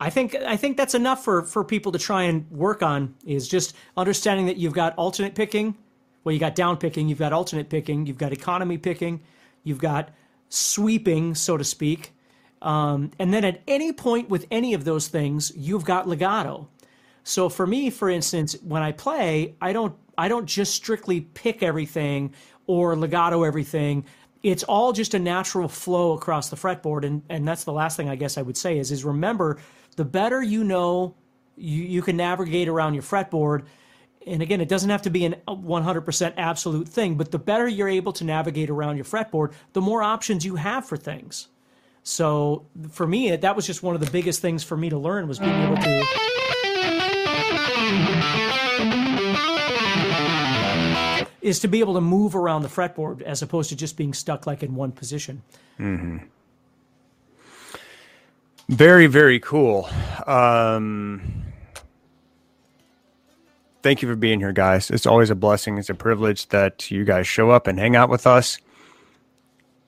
I 0.02 0.10
think 0.10 0.34
I 0.34 0.58
think 0.58 0.78
that's 0.78 0.96
enough 0.96 1.24
for 1.24 1.44
for 1.44 1.64
people 1.64 1.92
to 1.92 2.00
try 2.00 2.24
and 2.24 2.50
work 2.50 2.82
on 2.82 3.16
is 3.26 3.48
just 3.48 3.76
understanding 3.98 4.48
that 4.48 4.58
you've 4.58 4.74
got 4.74 4.96
alternate 4.96 5.36
picking, 5.36 5.76
well 6.24 6.34
you 6.34 6.40
got 6.40 6.56
down 6.56 6.78
picking, 6.78 7.08
you've 7.08 7.20
got 7.20 7.34
alternate 7.34 7.70
picking, 7.70 8.06
you've 8.06 8.18
got 8.18 8.32
economy 8.32 8.78
picking, 8.78 9.22
you've 9.64 9.80
got 9.80 10.10
sweeping, 10.48 11.36
so 11.36 11.58
to 11.58 11.64
speak. 11.64 12.14
Um, 12.62 13.12
and 13.20 13.34
then 13.34 13.46
at 13.46 13.62
any 13.68 13.94
point 13.94 14.30
with 14.30 14.48
any 14.50 14.74
of 14.74 14.86
those 14.86 15.08
things, 15.08 15.52
you've 15.56 15.86
got 15.86 16.08
legato. 16.08 16.68
So 17.24 17.48
for 17.50 17.68
me, 17.68 17.90
for 17.90 18.10
instance, 18.10 18.56
when 18.64 18.82
I 18.82 18.92
play, 18.92 19.56
I 19.62 19.74
don't 19.74 19.96
I 20.20 20.28
don't 20.28 20.46
just 20.46 20.74
strictly 20.74 21.22
pick 21.22 21.64
everything 21.64 22.34
or 22.68 22.94
legato 22.98 23.44
everything. 23.44 24.04
It's 24.44 24.64
all 24.64 24.92
just 24.92 25.14
a 25.14 25.20
natural 25.20 25.70
flow 25.70 26.12
across 26.12 26.50
the 26.50 26.58
fretboard, 26.58 27.06
and 27.06 27.22
and 27.30 27.48
that's 27.48 27.64
the 27.64 27.72
last 27.72 27.96
thing 27.96 28.10
I 28.10 28.16
guess 28.16 28.38
I 28.38 28.42
would 28.42 28.58
say 28.58 28.78
is 28.78 28.92
is 28.92 29.06
remember 29.06 29.60
the 29.96 30.04
better 30.04 30.44
you 30.44 30.66
know 30.66 31.16
you, 31.56 31.84
you 31.84 32.02
can 32.02 32.18
navigate 32.18 32.68
around 32.68 32.96
your 32.96 33.04
fretboard. 33.04 33.64
And 34.28 34.42
again, 34.42 34.60
it 34.60 34.68
doesn't 34.68 34.90
have 34.90 35.04
to 35.04 35.10
be 35.10 35.24
an 35.24 35.36
uh, 35.48 35.56
100% 35.56 36.34
absolute 36.36 36.90
thing, 36.90 37.16
but 37.16 37.32
the 37.32 37.40
better 37.40 37.70
you're 37.70 37.88
able 37.88 38.12
to 38.14 38.26
navigate 38.26 38.70
around 38.70 38.98
your 38.98 39.06
fretboard, 39.06 39.54
the 39.72 39.80
more 39.80 40.04
options 40.04 40.46
you 40.46 40.56
have 40.56 40.86
for 40.86 40.98
things. 40.98 41.48
So 42.04 42.66
for 42.92 43.08
me, 43.08 43.34
that 43.34 43.56
was 43.56 43.66
just 43.66 43.82
one 43.82 43.96
of 43.96 44.02
the 44.02 44.12
biggest 44.12 44.42
things 44.42 44.62
for 44.62 44.76
me 44.76 44.90
to 44.90 44.98
learn 44.98 45.28
was 45.30 45.40
being 45.40 45.56
able 45.56 45.78
to 45.78 46.06
is 51.50 51.60
to 51.60 51.68
be 51.68 51.80
able 51.80 51.96
to 51.96 52.02
move 52.02 52.36
around 52.36 52.62
the 52.62 52.70
fretboard 52.70 53.22
as 53.22 53.42
opposed 53.42 53.70
to 53.70 53.76
just 53.76 53.98
being 53.98 54.14
stuck 54.14 54.48
like 54.48 54.64
in 54.64 54.76
one 54.76 54.92
position. 54.92 55.42
Very, 58.70 59.08
very 59.08 59.40
cool. 59.40 59.90
Um, 60.28 61.44
thank 63.82 64.02
you 64.02 64.08
for 64.08 64.16
being 64.16 64.40
here, 64.40 64.52
guys. 64.52 64.92
It's 64.92 65.08
always 65.08 65.32
a 65.32 65.36
blessing. 65.36 65.78
It's 65.80 65.90
a 65.90 65.96
privilege 65.96 66.48
that 66.50 66.92
you 66.92 67.04
guys 67.04 67.28
show 67.28 67.50
up 67.50 67.66
and 67.66 67.80
hang 67.80 67.96
out 67.96 68.10
with 68.10 68.28
us. 68.28 68.60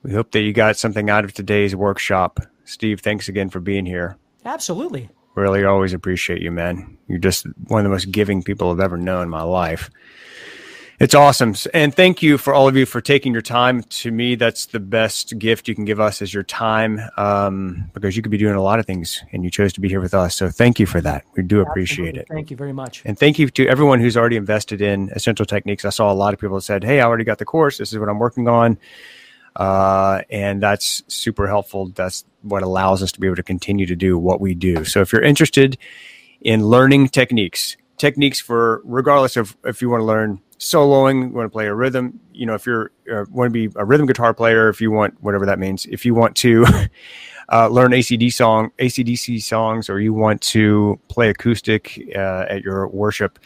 We 0.02 0.12
hope 0.12 0.32
that 0.32 0.40
you 0.40 0.52
got 0.52 0.76
something 0.76 1.08
out 1.08 1.24
of 1.24 1.32
today's 1.32 1.76
workshop. 1.76 2.40
Steve, 2.64 3.00
thanks 3.00 3.28
again 3.28 3.50
for 3.50 3.60
being 3.60 3.86
here. 3.86 4.16
Absolutely. 4.44 5.08
Really 5.36 5.64
always 5.64 5.92
appreciate 5.94 6.42
you, 6.42 6.50
man. 6.50 6.98
You're 7.06 7.18
just 7.18 7.46
one 7.68 7.80
of 7.80 7.84
the 7.84 7.90
most 7.90 8.10
giving 8.10 8.42
people 8.42 8.70
I've 8.70 8.80
ever 8.80 8.96
known 8.96 9.22
in 9.22 9.28
my 9.28 9.42
life. 9.42 9.90
It's 11.00 11.14
awesome. 11.14 11.54
And 11.74 11.94
thank 11.94 12.22
you 12.22 12.38
for 12.38 12.54
all 12.54 12.68
of 12.68 12.76
you 12.76 12.86
for 12.86 13.00
taking 13.00 13.32
your 13.32 13.42
time. 13.42 13.82
To 13.82 14.12
me, 14.12 14.34
that's 14.34 14.66
the 14.66 14.78
best 14.78 15.38
gift 15.38 15.66
you 15.66 15.74
can 15.74 15.84
give 15.84 15.98
us 15.98 16.22
is 16.22 16.32
your 16.32 16.42
time 16.42 17.00
um, 17.16 17.90
because 17.92 18.16
you 18.16 18.22
could 18.22 18.30
be 18.30 18.38
doing 18.38 18.54
a 18.54 18.62
lot 18.62 18.78
of 18.78 18.86
things 18.86 19.22
and 19.32 19.42
you 19.42 19.50
chose 19.50 19.72
to 19.72 19.80
be 19.80 19.88
here 19.88 20.00
with 20.00 20.14
us. 20.14 20.34
So 20.34 20.48
thank 20.48 20.78
you 20.78 20.86
for 20.86 21.00
that. 21.00 21.24
We 21.36 21.42
do 21.42 21.60
appreciate 21.60 22.10
Absolutely. 22.10 22.20
it. 22.20 22.28
Thank 22.28 22.50
you 22.50 22.56
very 22.56 22.72
much. 22.72 23.02
And 23.04 23.18
thank 23.18 23.38
you 23.38 23.48
to 23.48 23.66
everyone 23.66 24.00
who's 24.00 24.16
already 24.16 24.36
invested 24.36 24.80
in 24.80 25.10
Essential 25.10 25.44
Techniques. 25.44 25.84
I 25.84 25.90
saw 25.90 26.12
a 26.12 26.14
lot 26.14 26.34
of 26.34 26.40
people 26.40 26.56
that 26.56 26.62
said, 26.62 26.84
Hey, 26.84 27.00
I 27.00 27.04
already 27.04 27.24
got 27.24 27.38
the 27.38 27.44
course. 27.44 27.78
This 27.78 27.92
is 27.92 27.98
what 27.98 28.08
I'm 28.08 28.18
working 28.18 28.46
on. 28.46 28.78
Uh, 29.56 30.22
and 30.30 30.62
that's 30.62 31.02
super 31.08 31.46
helpful. 31.46 31.88
That's 31.88 32.24
what 32.42 32.62
allows 32.62 33.02
us 33.02 33.12
to 33.12 33.20
be 33.20 33.26
able 33.26 33.36
to 33.36 33.42
continue 33.42 33.86
to 33.86 33.96
do 33.96 34.18
what 34.18 34.40
we 34.40 34.54
do. 34.54 34.84
So 34.84 35.00
if 35.00 35.12
you're 35.12 35.22
interested 35.22 35.76
in 36.40 36.66
learning 36.66 37.08
techniques, 37.08 37.76
techniques 37.98 38.40
for 38.40 38.80
regardless 38.84 39.36
of 39.36 39.56
if 39.64 39.82
you 39.82 39.90
want 39.90 40.00
to 40.00 40.04
learn 40.04 40.40
soloing, 40.62 41.28
you 41.28 41.34
want 41.34 41.46
to 41.46 41.50
play 41.50 41.66
a 41.66 41.74
rhythm, 41.74 42.20
you 42.32 42.46
know, 42.46 42.54
if 42.54 42.66
you're 42.66 42.92
uh, 43.12 43.24
want 43.30 43.52
to 43.52 43.68
be 43.68 43.72
a 43.76 43.84
rhythm 43.84 44.06
guitar 44.06 44.32
player, 44.32 44.68
if 44.68 44.80
you 44.80 44.90
want 44.90 45.20
whatever 45.22 45.44
that 45.44 45.58
means, 45.58 45.86
if 45.86 46.06
you 46.06 46.14
want 46.14 46.36
to 46.36 46.64
uh, 47.52 47.68
learn 47.68 47.90
ACD 47.90 48.32
song, 48.32 48.70
AC/DC 48.78 49.42
songs, 49.42 49.90
or 49.90 50.00
you 50.00 50.14
want 50.14 50.40
to 50.40 50.98
play 51.08 51.30
acoustic 51.30 52.00
uh, 52.14 52.46
at 52.48 52.62
your 52.62 52.86
worship 52.88 53.40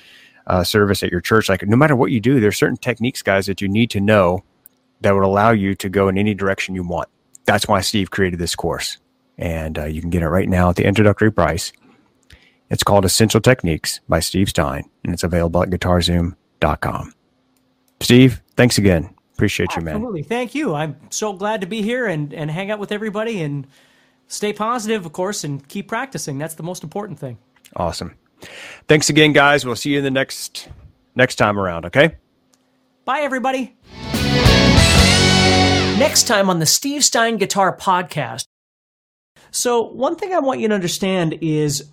uh, 0.47 0.62
service 0.62 1.03
at 1.03 1.11
your 1.11 1.23
church, 1.23 1.49
like 1.49 1.67
no 1.67 1.77
matter 1.77 1.97
what 1.97 2.11
you 2.11 2.21
do, 2.21 2.39
there's 2.39 2.59
certain 2.59 2.77
techniques, 2.77 3.23
guys, 3.23 3.47
that 3.47 3.61
you 3.62 3.69
need 3.69 3.91
to 3.91 4.01
know 4.01 4.45
that 5.01 5.14
would 5.14 5.25
allow 5.25 5.51
you 5.51 5.75
to 5.75 5.89
go 5.89 6.09
in 6.09 6.19
any 6.19 6.35
direction 6.35 6.75
you 6.75 6.85
want. 6.85 7.09
That's 7.47 7.67
why 7.67 7.81
Steve 7.81 8.11
created 8.11 8.39
this 8.39 8.55
course, 8.55 8.99
and 9.39 9.79
uh, 9.79 9.87
you 9.87 10.03
can 10.03 10.11
get 10.11 10.23
it 10.23 10.29
right 10.29 10.49
now 10.49 10.69
at 10.69 10.77
the 10.77 10.85
introductory 10.85 11.33
price. 11.33 11.73
It's 12.69 12.83
called 12.83 13.05
Essential 13.05 13.41
Techniques 13.41 14.01
by 14.07 14.21
Steve 14.21 14.51
Stein, 14.51 14.91
and 15.03 15.14
it's 15.14 15.25
available 15.25 15.62
at 15.62 15.71
guitarzoom.com. 15.71 16.37
Steve, 18.00 18.42
thanks 18.57 18.78
again. 18.78 19.14
Appreciate 19.34 19.76
you, 19.76 19.82
man. 19.82 19.96
Absolutely. 19.96 20.22
Thank 20.22 20.54
you. 20.54 20.74
I'm 20.74 20.96
so 21.11 21.32
glad 21.32 21.61
to 21.61 21.66
be 21.66 21.82
here 21.82 22.07
and, 22.07 22.32
and 22.32 22.50
hang 22.50 22.70
out 22.70 22.78
with 22.78 22.90
everybody 22.90 23.42
and 23.42 23.66
stay 24.28 24.52
positive, 24.52 25.04
of 25.04 25.12
course, 25.12 25.44
and 25.44 25.66
keep 25.68 25.88
practicing. 25.88 26.38
That's 26.38 26.54
the 26.54 26.62
most 26.62 26.82
important 26.82 27.18
thing. 27.18 27.38
Awesome. 27.74 28.14
Thanks 28.88 29.11
again, 29.11 29.32
guys. 29.32 29.66
We'll 29.66 29.76
see 29.76 29.90
you 29.90 29.98
in 29.98 30.04
the 30.04 30.11
next 30.11 30.68
next 31.14 31.36
time 31.36 31.59
around. 31.59 31.84
Okay. 31.86 32.16
Bye, 33.04 33.20
everybody. 33.20 33.76
Next 35.98 36.24
time 36.24 36.50
on 36.50 36.59
the 36.59 36.66
Steve 36.66 37.04
Stein 37.04 37.36
Guitar 37.36 37.76
Podcast. 37.76 38.46
So, 39.50 39.82
one 39.82 40.16
thing 40.16 40.34
I 40.34 40.40
want 40.40 40.61
you 40.61 40.68
to 40.68 40.74
understand 40.74 41.38
is 41.40 41.88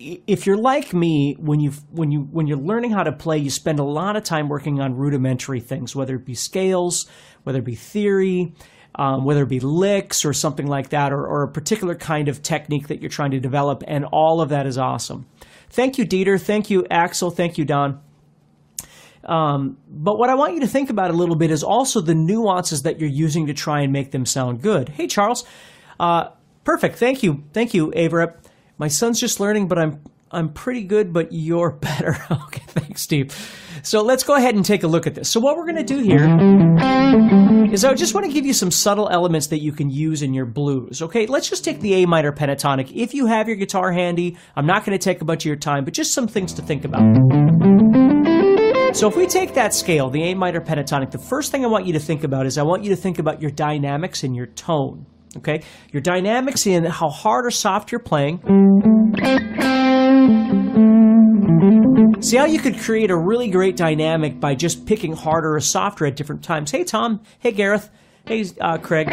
if 0.00 0.46
you're 0.46 0.56
like 0.56 0.94
me, 0.94 1.36
when 1.38 1.60
you 1.60 1.72
when 1.90 2.10
you 2.10 2.20
when 2.20 2.46
you're 2.46 2.58
learning 2.58 2.90
how 2.92 3.02
to 3.02 3.12
play, 3.12 3.36
you 3.36 3.50
spend 3.50 3.78
a 3.78 3.84
lot 3.84 4.16
of 4.16 4.24
time 4.24 4.48
working 4.48 4.80
on 4.80 4.96
rudimentary 4.96 5.60
things, 5.60 5.94
whether 5.94 6.14
it 6.16 6.24
be 6.24 6.34
scales, 6.34 7.06
whether 7.42 7.58
it 7.58 7.64
be 7.66 7.74
theory, 7.74 8.54
um, 8.94 9.24
whether 9.24 9.42
it 9.42 9.50
be 9.50 9.60
licks 9.60 10.24
or 10.24 10.32
something 10.32 10.66
like 10.66 10.88
that, 10.88 11.12
or, 11.12 11.26
or 11.26 11.42
a 11.42 11.52
particular 11.52 11.94
kind 11.94 12.28
of 12.28 12.42
technique 12.42 12.88
that 12.88 13.00
you're 13.00 13.10
trying 13.10 13.32
to 13.32 13.40
develop, 13.40 13.84
and 13.86 14.06
all 14.10 14.40
of 14.40 14.48
that 14.48 14.66
is 14.66 14.78
awesome. 14.78 15.26
Thank 15.68 15.98
you, 15.98 16.06
Dieter. 16.06 16.40
Thank 16.40 16.70
you, 16.70 16.86
Axel. 16.90 17.30
Thank 17.30 17.58
you, 17.58 17.66
Don. 17.66 18.00
But 19.22 20.18
what 20.18 20.30
I 20.30 20.34
want 20.34 20.54
you 20.54 20.60
to 20.60 20.66
think 20.66 20.88
about 20.88 21.10
a 21.10 21.14
little 21.14 21.36
bit 21.36 21.50
is 21.50 21.62
also 21.62 22.00
the 22.00 22.14
nuances 22.14 22.82
that 22.82 22.98
you're 22.98 23.10
using 23.10 23.46
to 23.48 23.54
try 23.54 23.82
and 23.82 23.92
make 23.92 24.12
them 24.12 24.24
sound 24.24 24.62
good. 24.62 24.88
Hey, 24.88 25.06
Charles. 25.06 25.44
Uh, 26.00 26.30
perfect. 26.64 26.96
Thank 26.96 27.22
you. 27.22 27.44
Thank 27.52 27.74
you, 27.74 27.92
Avra. 27.92 28.34
My 28.80 28.88
son's 28.88 29.20
just 29.20 29.40
learning, 29.40 29.68
but 29.68 29.78
I'm 29.78 30.02
I'm 30.30 30.54
pretty 30.54 30.84
good, 30.84 31.12
but 31.12 31.28
you're 31.32 31.70
better. 31.82 32.16
okay, 32.30 32.62
thanks, 32.68 33.02
Steve. 33.02 33.36
So 33.82 34.00
let's 34.00 34.24
go 34.24 34.34
ahead 34.36 34.54
and 34.54 34.64
take 34.64 34.84
a 34.84 34.86
look 34.86 35.06
at 35.06 35.14
this. 35.14 35.28
So 35.28 35.38
what 35.38 35.58
we're 35.58 35.66
going 35.66 35.76
to 35.76 35.82
do 35.84 35.98
here 35.98 36.24
is 37.70 37.84
I 37.84 37.92
just 37.92 38.14
want 38.14 38.24
to 38.24 38.32
give 38.32 38.46
you 38.46 38.54
some 38.54 38.70
subtle 38.70 39.10
elements 39.10 39.48
that 39.48 39.60
you 39.60 39.72
can 39.72 39.90
use 39.90 40.22
in 40.22 40.32
your 40.32 40.46
blues. 40.46 41.02
Okay, 41.02 41.26
let's 41.26 41.50
just 41.50 41.62
take 41.62 41.80
the 41.80 41.92
A 42.02 42.06
minor 42.06 42.32
pentatonic. 42.32 42.90
If 42.94 43.12
you 43.12 43.26
have 43.26 43.48
your 43.48 43.58
guitar 43.58 43.92
handy, 43.92 44.38
I'm 44.56 44.66
not 44.66 44.86
going 44.86 44.98
to 44.98 45.04
take 45.04 45.20
a 45.20 45.26
bunch 45.26 45.42
of 45.42 45.46
your 45.46 45.56
time, 45.56 45.84
but 45.84 45.92
just 45.92 46.14
some 46.14 46.26
things 46.26 46.54
to 46.54 46.62
think 46.62 46.86
about. 46.86 47.02
So 48.96 49.08
if 49.08 49.14
we 49.14 49.26
take 49.26 49.52
that 49.54 49.74
scale, 49.74 50.08
the 50.08 50.22
A 50.30 50.34
minor 50.34 50.62
pentatonic, 50.62 51.10
the 51.10 51.18
first 51.18 51.52
thing 51.52 51.66
I 51.66 51.68
want 51.68 51.84
you 51.84 51.92
to 51.92 52.00
think 52.00 52.24
about 52.24 52.46
is 52.46 52.56
I 52.56 52.62
want 52.62 52.84
you 52.84 52.88
to 52.90 52.96
think 52.96 53.18
about 53.18 53.42
your 53.42 53.50
dynamics 53.50 54.24
and 54.24 54.34
your 54.34 54.46
tone. 54.46 55.04
Okay, 55.36 55.62
your 55.92 56.00
dynamics 56.00 56.66
in 56.66 56.84
how 56.84 57.08
hard 57.08 57.46
or 57.46 57.50
soft 57.50 57.92
you're 57.92 58.00
playing. 58.00 58.40
See 62.20 62.36
how 62.36 62.44
you 62.44 62.58
could 62.58 62.78
create 62.78 63.10
a 63.10 63.16
really 63.16 63.48
great 63.48 63.76
dynamic 63.76 64.40
by 64.40 64.54
just 64.54 64.86
picking 64.86 65.14
harder 65.14 65.54
or 65.54 65.60
softer 65.60 66.04
at 66.06 66.16
different 66.16 66.42
times. 66.42 66.70
Hey, 66.70 66.84
Tom. 66.84 67.20
Hey, 67.38 67.52
Gareth. 67.52 67.90
Hey, 68.26 68.44
uh, 68.60 68.78
Craig. 68.78 69.08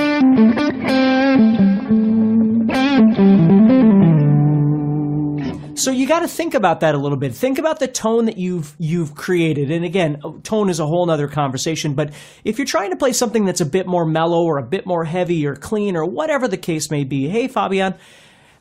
So 5.77 5.91
you 5.91 6.07
got 6.07 6.19
to 6.19 6.27
think 6.27 6.55
about 6.55 6.79
that 6.79 6.95
a 6.95 6.97
little 6.97 7.17
bit. 7.17 7.35
Think 7.35 7.59
about 7.59 7.79
the 7.79 7.87
tone 7.87 8.25
that 8.25 8.37
you've 8.37 8.75
you've 8.79 9.13
created. 9.13 9.69
And 9.69 9.85
again, 9.85 10.21
tone 10.43 10.69
is 10.69 10.79
a 10.79 10.87
whole 10.87 11.09
other 11.09 11.27
conversation. 11.27 11.93
But 11.93 12.13
if 12.43 12.57
you're 12.57 12.65
trying 12.65 12.89
to 12.89 12.97
play 12.97 13.13
something 13.13 13.45
that's 13.45 13.61
a 13.61 13.65
bit 13.65 13.85
more 13.85 14.05
mellow 14.05 14.43
or 14.43 14.57
a 14.57 14.63
bit 14.63 14.87
more 14.87 15.05
heavy 15.05 15.45
or 15.45 15.55
clean 15.55 15.95
or 15.95 16.03
whatever 16.03 16.47
the 16.47 16.57
case 16.57 16.89
may 16.89 17.03
be, 17.03 17.29
hey 17.29 17.47
Fabian, 17.47 17.93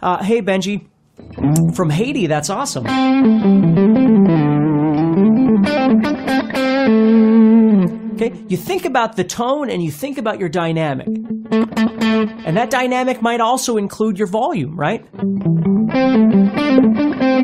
uh, 0.03 0.23
hey 0.23 0.43
Benji, 0.43 0.87
from 1.75 1.89
Haiti, 1.91 2.27
that's 2.27 2.51
awesome. 2.51 2.85
Okay, 8.17 8.33
you 8.49 8.57
think 8.57 8.87
about 8.87 9.17
the 9.17 9.25
tone 9.25 9.69
and 9.69 9.83
you 9.83 9.91
think 9.91 10.17
about 10.17 10.41
your 10.41 10.49
dynamic. 10.49 11.07
And 11.07 12.57
that 12.57 12.71
dynamic 12.71 13.21
might 13.21 13.43
also 13.43 13.77
include 13.77 14.17
your 14.19 14.27
volume, 14.27 14.75
right? 14.75 15.05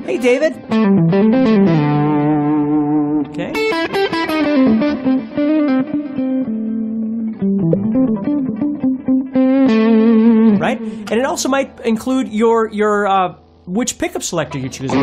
Hey, 0.03 0.16
David. 0.16 0.55
Okay. 3.29 3.53
Right? 10.57 10.81
And 10.81 11.12
it 11.12 11.27
also 11.27 11.51
might 11.51 11.81
include 11.81 12.29
your 12.29 12.70
your 12.73 13.07
uh, 13.07 13.35
which 13.66 13.99
pickup 13.99 14.23
selector 14.23 14.59
you're 14.59 14.70
choosing. 14.70 15.03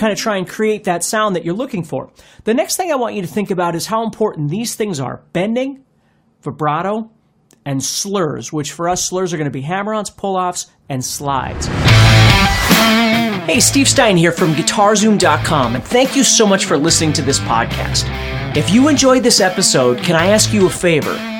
Kind 0.00 0.12
of 0.12 0.18
try 0.18 0.38
and 0.38 0.48
create 0.48 0.84
that 0.84 1.04
sound 1.04 1.36
that 1.36 1.44
you're 1.44 1.54
looking 1.54 1.84
for. 1.84 2.10
The 2.44 2.54
next 2.54 2.76
thing 2.76 2.90
I 2.90 2.96
want 2.96 3.14
you 3.14 3.22
to 3.22 3.28
think 3.28 3.50
about 3.50 3.74
is 3.74 3.86
how 3.86 4.02
important 4.02 4.50
these 4.50 4.74
things 4.74 4.98
are 4.98 5.22
bending, 5.34 5.84
vibrato, 6.40 7.10
and 7.66 7.84
slurs, 7.84 8.50
which 8.50 8.72
for 8.72 8.88
us, 8.88 9.06
slurs 9.06 9.34
are 9.34 9.36
going 9.36 9.44
to 9.44 9.50
be 9.50 9.60
hammer 9.60 9.92
ons, 9.92 10.08
pull 10.08 10.36
offs, 10.36 10.70
and 10.88 11.04
slides. 11.04 11.68
Hey, 13.46 13.60
Steve 13.60 13.88
Stein 13.88 14.16
here 14.16 14.32
from 14.32 14.54
GuitarZoom.com, 14.54 15.74
and 15.74 15.84
thank 15.84 16.16
you 16.16 16.24
so 16.24 16.46
much 16.46 16.64
for 16.64 16.78
listening 16.78 17.12
to 17.14 17.22
this 17.22 17.38
podcast. 17.40 18.04
If 18.56 18.70
you 18.70 18.88
enjoyed 18.88 19.22
this 19.22 19.40
episode, 19.40 19.98
can 19.98 20.16
I 20.16 20.26
ask 20.28 20.52
you 20.52 20.66
a 20.66 20.70
favor? 20.70 21.29